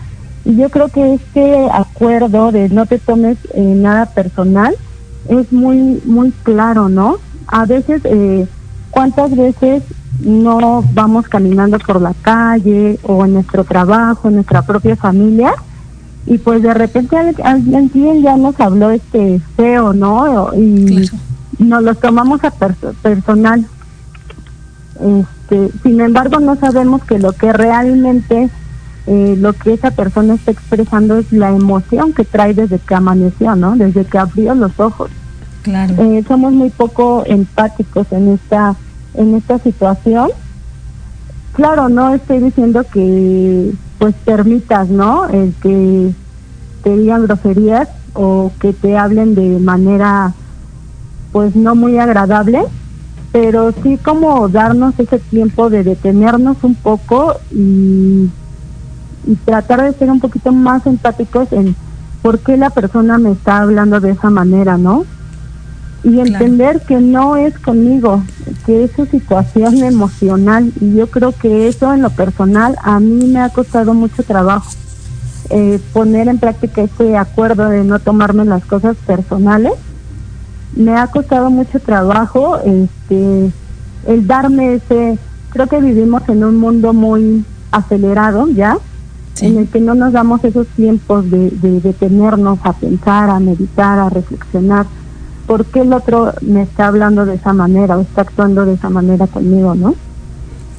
Y 0.45 0.55
yo 0.55 0.69
creo 0.69 0.87
que 0.87 1.15
este 1.15 1.67
acuerdo 1.69 2.53
de 2.53 2.69
no 2.69 2.85
te 2.85 2.97
tomes 2.97 3.37
eh, 3.53 3.61
nada 3.61 4.05
personal 4.05 4.73
es 5.27 5.51
muy 5.51 6.01
muy 6.05 6.31
claro, 6.43 6.87
¿no? 6.87 7.17
A 7.47 7.65
veces 7.65 8.01
eh, 8.05 8.47
cuántas 8.89 9.35
veces 9.35 9.83
no 10.19 10.83
vamos 10.93 11.27
caminando 11.27 11.77
por 11.79 12.01
la 12.01 12.13
calle 12.21 12.99
o 13.03 13.25
en 13.25 13.33
nuestro 13.33 13.63
trabajo, 13.63 14.27
en 14.27 14.35
nuestra 14.35 14.61
propia 14.61 14.95
familia, 14.95 15.53
y 16.25 16.37
pues 16.37 16.63
de 16.63 16.73
repente 16.73 17.15
alguien 17.43 18.23
ya 18.23 18.35
nos 18.35 18.59
habló 18.59 18.89
este 18.89 19.39
feo, 19.55 19.93
¿no? 19.93 20.53
Y 20.55 21.09
nos 21.59 21.83
lo 21.83 21.95
tomamos 21.95 22.43
a 22.43 22.51
personal. 22.51 23.65
Este, 24.99 25.69
sin 25.83 26.01
embargo, 26.01 26.39
no 26.39 26.55
sabemos 26.55 27.03
que 27.03 27.19
lo 27.19 27.33
que 27.33 27.53
realmente 27.53 28.49
eh, 29.07 29.35
lo 29.37 29.53
que 29.53 29.73
esa 29.73 29.91
persona 29.91 30.33
está 30.33 30.51
expresando 30.51 31.17
es 31.17 31.31
la 31.31 31.51
emoción 31.51 32.11
que 32.13 32.25
trae 32.25 32.55
desde 32.55 32.79
que 32.79 32.95
amaneció, 32.95 33.55
¿no? 33.55 33.75
Desde 33.75 34.05
que 34.05 34.17
abrió 34.17 34.55
los 34.55 34.79
ojos. 34.79 35.11
Claro. 35.61 35.95
Eh, 35.99 36.23
somos 36.27 36.53
muy 36.53 36.69
poco 36.71 37.23
empáticos 37.25 38.07
en 38.11 38.33
esta 38.33 38.75
en 39.17 39.35
esta 39.35 39.59
situación. 39.59 40.29
Claro, 41.53 41.89
no 41.89 42.13
estoy 42.13 42.39
diciendo 42.39 42.83
que 42.91 43.73
pues 43.97 44.15
permitas, 44.25 44.89
¿no? 44.89 45.27
El 45.29 45.53
que 45.61 46.11
te 46.83 46.97
digan 46.97 47.23
groserías 47.23 47.89
o 48.13 48.51
que 48.59 48.73
te 48.73 48.97
hablen 48.97 49.35
de 49.35 49.59
manera 49.59 50.33
pues 51.31 51.55
no 51.55 51.75
muy 51.75 51.97
agradable, 51.97 52.63
pero 53.31 53.73
sí 53.83 53.97
como 53.97 54.47
darnos 54.47 54.97
ese 54.99 55.19
tiempo 55.19 55.69
de 55.69 55.83
detenernos 55.83 56.57
un 56.63 56.75
poco 56.75 57.35
y, 57.51 58.29
y 59.25 59.35
tratar 59.43 59.81
de 59.83 59.97
ser 59.97 60.09
un 60.11 60.19
poquito 60.19 60.51
más 60.51 60.85
empáticos 60.85 61.51
en 61.51 61.75
por 62.21 62.39
qué 62.39 62.57
la 62.57 62.69
persona 62.69 63.17
me 63.17 63.31
está 63.31 63.59
hablando 63.59 63.99
de 63.99 64.11
esa 64.11 64.29
manera, 64.29 64.77
¿no? 64.77 65.05
Y 66.05 66.19
entender 66.19 66.81
que 66.81 67.01
no 67.01 67.35
es 67.35 67.57
conmigo, 67.57 68.23
que 68.67 68.83
es 68.83 68.91
su 68.91 69.07
situación 69.07 69.83
emocional 69.83 70.71
y 70.79 70.93
yo 70.95 71.07
creo 71.07 71.31
que 71.31 71.67
eso 71.67 71.91
en 71.93 72.03
lo 72.03 72.11
personal 72.11 72.77
a 72.83 72.99
mí 72.99 73.25
me 73.25 73.39
ha 73.39 73.49
costado 73.49 73.95
mucho 73.95 74.21
trabajo 74.21 74.69
eh, 75.49 75.79
poner 75.93 76.27
en 76.27 76.37
práctica 76.37 76.83
este 76.83 77.17
acuerdo 77.17 77.69
de 77.69 77.83
no 77.83 77.97
tomarme 77.99 78.45
las 78.45 78.63
cosas 78.65 78.95
personales. 79.07 79.73
Me 80.75 80.95
ha 80.95 81.07
costado 81.07 81.49
mucho 81.49 81.79
trabajo 81.79 82.57
este 82.59 83.51
el 84.05 84.27
darme 84.27 84.75
ese 84.75 85.17
creo 85.49 85.65
que 85.65 85.81
vivimos 85.81 86.21
en 86.29 86.43
un 86.43 86.57
mundo 86.57 86.93
muy 86.93 87.43
acelerado 87.71 88.47
ya 88.49 88.77
en 89.41 89.57
el 89.57 89.67
que 89.67 89.79
no 89.79 89.95
nos 89.95 90.13
damos 90.13 90.43
esos 90.43 90.67
tiempos 90.67 91.29
de, 91.31 91.49
de 91.49 91.81
detenernos 91.81 92.59
a 92.63 92.73
pensar 92.73 93.31
a 93.31 93.39
meditar 93.39 93.97
a 93.97 94.09
reflexionar 94.09 94.85
por 95.45 95.65
qué 95.65 95.81
el 95.81 95.93
otro 95.93 96.33
me 96.41 96.63
está 96.63 96.87
hablando 96.87 97.25
de 97.25 97.35
esa 97.35 97.53
manera 97.53 97.97
o 97.97 98.01
está 98.01 98.21
actuando 98.21 98.65
de 98.65 98.73
esa 98.73 98.89
manera 98.89 99.27
conmigo, 99.27 99.75
¿no? 99.75 99.95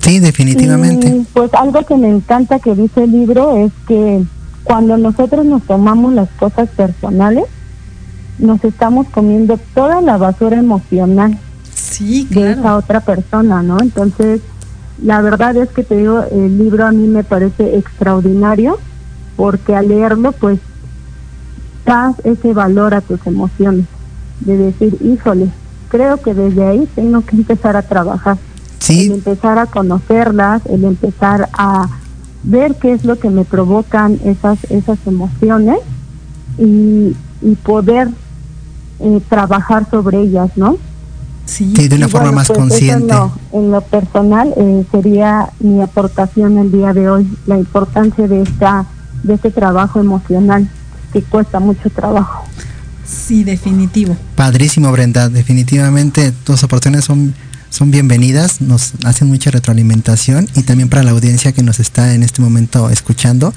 Sí, 0.01 0.21
definitivamente. 0.21 1.25
pues 1.33 1.53
algo 1.55 1.85
que 1.85 1.97
me 1.97 2.09
encanta 2.09 2.59
que 2.59 2.75
dice 2.75 3.05
el 3.05 3.13
libro 3.13 3.57
es 3.57 3.73
que 3.89 4.25
cuando 4.65 4.97
nosotros 4.97 5.45
nos 5.45 5.63
tomamos 5.63 6.13
las 6.13 6.29
cosas 6.31 6.69
personales, 6.71 7.45
nos 8.39 8.63
estamos 8.65 9.09
comiendo 9.09 9.59
toda 9.75 10.01
la 10.01 10.17
basura 10.17 10.59
emocional 10.59 11.39
de 11.99 12.53
esa 12.53 12.77
otra 12.77 13.01
persona, 13.01 13.63
¿no? 13.63 13.79
Entonces, 13.81 14.41
la 15.03 15.21
verdad 15.23 15.57
es 15.57 15.71
que 15.71 15.83
te 15.83 15.97
digo, 15.97 16.25
el 16.31 16.59
libro 16.59 16.87
a 16.87 16.93
mí 16.93 17.07
me 17.07 17.25
parece 17.25 17.77
extraordinario 17.77 18.79
porque 19.37 19.75
al 19.75 19.89
leerlo, 19.89 20.33
pues, 20.33 20.59
das 21.85 22.17
ese 22.25 22.53
valor 22.53 22.95
a 22.95 23.01
tus 23.01 23.25
emociones 23.27 23.87
de 24.41 24.57
decir, 24.57 24.97
híjole, 25.03 25.51
creo 25.89 26.21
que 26.21 26.35
desde 26.35 26.65
ahí 26.65 26.89
tengo 26.95 27.23
que 27.23 27.37
empezar 27.37 27.77
a 27.77 27.83
trabajar. 27.83 28.39
Sí. 28.79 29.07
El 29.07 29.13
empezar 29.13 29.59
a 29.59 29.67
conocerlas, 29.67 30.63
el 30.67 30.85
empezar 30.85 31.49
a 31.53 31.89
ver 32.43 32.77
qué 32.77 32.93
es 32.93 33.05
lo 33.05 33.19
que 33.19 33.31
me 33.31 33.45
provocan 33.45 34.19
esas, 34.25 34.59
esas 34.71 34.99
emociones 35.07 35.79
y, 36.59 37.17
y 37.43 37.55
poder 37.63 38.09
eh, 39.01 39.21
trabajar 39.29 39.89
sobre 39.91 40.21
ellas, 40.21 40.51
¿no? 40.57 40.79
Sí, 41.47 41.73
de 41.75 41.97
una 41.97 42.09
forma 42.09 42.33
más 42.33 42.49
pues, 42.49 42.59
consciente. 42.59 43.15
En 43.53 43.71
lo, 43.71 43.81
personal 43.81 44.53
eh, 44.57 44.85
sería 44.91 45.51
mi 45.61 45.81
aportación 45.81 46.59
el 46.59 46.73
día 46.73 46.93
de 46.93 47.09
hoy, 47.09 47.29
la 47.47 47.57
importancia 47.57 48.27
de 48.27 48.43
esta 48.43 48.87
de 49.23 49.35
este 49.35 49.51
trabajo 49.51 50.01
emocional 50.01 50.69
que 51.13 51.23
cuesta 51.23 51.61
mucho 51.61 51.91
trabajo. 51.91 52.45
Sí, 53.07 53.45
definitivo. 53.45 54.17
Padrísimo, 54.35 54.91
Brenda. 54.93 55.29
Definitivamente 55.29 56.33
tus 56.33 56.63
aportaciones 56.65 57.05
son, 57.05 57.35
son 57.71 57.91
bienvenidas, 57.91 58.61
nos 58.61 58.93
hacen 59.05 59.29
mucha 59.29 59.51
retroalimentación 59.51 60.49
y 60.55 60.63
también 60.63 60.89
para 60.89 61.03
la 61.03 61.13
audiencia 61.13 61.53
que 61.53 61.63
nos 61.63 61.81
está 61.81 62.15
en 62.15 62.23
este 62.23 62.43
momento 62.43 62.91
escuchando. 62.91 63.55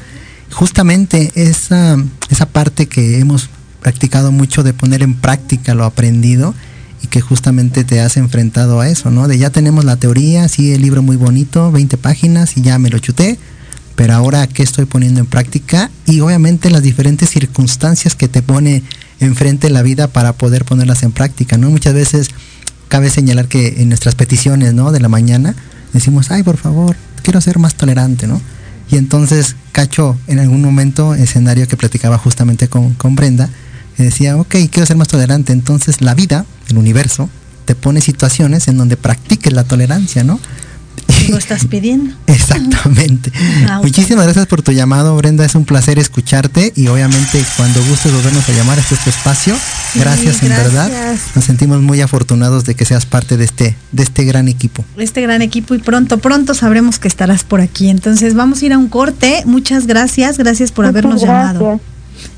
Justamente 0.52 1.32
esa, 1.36 1.98
esa 2.30 2.46
parte 2.48 2.88
que 2.88 3.20
hemos 3.20 3.50
practicado 3.82 4.32
mucho 4.32 4.64
de 4.64 4.74
poner 4.74 5.02
en 5.02 5.14
práctica 5.16 5.74
lo 5.74 5.86
aprendido 5.86 6.54
y 7.02 7.08
que 7.08 7.22
justamente 7.22 7.84
te 7.84 8.02
has 8.02 8.18
enfrentado 8.18 8.82
a 8.82 8.90
eso, 8.90 9.10
¿no? 9.10 9.28
De 9.28 9.38
ya 9.38 9.50
tenemos 9.50 9.86
la 9.86 9.96
teoría, 9.96 10.48
sí, 10.48 10.74
el 10.74 10.82
libro 10.82 11.02
muy 11.02 11.16
bonito, 11.16 11.72
20 11.72 11.98
páginas 11.98 12.58
y 12.58 12.62
ya 12.62 12.78
me 12.78 12.90
lo 12.90 13.00
chuté, 13.00 13.40
pero 13.96 14.14
ahora 14.14 14.48
qué 14.48 14.64
estoy 14.64 14.86
poniendo 14.86 15.22
en 15.22 15.26
práctica 15.26 15.90
y 16.06 16.20
obviamente 16.20 16.70
las 16.70 16.84
diferentes 16.84 17.30
circunstancias 17.30 18.16
que 18.16 18.28
te 18.28 18.42
pone 18.42 18.84
enfrente 19.20 19.70
la 19.70 19.82
vida 19.82 20.08
para 20.08 20.34
poder 20.34 20.66
ponerlas 20.66 21.04
en 21.04 21.12
práctica, 21.12 21.58
¿no? 21.58 21.70
Muchas 21.70 21.94
veces 21.94 22.30
cabe 22.88 23.10
señalar 23.10 23.48
que 23.48 23.82
en 23.82 23.90
nuestras 23.90 24.16
peticiones, 24.16 24.74
¿no? 24.74 24.92
De 24.92 25.00
la 25.00 25.10
mañana 25.10 25.56
decimos, 25.94 26.32
ay, 26.32 26.44
por 26.44 26.58
favor, 26.58 26.96
quiero 27.24 27.42
ser 27.42 27.60
más 27.60 27.76
tolerante, 27.76 28.28
¿no? 28.28 28.42
Y 28.92 28.98
entonces 28.98 29.56
Cacho 29.72 30.18
en 30.28 30.40
algún 30.40 30.62
momento, 30.62 31.14
escenario 31.14 31.68
que 31.68 31.78
platicaba 31.78 32.18
justamente 32.18 32.68
con, 32.68 32.94
con 32.96 33.16
Brenda, 33.16 33.50
decía, 33.98 34.38
ok, 34.38 34.56
quiero 34.72 34.86
ser 34.86 34.98
más 34.98 35.08
tolerante. 35.08 35.54
Entonces 35.54 36.02
la 36.02 36.16
vida, 36.16 36.46
el 36.70 36.78
universo, 36.78 37.30
te 37.66 37.76
pone 37.76 38.02
situaciones 38.02 38.68
en 38.68 38.78
donde 38.78 38.98
practiques 38.98 39.54
la 39.54 39.64
tolerancia, 39.64 40.24
¿no? 40.24 40.40
Lo 41.30 41.38
estás 41.38 41.66
pidiendo. 41.66 42.14
Exactamente. 42.28 43.32
Ah, 43.68 43.80
Muchísimas 43.82 44.26
gracias 44.26 44.48
por 44.48 44.62
tu 44.62 44.72
llamado, 44.72 45.16
Brenda. 45.16 45.46
Es 45.46 45.56
un 45.56 45.66
placer 45.66 46.00
escucharte 46.00 46.74
y 46.76 46.88
obviamente 46.88 47.44
cuando 47.58 47.84
gustes 47.86 48.14
volvernos 48.14 48.48
a 48.48 48.52
llamar 48.54 48.78
a 48.78 48.82
este, 48.82 48.96
este 48.96 49.10
espacio, 49.10 49.56
gracias, 49.96 50.42
en 50.44 50.50
verdad. 50.50 50.92
Nos 51.36 51.46
sentimos 51.46 51.82
muy 51.82 52.02
afortunados 52.02 52.66
de 52.66 52.76
que 52.76 52.86
seas 52.86 53.06
parte 53.06 53.38
de 53.38 53.46
este, 53.46 53.76
de 53.92 54.04
este 54.04 54.24
gran 54.26 54.48
equipo. 54.48 54.86
Este 54.98 55.22
gran 55.22 55.42
equipo 55.42 55.76
y 55.76 55.80
pronto, 55.80 56.20
pronto 56.20 56.54
sabremos 56.54 57.00
que 57.00 57.08
estarás 57.08 57.44
por 57.44 57.62
aquí. 57.62 57.90
Entonces 57.90 58.34
vamos 58.36 58.62
a 58.62 58.66
ir 58.66 58.74
a 58.74 58.78
un 58.78 58.88
corte. 58.88 59.44
Muchas 59.46 59.88
gracias. 59.88 60.38
Gracias 60.38 60.72
por 60.72 60.86
habernos 60.86 61.22
llamado. 61.22 61.80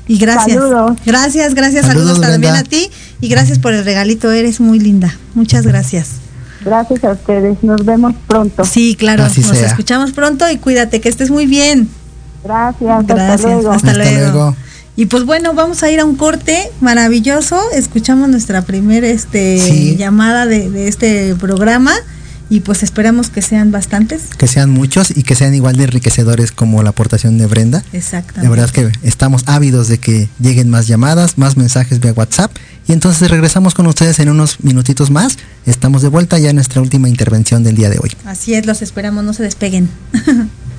Y 0.06 0.18
gracias. 0.18 0.62
Gracias, 1.04 1.54
gracias. 1.54 1.86
Saludos, 1.86 2.20
también 2.20 2.54
a 2.54 2.64
ti. 2.64 2.90
Y 3.20 3.28
gracias 3.28 3.58
por 3.58 3.72
el 3.72 3.84
regalito. 3.84 4.30
Eres 4.30 4.60
muy 4.60 4.78
linda. 4.78 5.16
Muchas 5.34 5.66
gracias. 5.66 6.21
Gracias 6.64 7.04
a 7.04 7.12
ustedes. 7.12 7.62
Nos 7.62 7.84
vemos 7.84 8.14
pronto. 8.26 8.64
Sí, 8.64 8.94
claro. 8.94 9.24
nos 9.24 9.36
escuchamos 9.36 10.12
pronto 10.12 10.48
y 10.50 10.58
cuídate, 10.58 11.00
que 11.00 11.08
estés 11.08 11.30
muy 11.30 11.46
bien. 11.46 11.88
Gracias. 12.44 13.06
Gracias. 13.06 13.64
Hasta 13.66 13.94
luego. 13.94 14.54
Y 14.94 15.06
pues 15.06 15.24
bueno, 15.24 15.54
vamos 15.54 15.82
a 15.82 15.90
ir 15.90 16.00
a 16.00 16.04
un 16.04 16.16
corte 16.16 16.70
maravilloso. 16.80 17.58
Escuchamos 17.72 18.28
nuestra 18.28 18.62
primera 18.62 19.06
este, 19.06 19.96
llamada 19.96 20.44
de, 20.46 20.68
de 20.68 20.88
este 20.88 21.34
programa 21.36 21.92
y 22.48 22.60
pues 22.60 22.82
esperamos 22.82 23.30
que 23.30 23.42
sean 23.42 23.70
bastantes. 23.70 24.24
Que 24.36 24.46
sean 24.46 24.70
muchos 24.70 25.16
y 25.16 25.22
que 25.22 25.34
sean 25.34 25.54
igual 25.54 25.76
de 25.76 25.84
enriquecedores 25.84 26.52
como 26.52 26.82
la 26.82 26.90
aportación 26.90 27.38
de 27.38 27.46
Brenda. 27.46 27.84
Exactamente. 27.92 28.42
De 28.42 28.48
verdad 28.48 28.70
que 28.70 28.90
estamos 29.02 29.44
ávidos 29.46 29.88
de 29.88 29.98
que 29.98 30.28
lleguen 30.38 30.70
más 30.70 30.86
llamadas, 30.86 31.38
más 31.38 31.56
mensajes 31.56 32.00
vía 32.00 32.12
WhatsApp 32.12 32.52
y 32.86 32.92
entonces 32.92 33.30
regresamos 33.30 33.74
con 33.74 33.86
ustedes 33.86 34.18
en 34.18 34.28
unos 34.28 34.62
minutitos 34.62 35.10
más. 35.10 35.38
Estamos 35.66 36.02
de 36.02 36.08
vuelta 36.08 36.38
ya 36.38 36.50
en 36.50 36.56
nuestra 36.56 36.80
última 36.80 37.08
intervención 37.08 37.62
del 37.62 37.76
día 37.76 37.90
de 37.90 37.98
hoy. 37.98 38.12
Así 38.24 38.54
es, 38.54 38.66
los 38.66 38.82
esperamos, 38.82 39.24
no 39.24 39.32
se 39.32 39.42
despeguen. 39.42 39.88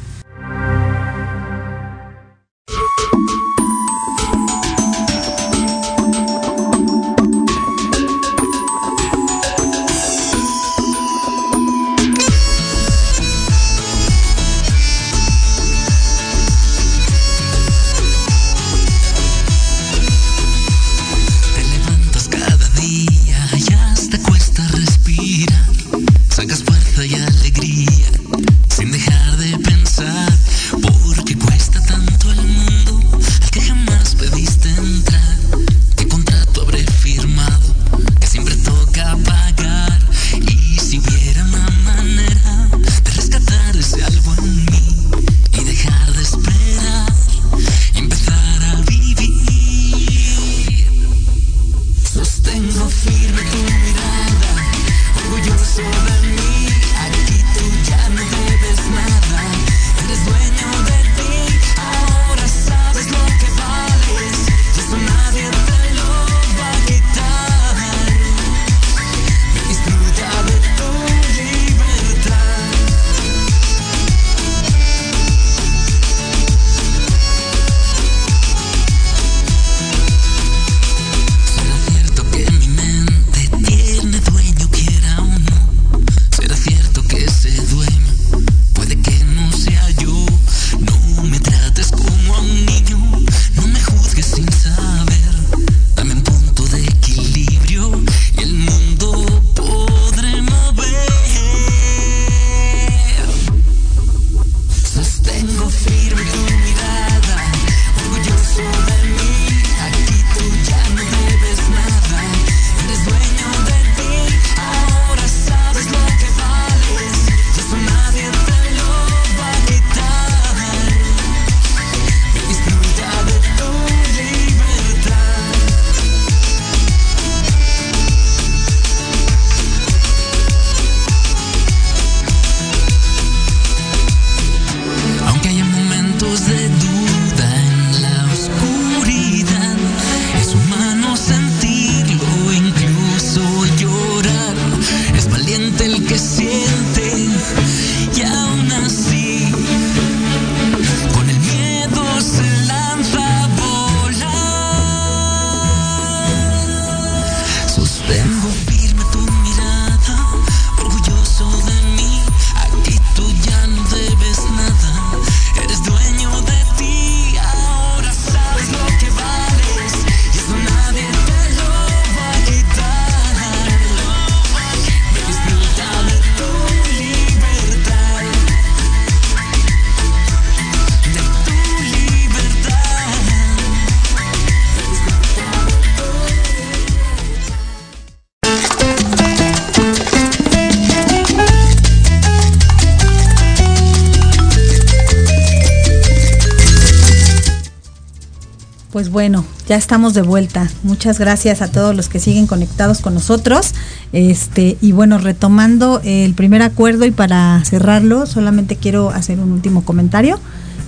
ya 199.74 199.78
estamos 199.78 200.14
de 200.14 200.22
vuelta. 200.22 200.70
Muchas 200.84 201.18
gracias 201.18 201.64
a 201.64 201.68
todos 201.68 201.96
los 201.96 202.08
que 202.08 202.20
siguen 202.20 202.46
conectados 202.46 203.02
con 203.02 203.16
nosotros. 203.16 203.74
Este, 204.12 204.78
y 204.82 204.92
bueno, 204.92 205.18
retomando 205.18 206.00
el 206.04 206.36
primer 206.36 206.62
acuerdo 206.62 207.06
y 207.06 207.12
para 207.12 207.60
cerrarlo, 207.66 208.28
solamente 208.28 208.76
quiero 208.76 209.10
hacer 209.10 209.40
un 209.40 209.52
último 209.52 209.84
comentario 209.84 210.40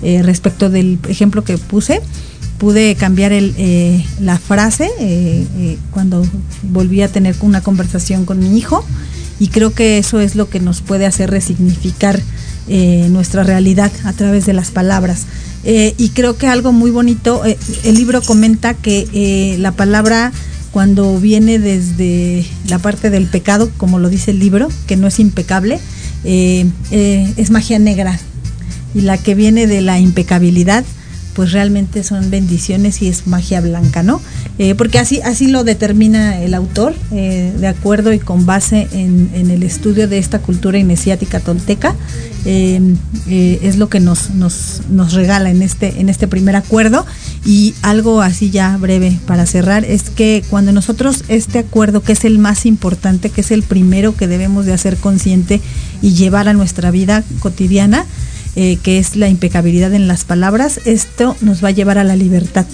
eh, 0.03 0.21
respecto 0.21 0.69
del 0.69 0.99
ejemplo 1.09 1.43
que 1.43 1.57
puse. 1.57 1.99
Pude 2.59 2.93
cambiar 2.93 3.31
el, 3.31 3.55
eh, 3.57 4.05
la 4.19 4.38
frase 4.38 4.91
eh, 4.99 5.79
cuando 5.89 6.23
volví 6.61 7.01
a 7.01 7.07
tener 7.07 7.36
una 7.41 7.61
conversación 7.61 8.23
con 8.23 8.38
mi 8.38 8.55
hijo 8.55 8.86
y 9.39 9.47
creo 9.47 9.73
que 9.73 9.97
eso 9.97 10.19
es 10.19 10.36
lo 10.36 10.47
que 10.47 10.59
nos 10.59 10.81
puede 10.81 11.07
hacer 11.07 11.31
resignificar 11.31 12.21
nuestra 12.68 13.43
realidad 13.43 13.91
a 14.05 14.13
través 14.13 14.45
de 14.45 14.53
las 14.53 14.72
palabras. 14.72 15.26
Eh, 15.66 15.95
y 15.97 16.09
creo 16.09 16.38
que 16.38 16.47
algo 16.47 16.72
muy 16.72 16.91
bonito, 16.91 17.43
eh, 17.43 17.57
el 17.84 17.95
libro 17.95 18.22
comenta 18.22 18.76
que 18.76 19.07
eh, 19.13 19.57
la 19.57 19.72
palabra 19.72 20.32
cuando 20.72 21.20
viene 21.20 21.57
desde 21.57 22.45
la 22.68 22.78
parte 22.78 23.09
del 23.09 23.26
pecado, 23.26 23.72
como 23.78 23.97
lo 23.97 24.09
dice 24.09 24.32
el 24.32 24.39
libro, 24.39 24.70
que 24.86 24.95
no 24.95 25.07
es 25.07 25.20
impecable, 25.20 25.80
es 26.24 27.49
magia 27.49 27.80
negra. 27.80 28.20
Y 28.93 29.01
la 29.01 29.18
que 29.18 29.36
viene 29.36 29.68
de 29.68 29.82
la 29.82 29.99
impecabilidad, 29.99 30.84
pues 31.36 31.51
realmente 31.51 32.03
son 32.03 32.31
bendiciones 32.31 33.01
y 33.01 33.07
es 33.07 33.27
magia 33.27 33.59
blanca, 33.59 34.03
¿no? 34.03 34.21
Eh, 34.57 34.73
porque 34.73 34.99
así, 34.99 35.19
así 35.21 35.47
lo 35.47 35.65
determina 35.65 36.41
el 36.41 36.53
autor, 36.53 36.95
eh, 37.11 37.53
de 37.59 37.67
acuerdo 37.67 38.13
y 38.13 38.19
con 38.19 38.45
base 38.45 38.88
en, 38.93 39.29
el 39.36 39.63
estudio 39.63 40.07
de 40.07 40.17
esta 40.17 40.39
cultura 40.39 40.77
iniciática 40.77 41.41
tolteca, 41.41 41.93
eh, 42.45 42.79
es 43.27 43.75
lo 43.75 43.89
que 43.89 43.99
nos, 43.99 44.29
nos, 44.29 44.81
nos, 44.89 45.13
regala 45.13 45.49
en 45.49 45.61
este, 45.61 45.99
en 45.99 46.07
este 46.09 46.27
primer 46.27 46.55
acuerdo. 46.55 47.05
Y 47.45 47.75
algo 47.81 48.21
así 48.21 48.49
ya 48.49 48.77
breve 48.77 49.19
para 49.27 49.45
cerrar, 49.45 49.83
es 49.83 50.09
que 50.09 50.43
cuando 50.49 50.71
nosotros 50.71 51.25
este 51.27 51.59
acuerdo, 51.59 52.01
que 52.01 52.13
es 52.13 52.23
el 52.23 52.39
más 52.39 52.65
importante, 52.65 53.29
que 53.29 53.41
es 53.41 53.51
el 53.51 53.63
primero 53.63 54.15
que 54.15 54.27
debemos 54.27 54.65
de 54.65 54.73
hacer 54.73 54.95
consciente 54.95 55.59
y 56.01 56.13
llevar 56.13 56.47
a 56.47 56.53
nuestra 56.53 56.91
vida 56.91 57.23
cotidiana, 57.39 58.05
eh, 58.55 58.77
que 58.81 58.99
es 58.99 59.17
la 59.17 59.27
impecabilidad 59.27 59.93
en 59.93 60.07
las 60.07 60.23
palabras, 60.23 60.79
esto 60.85 61.35
nos 61.41 61.63
va 61.63 61.69
a 61.69 61.71
llevar 61.71 61.97
a 61.97 62.05
la 62.05 62.15
libertad, 62.15 62.65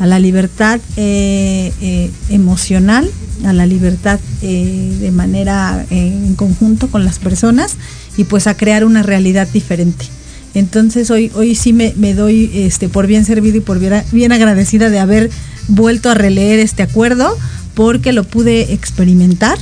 a 0.00 0.06
la 0.06 0.18
libertad 0.18 0.80
eh, 0.96 1.72
eh, 1.80 2.10
emocional, 2.30 3.08
a 3.44 3.52
la 3.52 3.64
libertad 3.64 4.18
de 4.40 5.10
manera 5.12 5.86
en 5.90 6.34
conjunto 6.34 6.88
con 6.88 7.04
las 7.04 7.18
personas 7.18 7.76
y 8.16 8.24
pues 8.24 8.46
a 8.46 8.56
crear 8.56 8.84
una 8.84 9.02
realidad 9.02 9.46
diferente. 9.52 10.06
Entonces 10.54 11.10
hoy, 11.10 11.30
hoy 11.34 11.54
sí 11.54 11.72
me, 11.72 11.92
doy 12.14 12.50
este, 12.54 12.88
por 12.88 13.06
bien 13.06 13.24
servido 13.24 13.58
y 13.58 13.60
por 13.60 13.78
bien, 13.78 14.02
bien 14.12 14.32
agradecida 14.32 14.90
de 14.90 14.98
haber 14.98 15.30
vuelto 15.68 16.10
a 16.10 16.14
releer 16.14 16.58
este 16.58 16.82
acuerdo 16.82 17.36
porque 17.74 18.12
lo 18.12 18.24
pude 18.24 18.72
experimentar 18.72 19.58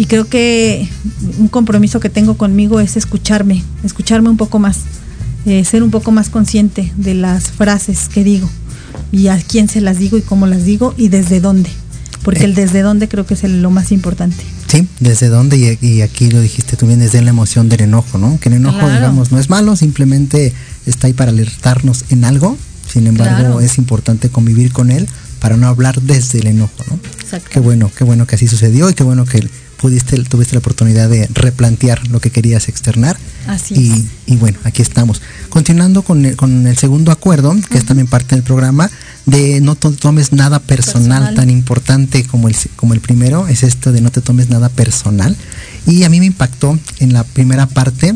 y 0.00 0.06
creo 0.06 0.26
que 0.26 0.88
un 1.38 1.48
compromiso 1.48 2.00
que 2.00 2.08
tengo 2.08 2.38
conmigo 2.38 2.80
es 2.80 2.96
escucharme, 2.96 3.62
escucharme 3.84 4.30
un 4.30 4.38
poco 4.38 4.58
más, 4.58 4.78
eh, 5.44 5.62
ser 5.66 5.82
un 5.82 5.90
poco 5.90 6.10
más 6.10 6.30
consciente 6.30 6.90
de 6.96 7.12
las 7.12 7.50
frases 7.50 8.08
que 8.08 8.24
digo 8.24 8.48
y 9.12 9.28
a 9.28 9.36
quién 9.36 9.68
se 9.68 9.82
las 9.82 9.98
digo 9.98 10.16
y 10.16 10.22
cómo 10.22 10.46
las 10.46 10.64
digo 10.64 10.94
y 10.96 11.08
desde 11.08 11.40
dónde, 11.40 11.68
porque 12.22 12.46
el 12.46 12.54
desde 12.54 12.80
dónde 12.80 13.08
creo 13.10 13.26
que 13.26 13.34
es 13.34 13.44
lo 13.44 13.70
más 13.70 13.92
importante. 13.92 14.42
Sí, 14.68 14.88
desde 15.00 15.28
dónde 15.28 15.78
y, 15.78 16.00
aquí 16.00 16.30
lo 16.30 16.40
dijiste 16.40 16.78
tú 16.78 16.86
bien, 16.86 17.00
desde 17.00 17.20
la 17.20 17.28
emoción 17.28 17.68
del 17.68 17.82
enojo, 17.82 18.16
¿no? 18.16 18.40
Que 18.40 18.48
el 18.48 18.54
enojo, 18.54 18.88
digamos, 18.88 19.32
no 19.32 19.38
es 19.38 19.50
malo, 19.50 19.76
simplemente 19.76 20.54
está 20.86 21.08
ahí 21.08 21.12
para 21.12 21.30
alertarnos 21.30 22.06
en 22.08 22.24
algo, 22.24 22.56
sin 22.90 23.06
embargo 23.06 23.60
es 23.60 23.76
importante 23.76 24.30
convivir 24.30 24.72
con 24.72 24.92
él 24.92 25.06
para 25.40 25.58
no 25.58 25.68
hablar 25.68 26.00
desde 26.00 26.38
el 26.38 26.46
enojo, 26.46 26.84
¿no? 26.88 26.98
Qué 27.50 27.60
bueno, 27.60 27.90
qué 27.94 28.04
bueno 28.04 28.26
que 28.26 28.36
así 28.36 28.48
sucedió 28.48 28.88
y 28.88 28.94
qué 28.94 29.04
bueno 29.04 29.26
que 29.26 29.46
pudiste, 29.80 30.22
tuviste 30.24 30.54
la 30.54 30.58
oportunidad 30.58 31.08
de 31.08 31.26
replantear 31.32 32.06
lo 32.08 32.20
que 32.20 32.30
querías 32.30 32.68
externar. 32.68 33.16
Así 33.46 33.74
y, 34.26 34.32
y 34.34 34.36
bueno, 34.36 34.58
aquí 34.64 34.82
estamos. 34.82 35.22
Continuando 35.48 36.02
con 36.02 36.24
el, 36.26 36.36
con 36.36 36.66
el 36.66 36.76
segundo 36.76 37.10
acuerdo, 37.10 37.56
que 37.70 37.78
es 37.78 37.86
también 37.86 38.06
parte 38.06 38.34
del 38.34 38.44
programa, 38.44 38.90
de 39.24 39.60
no 39.60 39.76
tomes 39.76 40.32
nada 40.32 40.58
personal, 40.58 41.34
tan 41.34 41.48
importante 41.48 42.24
como 42.24 42.48
el, 42.48 42.56
como 42.76 42.92
el 42.92 43.00
primero, 43.00 43.48
es 43.48 43.62
esto 43.62 43.90
de 43.92 44.02
no 44.02 44.10
te 44.10 44.20
tomes 44.20 44.50
nada 44.50 44.68
personal. 44.68 45.34
Y 45.86 46.04
a 46.04 46.10
mí 46.10 46.20
me 46.20 46.26
impactó 46.26 46.78
en 46.98 47.14
la 47.14 47.24
primera 47.24 47.66
parte, 47.66 48.14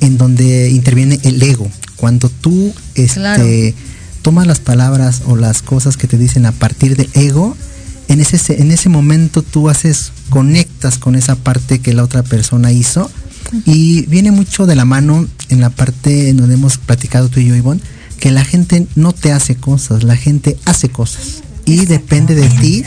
en 0.00 0.18
donde 0.18 0.70
interviene 0.70 1.20
el 1.24 1.42
ego. 1.42 1.70
Cuando 1.96 2.30
tú 2.30 2.74
este, 2.94 3.74
tomas 4.22 4.46
las 4.46 4.60
palabras 4.60 5.22
o 5.26 5.36
las 5.36 5.60
cosas 5.62 5.96
que 5.96 6.08
te 6.08 6.16
dicen 6.16 6.46
a 6.46 6.52
partir 6.52 6.96
del 6.96 7.10
ego, 7.12 7.56
en 8.08 8.20
ese, 8.20 8.60
en 8.60 8.70
ese 8.70 8.88
momento 8.88 9.42
tú 9.42 9.68
haces, 9.68 10.12
conectas 10.28 10.98
con 10.98 11.14
esa 11.14 11.36
parte 11.36 11.80
que 11.80 11.92
la 11.92 12.04
otra 12.04 12.22
persona 12.22 12.72
hizo 12.72 13.10
y 13.64 14.06
viene 14.06 14.30
mucho 14.30 14.66
de 14.66 14.76
la 14.76 14.84
mano 14.84 15.26
en 15.48 15.60
la 15.60 15.70
parte 15.70 16.28
en 16.28 16.36
donde 16.36 16.54
hemos 16.54 16.78
platicado 16.78 17.28
tú 17.28 17.40
y 17.40 17.46
yo, 17.46 17.56
Ivonne, 17.56 17.80
que 18.18 18.30
la 18.30 18.44
gente 18.44 18.86
no 18.94 19.12
te 19.12 19.32
hace 19.32 19.56
cosas, 19.56 20.04
la 20.04 20.16
gente 20.16 20.56
hace 20.64 20.88
cosas 20.88 21.42
y 21.64 21.86
depende 21.86 22.34
de 22.34 22.48
ti 22.48 22.84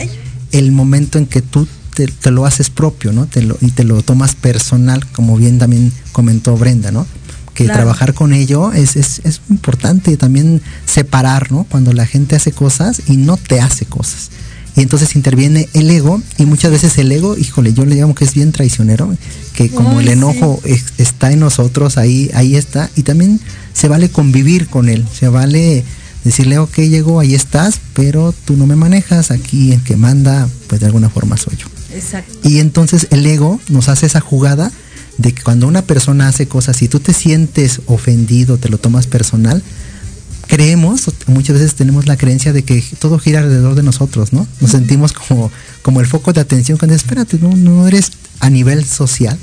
el 0.51 0.71
momento 0.71 1.17
en 1.17 1.25
que 1.25 1.41
tú 1.41 1.67
te, 1.93 2.31
lo 2.31 2.45
haces 2.45 2.69
propio, 2.69 3.13
¿no? 3.13 3.25
Te 3.25 3.41
lo, 3.41 3.57
y 3.61 3.71
te 3.71 3.83
lo 3.83 4.01
tomas 4.01 4.35
personal, 4.35 5.05
como 5.11 5.37
bien 5.37 5.59
también 5.59 5.91
comentó 6.11 6.57
Brenda, 6.57 6.91
¿no? 6.91 7.05
Que 7.53 7.65
trabajar 7.65 8.13
con 8.13 8.33
ello 8.33 8.73
es, 8.73 8.97
es, 8.97 9.21
es 9.23 9.39
importante 9.49 10.17
también 10.17 10.61
separar, 10.85 11.53
¿no? 11.53 11.63
Cuando 11.63 11.93
la 11.93 12.05
gente 12.05 12.35
hace 12.35 12.51
cosas 12.51 13.03
y 13.07 13.15
no 13.15 13.37
te 13.37 13.61
hace 13.61 13.85
cosas 13.85 14.29
y 14.75 14.81
entonces 14.81 15.15
interviene 15.15 15.69
el 15.73 15.89
ego 15.89 16.21
y 16.37 16.45
muchas 16.45 16.71
veces 16.71 16.97
el 16.97 17.11
ego, 17.11 17.37
híjole, 17.37 17.73
yo 17.73 17.85
le 17.85 17.95
llamo 17.95 18.13
que 18.13 18.25
es 18.25 18.33
bien 18.33 18.51
traicionero, 18.51 19.15
que 19.53 19.69
como 19.69 20.01
el 20.01 20.09
enojo 20.09 20.61
está 20.97 21.31
en 21.31 21.39
nosotros, 21.39 21.97
ahí, 21.97 22.29
ahí 22.33 22.55
está, 22.55 22.89
y 22.95 23.03
también 23.03 23.39
se 23.73 23.87
vale 23.87 24.09
convivir 24.09 24.67
con 24.67 24.89
él, 24.89 25.05
se 25.17 25.29
vale 25.29 25.83
decirle, 26.25 26.57
ok, 26.57 26.75
llegó, 26.79 27.19
ahí 27.19 27.35
estás, 27.35 27.79
pero 27.93 28.33
tú 28.45 28.57
no 28.57 28.67
me 28.67 28.75
manejas, 28.75 29.31
aquí 29.31 29.71
el 29.71 29.81
que 29.83 29.95
manda, 29.95 30.49
pues 30.67 30.81
de 30.81 30.87
alguna 30.87 31.09
forma 31.09 31.37
soy 31.37 31.55
yo. 31.55 31.67
Exacto. 31.93 32.37
Y 32.43 32.59
entonces 32.59 33.07
el 33.11 33.25
ego 33.25 33.61
nos 33.69 33.87
hace 33.87 34.07
esa 34.07 34.19
jugada 34.19 34.71
de 35.17 35.33
que 35.33 35.43
cuando 35.43 35.67
una 35.67 35.83
persona 35.83 36.27
hace 36.27 36.47
cosas 36.47 36.81
y 36.81 36.89
tú 36.89 36.99
te 36.99 37.13
sientes 37.13 37.79
ofendido, 37.85 38.57
te 38.57 38.67
lo 38.67 38.77
tomas 38.77 39.07
personal, 39.07 39.63
creemos, 40.47 41.09
muchas 41.27 41.55
veces 41.55 41.75
tenemos 41.75 42.07
la 42.07 42.17
creencia 42.17 42.53
de 42.53 42.63
que 42.63 42.83
todo 42.99 43.19
gira 43.19 43.39
alrededor 43.39 43.75
de 43.75 43.83
nosotros, 43.83 44.33
¿no? 44.33 44.47
Nos 44.61 44.71
sentimos 44.71 45.13
como, 45.13 45.51
como 45.81 46.01
el 46.01 46.07
foco 46.07 46.33
de 46.33 46.41
atención 46.41 46.77
cuando 46.77 46.95
espérate, 46.95 47.37
no, 47.39 47.55
no 47.55 47.87
eres 47.87 48.11
a 48.39 48.49
nivel 48.49 48.85
social, 48.85 49.37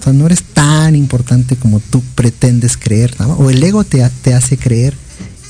o 0.00 0.02
sea, 0.02 0.12
no 0.12 0.26
eres 0.26 0.42
tan 0.42 0.96
importante 0.96 1.56
como 1.56 1.80
tú 1.80 2.02
pretendes 2.14 2.76
creer, 2.76 3.14
¿no? 3.18 3.32
O 3.34 3.50
el 3.50 3.62
ego 3.62 3.84
te, 3.84 4.08
te 4.22 4.34
hace 4.34 4.56
creer 4.56 4.94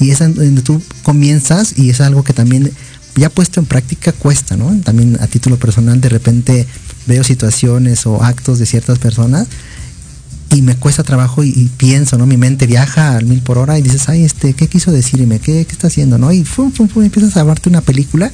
y 0.01 0.11
es 0.11 0.19
donde 0.19 0.63
tú 0.63 0.83
comienzas 1.03 1.79
y 1.79 1.91
es 1.91 2.01
algo 2.01 2.25
que 2.25 2.33
también 2.33 2.71
ya 3.17 3.31
puesto 3.31 3.61
en 3.61 3.67
práctica 3.67 4.13
cuesta, 4.13 4.57
¿no? 4.57 4.75
También 4.83 5.19
a 5.21 5.27
título 5.27 5.57
personal 5.57 6.01
de 6.01 6.09
repente 6.09 6.67
veo 7.07 7.23
situaciones 7.23 8.07
o 8.07 8.23
actos 8.23 8.59
de 8.59 8.67
ciertas 8.67 8.99
personas 8.99 9.47
y 10.55 10.63
me 10.63 10.77
cuesta 10.77 11.03
trabajo 11.03 11.43
y, 11.43 11.71
pienso, 11.77 12.17
¿no? 12.17 12.27
Mi 12.27 12.37
mente 12.37 12.67
viaja 12.67 13.17
al 13.17 13.27
mil 13.27 13.41
por 13.41 13.59
hora 13.59 13.79
y 13.79 13.83
dices, 13.83 14.09
ay, 14.09 14.25
este, 14.25 14.55
¿qué 14.55 14.69
quiso 14.69 14.93
decirme? 14.93 15.41
¿Qué, 15.41 15.65
qué 15.65 15.73
está 15.73 15.89
haciendo? 15.89 16.17
¿No? 16.17 16.33
Y 16.33 16.45
fum, 16.45 16.71
fum, 16.71 16.89
fum, 16.89 17.03
empiezas 17.03 17.37
a 17.37 17.45
darte 17.45 17.69
una 17.69 17.81
película 17.81 18.31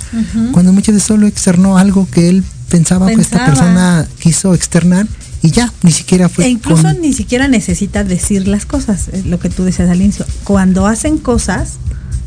cuando 0.52 0.72
muchas 0.72 0.94
veces 0.94 1.06
solo 1.06 1.26
externó 1.26 1.78
algo 1.78 2.06
que 2.10 2.28
él 2.28 2.44
pensaba, 2.68 3.06
que 3.08 3.20
esta 3.20 3.46
persona 3.46 4.06
quiso 4.18 4.54
externar 4.54 5.06
y 5.42 5.50
ya, 5.50 5.72
ni 5.82 5.92
siquiera 5.92 6.28
fue. 6.28 6.44
E 6.44 6.48
incluso 6.48 6.92
ni 6.92 7.12
siquiera 7.12 7.48
necesita 7.48 8.04
decir 8.04 8.46
las 8.46 8.66
cosas, 8.66 9.10
lo 9.24 9.38
que 9.38 9.48
tú 9.48 9.64
decías 9.64 9.88
al 9.88 10.02
inicio. 10.02 10.26
Cuando 10.44 10.86
hacen 10.86 11.16
cosas, 11.16 11.78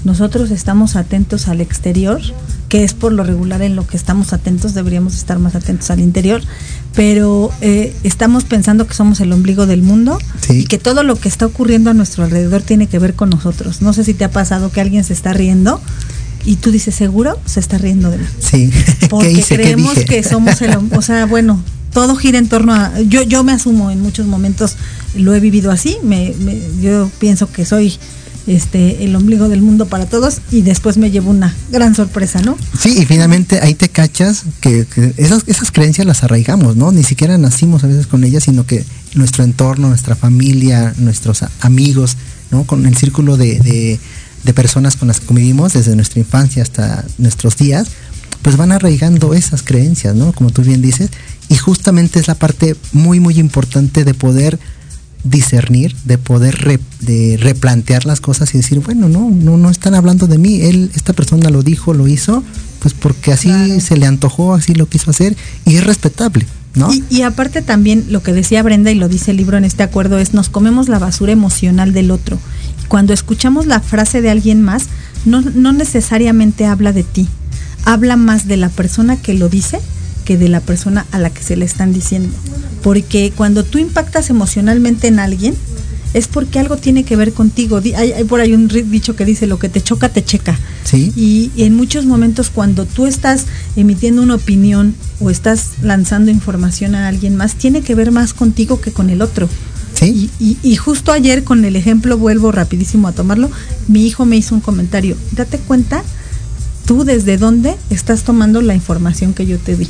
nosotros 0.04 0.50
estamos 0.50 0.96
atentos 0.96 1.48
al 1.48 1.62
exterior, 1.62 2.22
que 2.74 2.84
es 2.84 2.96
por 2.96 3.14
lo 3.14 3.24
regular 3.24 3.62
en 3.62 3.76
lo 3.76 3.86
que 3.86 3.96
estamos 3.96 4.34
atentos, 4.34 4.74
deberíamos 4.74 5.14
estar 5.14 5.38
más 5.38 5.54
atentos 5.54 5.92
al 5.92 6.00
interior, 6.00 6.42
pero 6.96 7.52
eh, 7.62 7.96
estamos 8.04 8.46
pensando 8.46 8.88
que 8.88 8.96
somos 8.96 9.20
el 9.20 9.32
ombligo 9.32 9.68
del 9.68 9.84
mundo 9.84 10.18
y 10.50 10.66
que 10.66 10.80
todo 10.80 11.04
lo 11.04 11.16
que 11.16 11.30
está 11.30 11.46
ocurriendo 11.46 11.92
a 11.92 11.94
nuestro 11.94 12.24
alrededor 12.24 12.64
tiene 12.64 12.88
que 12.88 12.98
ver 12.98 13.14
con 13.14 13.30
nosotros. 13.30 13.84
No 13.84 13.94
sé 13.94 14.04
si 14.04 14.16
te 14.16 14.24
ha 14.24 14.32
pasado 14.32 14.72
que 14.72 14.82
alguien 14.82 15.04
se 15.04 15.14
está 15.14 15.34
riendo 15.34 15.80
y 16.46 16.56
tú 16.56 16.72
dices, 16.72 16.96
¿seguro? 16.96 17.38
Se 17.46 17.60
está 17.60 17.78
riendo 17.78 18.10
de 18.10 18.18
mí. 18.18 18.26
Sí. 18.40 18.72
Porque 19.08 19.44
creemos 19.48 19.94
que 20.00 20.24
somos 20.24 20.60
el, 20.64 20.76
o 20.96 21.02
sea, 21.04 21.28
bueno, 21.28 21.62
todo 21.94 22.16
gira 22.16 22.40
en 22.40 22.50
torno 22.50 22.74
a, 22.74 23.00
yo, 23.02 23.22
yo 23.22 23.44
me 23.44 23.52
asumo 23.52 23.92
en 23.92 24.02
muchos 24.02 24.26
momentos, 24.26 24.78
lo 25.16 25.36
he 25.36 25.40
vivido 25.40 25.70
así, 25.70 25.98
me, 26.02 26.34
yo 26.82 27.12
pienso 27.20 27.52
que 27.52 27.66
soy 27.66 27.94
este, 28.48 29.04
el 29.04 29.16
ombligo 29.16 29.50
del 29.50 29.62
mundo 29.62 29.88
para 29.88 30.06
todos 30.06 30.42
y 30.52 30.62
después 30.62 30.98
me 30.98 31.12
llevo 31.12 31.32
una 31.32 31.56
gran 31.72 31.96
sorpresa, 31.96 32.42
¿no? 32.42 32.58
Sí, 32.78 32.96
y 33.00 33.06
finalmente 33.06 33.60
ahí 33.62 33.74
te 33.74 33.90
cachas 33.90 34.44
que, 34.62 34.86
esas, 35.18 35.44
esas 35.48 35.72
creencias 35.72 36.06
las 36.06 36.24
arraigamos, 36.24 36.76
¿no? 36.76 36.92
Ni 36.92 37.04
siquiera 37.04 37.38
nacimos 37.38 37.84
a 37.84 37.88
veces 37.88 38.08
con 38.08 38.24
ellas, 38.24 38.44
sino 38.44 38.66
que 38.66 38.86
nuestro 39.16 39.44
entorno, 39.44 39.90
nuestra 39.90 40.16
familia, 40.16 40.94
nuestros 40.98 41.44
amigos, 41.62 42.18
¿no? 42.52 42.66
Con 42.66 42.86
el 42.86 42.98
círculo 42.98 43.38
de, 43.38 44.00
de 44.44 44.54
personas 44.54 44.96
con 44.96 45.08
las 45.08 45.20
que 45.20 45.26
convivimos 45.26 45.74
desde 45.74 45.96
nuestra 45.96 46.20
infancia 46.20 46.64
hasta 46.64 47.06
nuestros 47.18 47.58
días, 47.58 47.88
pues 48.42 48.58
van 48.58 48.74
arraigando 48.74 49.34
esas 49.34 49.64
creencias, 49.64 50.16
¿no? 50.16 50.34
Como 50.34 50.50
tú 50.50 50.62
bien 50.64 50.82
dices, 50.82 51.10
y 51.50 51.56
justamente 51.56 52.20
es 52.20 52.28
la 52.28 52.36
parte 52.36 52.76
muy, 52.92 53.20
muy 53.20 53.40
importante 53.40 54.04
de 54.04 54.14
poder 54.14 54.60
discernir, 55.24 55.96
de 56.04 56.18
poder 56.18 56.80
de 57.00 57.38
replantear 57.40 58.06
las 58.06 58.22
cosas 58.22 58.54
y 58.54 58.58
decir, 58.58 58.80
bueno, 58.80 59.10
no, 59.10 59.30
no, 59.30 59.58
no 59.58 59.70
están 59.70 59.96
hablando 59.96 60.28
de 60.28 60.38
mí, 60.38 60.62
él, 60.62 60.92
esta 60.96 61.14
persona 61.14 61.50
lo 61.50 61.64
dijo, 61.64 61.94
lo 61.94 62.08
hizo, 62.08 62.44
pues 62.80 62.94
porque 62.94 63.32
así 63.32 63.80
se 63.80 63.98
le 63.98 64.06
antojó, 64.06 64.54
así 64.54 64.74
lo 64.74 64.88
quiso 64.88 65.12
hacer, 65.12 65.36
y 65.66 65.76
es 65.76 65.84
respetable. 65.86 66.46
¿No? 66.76 66.92
Y, 66.92 67.04
y, 67.12 67.22
aparte 67.22 67.62
también 67.62 68.08
lo 68.10 68.24
que 68.24 68.34
decía 68.34 68.64
Brenda 68.64 68.90
y 68.90 68.96
lo 68.96 69.08
dice 69.08 69.30
el 69.30 69.38
libro 69.38 69.58
en 69.58 69.64
este 69.64 69.84
acuerdo 69.84 70.18
es 70.18 70.34
nos 70.34 70.50
comemos 70.50 70.90
la 70.90 70.98
basura 70.98 71.32
emocional 71.32 71.94
del 71.94 72.10
otro. 72.10 72.40
Cuando 72.88 73.14
escuchamos 73.14 73.68
la 73.68 73.80
frase 73.80 74.24
de 74.24 74.32
alguien 74.32 74.64
más, 74.64 74.86
no, 75.24 75.42
no 75.42 75.72
necesariamente 75.72 76.66
habla 76.66 76.92
de 76.92 77.04
ti, 77.04 77.28
habla 77.86 78.16
más 78.16 78.48
de 78.48 78.58
la 78.58 78.70
persona 78.70 79.18
que 79.18 79.36
lo 79.36 79.50
dice 79.50 79.80
que 80.24 80.38
de 80.38 80.50
la 80.50 80.62
persona 80.62 81.06
a 81.12 81.20
la 81.20 81.30
que 81.30 81.44
se 81.44 81.56
le 81.56 81.66
están 81.66 81.94
diciendo. 81.94 82.30
Porque 82.82 83.32
cuando 83.36 83.64
tú 83.64 83.78
impactas 83.78 84.30
emocionalmente 84.30 85.08
en 85.08 85.20
alguien, 85.20 85.56
es 86.14 86.28
porque 86.28 86.60
algo 86.60 86.78
tiene 86.78 87.04
que 87.04 87.16
ver 87.16 87.34
contigo. 87.34 87.82
Hay, 87.96 88.24
por 88.26 88.40
ahí 88.40 88.54
un 88.54 88.68
dicho 88.68 89.16
que 89.16 89.26
dice, 89.26 89.48
lo 89.48 89.58
que 89.60 89.70
te 89.70 89.82
choca, 89.82 90.10
te 90.10 90.24
checa. 90.24 90.58
¿Sí? 90.84 91.12
Y, 91.16 91.52
en 91.64 91.76
muchos 91.76 92.06
momentos 92.06 92.50
cuando 92.50 92.86
tú 92.86 93.08
estás 93.08 93.46
emitiendo 93.76 94.22
una 94.22 94.36
opinión 94.36 94.96
o 95.20 95.30
estás 95.30 95.72
lanzando 95.82 96.30
información 96.30 96.96
a 96.96 97.08
alguien 97.08 97.36
más, 97.36 97.56
tiene 97.56 97.82
que 97.82 97.96
ver 97.96 98.12
más 98.12 98.34
contigo 98.34 98.80
que 98.80 98.92
con 98.92 99.10
el 99.10 99.22
otro. 99.22 99.50
¿Sí? 99.94 100.30
Y, 100.40 100.58
y 100.62 100.76
justo 100.76 101.12
ayer 101.12 101.44
con 101.44 101.66
el 101.66 101.76
ejemplo, 101.76 102.18
vuelvo 102.18 102.52
rapidísimo 102.52 103.08
a 103.08 103.12
tomarlo, 103.14 103.50
mi 103.88 104.06
hijo 104.06 104.26
me 104.26 104.38
hizo 104.38 104.56
un 104.56 104.62
comentario, 104.62 105.16
date 105.32 105.60
cuenta 105.60 106.04
tú 106.86 107.04
desde 107.04 107.38
dónde 107.38 107.76
estás 107.90 108.24
tomando 108.24 108.62
la 108.62 108.76
información 108.76 109.34
que 109.34 109.46
yo 109.46 109.58
te 109.58 109.76
di. 109.76 109.88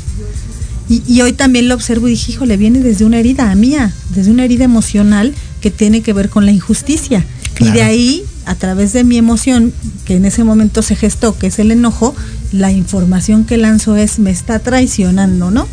Y, 0.90 1.22
hoy 1.22 1.32
también 1.32 1.70
lo 1.70 1.76
observo 1.76 2.08
y 2.08 2.12
dije, 2.12 2.34
híjole, 2.34 2.58
viene 2.58 2.80
desde 2.80 3.06
una 3.06 3.18
herida 3.18 3.54
mía, 3.56 3.94
desde 4.14 4.32
una 4.32 4.44
herida 4.44 4.66
emocional 4.66 5.34
que 5.62 5.72
tiene 5.72 6.02
que 6.02 6.12
ver 6.12 6.30
con 6.30 6.46
la 6.46 6.52
injusticia. 6.52 7.26
Y 7.60 7.72
de 7.72 7.84
ahí, 7.84 8.26
a 8.46 8.56
través 8.56 8.92
de 8.94 9.04
mi 9.04 9.18
emoción, 9.18 9.72
que 10.06 10.18
en 10.18 10.26
ese 10.26 10.44
momento 10.44 10.82
se 10.82 10.96
gestó, 10.96 11.38
que 11.38 11.48
es 11.48 11.60
el 11.60 11.72
enojo, 11.72 12.14
la 12.52 12.72
información 12.72 13.46
que 13.46 13.58
lanzo 13.58 13.96
es, 13.96 14.20
me 14.20 14.30
está 14.30 14.60
traicionando, 14.60 15.52
¿no? 15.52 15.68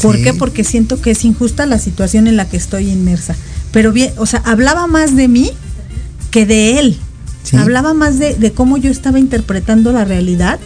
¿Por 0.00 0.20
qué? 0.22 0.32
Porque 0.32 0.64
siento 0.64 1.00
que 1.00 1.10
es 1.10 1.24
injusta 1.24 1.66
la 1.66 1.78
situación 1.78 2.26
en 2.26 2.36
la 2.36 2.48
que 2.48 2.56
estoy 2.56 2.90
inmersa. 2.90 3.36
Pero 3.70 3.92
bien, 3.92 4.12
o 4.16 4.26
sea, 4.26 4.40
hablaba 4.44 4.86
más 4.86 5.14
de 5.14 5.28
mí 5.28 5.50
que 6.30 6.46
de 6.46 6.78
él. 6.78 6.98
Hablaba 7.52 7.94
más 7.94 8.18
de, 8.18 8.34
de, 8.34 8.52
cómo 8.52 8.76
yo 8.76 8.90
estaba 8.90 9.18
interpretando 9.18 9.92
la 9.92 10.04
realidad 10.04 10.58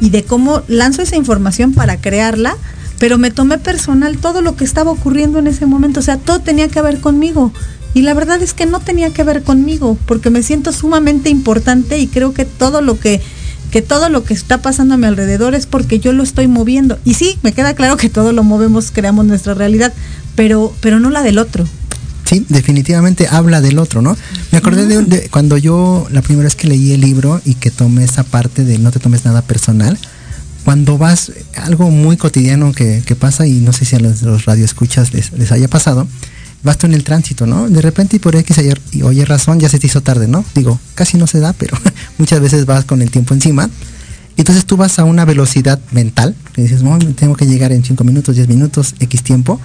y 0.00 0.10
de 0.10 0.24
cómo 0.24 0.62
lanzo 0.68 1.02
esa 1.02 1.16
información 1.16 1.72
para 1.72 2.00
crearla, 2.00 2.56
pero 2.98 3.18
me 3.18 3.30
tomé 3.30 3.58
personal 3.58 4.18
todo 4.18 4.42
lo 4.42 4.56
que 4.56 4.64
estaba 4.64 4.90
ocurriendo 4.90 5.38
en 5.38 5.46
ese 5.46 5.66
momento. 5.66 6.00
O 6.00 6.02
sea, 6.02 6.18
todo 6.18 6.40
tenía 6.40 6.68
que 6.68 6.82
ver 6.82 7.00
conmigo. 7.00 7.52
Y 7.94 8.02
la 8.02 8.14
verdad 8.14 8.42
es 8.42 8.54
que 8.54 8.66
no 8.66 8.80
tenía 8.80 9.10
que 9.10 9.24
ver 9.24 9.42
conmigo, 9.42 9.98
porque 10.06 10.30
me 10.30 10.42
siento 10.42 10.72
sumamente 10.72 11.30
importante 11.30 11.98
y 11.98 12.06
creo 12.06 12.34
que 12.34 12.44
todo 12.44 12.80
lo 12.80 12.98
que 12.98 13.20
que 13.70 13.82
todo 13.82 14.08
lo 14.08 14.24
que 14.24 14.32
está 14.32 14.62
pasando 14.62 14.94
a 14.94 14.96
mi 14.96 15.06
alrededor 15.06 15.54
es 15.54 15.66
porque 15.66 15.98
yo 15.98 16.12
lo 16.12 16.22
estoy 16.22 16.48
moviendo. 16.48 16.98
Y 17.04 17.14
sí, 17.14 17.38
me 17.42 17.52
queda 17.52 17.74
claro 17.74 17.98
que 17.98 18.08
todo 18.08 18.32
lo 18.32 18.42
movemos, 18.42 18.90
creamos 18.90 19.26
nuestra 19.26 19.54
realidad, 19.54 19.92
pero 20.36 20.72
pero 20.80 21.00
no 21.00 21.10
la 21.10 21.22
del 21.22 21.38
otro. 21.38 21.66
Sí, 22.28 22.44
definitivamente 22.50 23.26
habla 23.26 23.62
del 23.62 23.78
otro, 23.78 24.02
¿no? 24.02 24.14
Me 24.52 24.58
acordé 24.58 24.86
de, 24.86 25.30
cuando 25.30 25.56
yo 25.56 26.06
la 26.10 26.20
primera 26.20 26.44
vez 26.44 26.56
que 26.56 26.68
leí 26.68 26.92
el 26.92 27.00
libro 27.00 27.40
y 27.46 27.54
que 27.54 27.70
tomé 27.70 28.04
esa 28.04 28.22
parte 28.22 28.64
de 28.64 28.78
no 28.78 28.90
te 28.90 28.98
tomes 28.98 29.24
nada 29.24 29.40
personal, 29.40 29.98
cuando 30.62 30.98
vas, 30.98 31.32
algo 31.56 31.90
muy 31.90 32.18
cotidiano 32.18 32.74
que, 32.74 33.16
pasa, 33.18 33.46
y 33.46 33.52
no 33.60 33.72
sé 33.72 33.86
si 33.86 33.96
a 33.96 34.00
los, 34.00 34.20
los 34.20 34.44
radioescuchas 34.44 35.14
les, 35.14 35.32
les 35.32 35.52
haya 35.52 35.68
pasado, 35.68 36.06
vas 36.62 36.76
tú 36.76 36.86
en 36.86 36.92
el 36.92 37.02
tránsito, 37.02 37.46
¿no? 37.46 37.66
De 37.70 37.80
repente 37.80 38.16
y 38.16 38.18
por 38.18 38.36
X 38.36 38.60
y 38.92 39.02
oye 39.02 39.24
razón 39.24 39.58
ya 39.58 39.70
se 39.70 39.78
te 39.78 39.86
hizo 39.86 40.02
tarde, 40.02 40.28
¿no? 40.28 40.44
Digo, 40.54 40.78
casi 40.94 41.16
no 41.16 41.26
se 41.26 41.40
da, 41.40 41.54
pero 41.54 41.78
muchas 42.18 42.40
veces 42.40 42.66
vas 42.66 42.84
con 42.84 43.00
el 43.00 43.10
tiempo 43.10 43.32
encima. 43.32 43.70
Entonces 44.36 44.66
tú 44.66 44.76
vas 44.76 44.98
a 44.98 45.04
una 45.04 45.24
velocidad 45.24 45.80
mental, 45.92 46.34
que 46.52 46.60
dices, 46.60 46.82
no, 46.82 46.98
tengo 46.98 47.36
que 47.36 47.46
llegar 47.46 47.72
en 47.72 47.82
5 47.82 48.04
minutos, 48.04 48.36
10 48.36 48.48
minutos, 48.48 48.94
X 49.00 49.22
tiempo, 49.22 49.58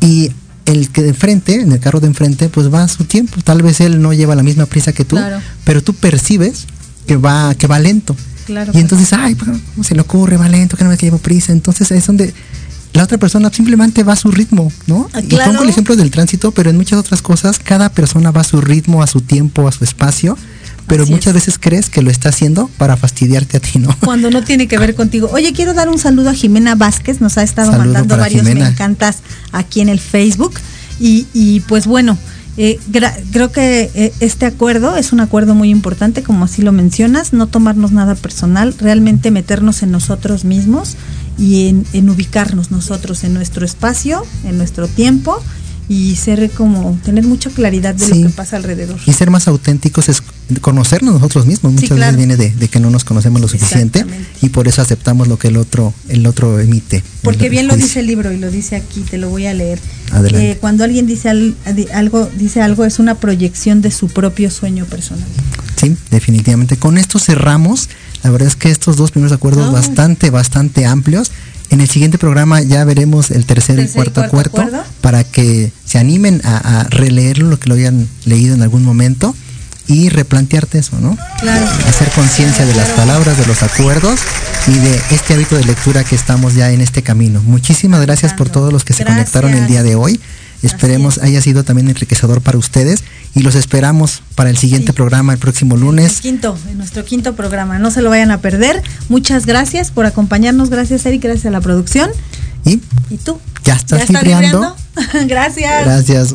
y 0.00 0.30
el 0.66 0.90
que 0.90 1.02
de 1.02 1.10
enfrente, 1.10 1.60
en 1.60 1.72
el 1.72 1.80
carro 1.80 2.00
de 2.00 2.06
enfrente, 2.06 2.48
pues 2.48 2.72
va 2.72 2.84
a 2.84 2.88
su 2.88 3.04
tiempo. 3.04 3.40
Tal 3.42 3.62
vez 3.62 3.80
él 3.80 4.00
no 4.00 4.12
lleva 4.12 4.34
la 4.34 4.42
misma 4.42 4.66
prisa 4.66 4.92
que 4.92 5.04
tú, 5.04 5.18
pero 5.64 5.82
tú 5.82 5.94
percibes 5.94 6.66
que 7.06 7.16
va, 7.16 7.54
que 7.54 7.66
va 7.66 7.78
lento. 7.78 8.16
y 8.48 8.78
entonces, 8.78 9.12
ay, 9.12 9.34
pues, 9.34 9.50
¿cómo 9.74 9.84
se 9.84 9.94
le 9.94 10.00
ocurre? 10.00 10.36
Va 10.36 10.48
lento, 10.48 10.76
que 10.76 10.84
no 10.84 10.90
me 10.90 10.96
que 10.96 11.06
llevo 11.06 11.18
prisa. 11.18 11.52
Entonces 11.52 11.90
es 11.90 12.06
donde 12.06 12.32
la 12.92 13.04
otra 13.04 13.18
persona 13.18 13.50
simplemente 13.52 14.04
va 14.04 14.12
a 14.12 14.16
su 14.16 14.30
ritmo, 14.30 14.72
¿no? 14.86 15.10
Ah, 15.12 15.20
y 15.20 15.36
pongo 15.36 15.62
el 15.64 15.68
ejemplo 15.68 15.96
del 15.96 16.10
tránsito, 16.10 16.52
pero 16.52 16.70
en 16.70 16.76
muchas 16.76 16.98
otras 16.98 17.22
cosas, 17.22 17.58
cada 17.58 17.88
persona 17.88 18.30
va 18.30 18.42
a 18.42 18.44
su 18.44 18.60
ritmo, 18.60 19.02
a 19.02 19.06
su 19.06 19.20
tiempo, 19.20 19.66
a 19.66 19.72
su 19.72 19.84
espacio 19.84 20.38
pero 20.86 21.06
muchas 21.06 21.32
veces 21.32 21.58
crees 21.58 21.88
que 21.88 22.02
lo 22.02 22.10
está 22.10 22.28
haciendo 22.28 22.68
para 22.78 22.96
fastidiarte 22.96 23.56
a 23.56 23.60
ti, 23.60 23.78
¿no? 23.78 23.96
Cuando 24.00 24.30
no 24.30 24.42
tiene 24.42 24.68
que 24.68 24.78
ver 24.78 24.94
contigo. 24.94 25.28
Oye, 25.32 25.52
quiero 25.52 25.74
dar 25.74 25.88
un 25.88 25.98
saludo 25.98 26.30
a 26.30 26.34
Jimena 26.34 26.74
Vázquez, 26.74 27.20
nos 27.20 27.38
ha 27.38 27.42
estado 27.42 27.72
mandando 27.72 28.16
varios 28.16 28.44
me 28.44 28.52
encantas 28.52 29.18
aquí 29.52 29.80
en 29.80 29.88
el 29.88 30.00
Facebook. 30.00 30.54
Y, 31.00 31.26
y 31.32 31.60
pues 31.60 31.86
bueno, 31.86 32.16
eh, 32.56 32.78
creo 33.32 33.50
que 33.50 33.90
eh, 33.94 34.12
este 34.20 34.46
acuerdo 34.46 34.96
es 34.96 35.12
un 35.12 35.20
acuerdo 35.20 35.54
muy 35.54 35.70
importante, 35.70 36.22
como 36.22 36.44
así 36.44 36.62
lo 36.62 36.70
mencionas, 36.70 37.32
no 37.32 37.48
tomarnos 37.48 37.90
nada 37.92 38.14
personal, 38.14 38.74
realmente 38.78 39.30
meternos 39.30 39.82
en 39.82 39.90
nosotros 39.90 40.44
mismos 40.44 40.96
y 41.36 41.68
en, 41.68 41.84
en 41.92 42.10
ubicarnos 42.10 42.70
nosotros 42.70 43.24
en 43.24 43.34
nuestro 43.34 43.64
espacio, 43.64 44.22
en 44.44 44.56
nuestro 44.56 44.86
tiempo 44.86 45.42
y 45.88 46.16
ser 46.16 46.50
como 46.50 46.98
tener 47.04 47.24
mucha 47.24 47.50
claridad 47.50 47.94
de 47.94 48.08
lo 48.08 48.28
que 48.28 48.32
pasa 48.34 48.56
alrededor. 48.56 48.98
Y 49.06 49.12
ser 49.12 49.30
más 49.30 49.48
auténticos 49.48 50.08
es 50.08 50.22
conocernos 50.60 51.14
nosotros 51.14 51.46
mismos. 51.46 51.72
Muchas 51.72 51.98
veces 51.98 52.16
viene 52.16 52.36
de, 52.36 52.68
que 52.68 52.80
no 52.80 52.90
nos 52.90 53.04
conocemos 53.04 53.40
lo 53.40 53.48
suficiente 53.48 54.04
y 54.40 54.48
por 54.48 54.66
eso 54.66 54.82
aceptamos 54.82 55.28
lo 55.28 55.38
que 55.38 55.48
el 55.48 55.56
otro 55.56 55.92
el 56.08 56.26
otro 56.26 56.58
emite. 56.58 57.02
Porque 57.22 57.48
bien 57.48 57.68
lo 57.68 57.76
dice 57.76 58.00
el 58.00 58.06
libro 58.06 58.32
y 58.32 58.38
lo 58.38 58.50
dice 58.50 58.76
aquí, 58.76 59.00
te 59.00 59.18
lo 59.18 59.28
voy 59.28 59.46
a 59.46 59.54
leer. 59.54 59.78
Eh, 60.32 60.58
cuando 60.60 60.84
alguien 60.84 61.06
dice 61.06 61.28
algo 61.92 62.30
dice 62.38 62.62
algo 62.62 62.84
es 62.84 62.98
una 62.98 63.16
proyección 63.16 63.82
de 63.82 63.90
su 63.90 64.08
propio 64.08 64.50
sueño 64.50 64.86
personal. 64.86 65.24
Sí, 65.76 65.96
definitivamente. 66.10 66.76
Con 66.76 66.98
esto 66.98 67.18
cerramos. 67.18 67.88
La 68.22 68.30
verdad 68.30 68.48
es 68.48 68.56
que 68.56 68.70
estos 68.70 68.96
dos 68.96 69.10
primeros 69.10 69.36
acuerdos 69.36 69.70
bastante 69.70 70.30
bastante 70.30 70.86
amplios 70.86 71.30
en 71.70 71.80
el 71.80 71.88
siguiente 71.88 72.18
programa 72.18 72.60
ya 72.62 72.84
veremos 72.84 73.30
el 73.30 73.46
tercer, 73.46 73.78
y 73.80 73.88
cuarto, 73.88 74.20
acuerdo, 74.20 74.84
para 75.00 75.24
que 75.24 75.72
se 75.84 75.98
animen 75.98 76.40
a, 76.44 76.86
releerlo, 76.90 77.48
lo 77.48 77.58
que 77.58 77.68
lo 77.68 77.74
hayan 77.74 78.08
leído 78.24 78.54
en 78.54 78.62
algún 78.62 78.84
momento 78.84 79.34
y 79.86 80.08
replantearte 80.08 80.78
eso, 80.78 80.98
¿no? 81.00 81.16
Claro. 81.40 81.66
Hacer 81.88 82.08
conciencia 82.10 82.64
de 82.64 82.74
las 82.74 82.88
palabras, 82.90 83.36
de 83.36 83.46
los 83.46 83.62
acuerdos 83.62 84.20
y 84.66 84.78
de 84.78 85.00
este 85.10 85.34
hábito 85.34 85.56
de 85.56 85.64
lectura 85.64 86.04
que 86.04 86.14
estamos 86.14 86.54
ya 86.54 86.70
en 86.70 86.80
este 86.80 87.02
camino. 87.02 87.42
Muchísimas 87.42 88.00
gracias 88.00 88.32
por 88.32 88.48
todos 88.48 88.72
los 88.72 88.84
que 88.84 88.94
se 88.94 89.04
conectaron 89.04 89.52
el 89.52 89.66
día 89.66 89.82
de 89.82 89.94
hoy. 89.94 90.20
Esperemos 90.64 91.18
haya 91.18 91.40
sido 91.40 91.64
también 91.64 91.88
enriquecedor 91.88 92.40
para 92.40 92.58
ustedes 92.58 93.04
y 93.34 93.40
los 93.40 93.54
esperamos 93.54 94.22
para 94.34 94.50
el 94.50 94.56
siguiente 94.56 94.92
programa 94.92 95.32
el 95.32 95.38
próximo 95.38 95.76
lunes. 95.76 96.20
quinto, 96.20 96.58
en 96.70 96.78
nuestro 96.78 97.04
quinto 97.04 97.34
programa. 97.34 97.78
No 97.78 97.90
se 97.90 98.02
lo 98.02 98.10
vayan 98.10 98.30
a 98.30 98.40
perder. 98.40 98.82
Muchas 99.08 99.46
gracias 99.46 99.90
por 99.90 100.06
acompañarnos. 100.06 100.70
Gracias, 100.70 101.04
Eric. 101.06 101.22
Gracias 101.22 101.46
a 101.46 101.50
la 101.50 101.60
producción. 101.60 102.10
¿Y? 102.64 102.80
¿Y 103.10 103.18
tú? 103.18 103.38
¿Ya 103.64 103.74
estás 103.74 104.08
¿Ya 104.08 104.74
gracias. 105.26 105.84
Gracias. 105.84 106.34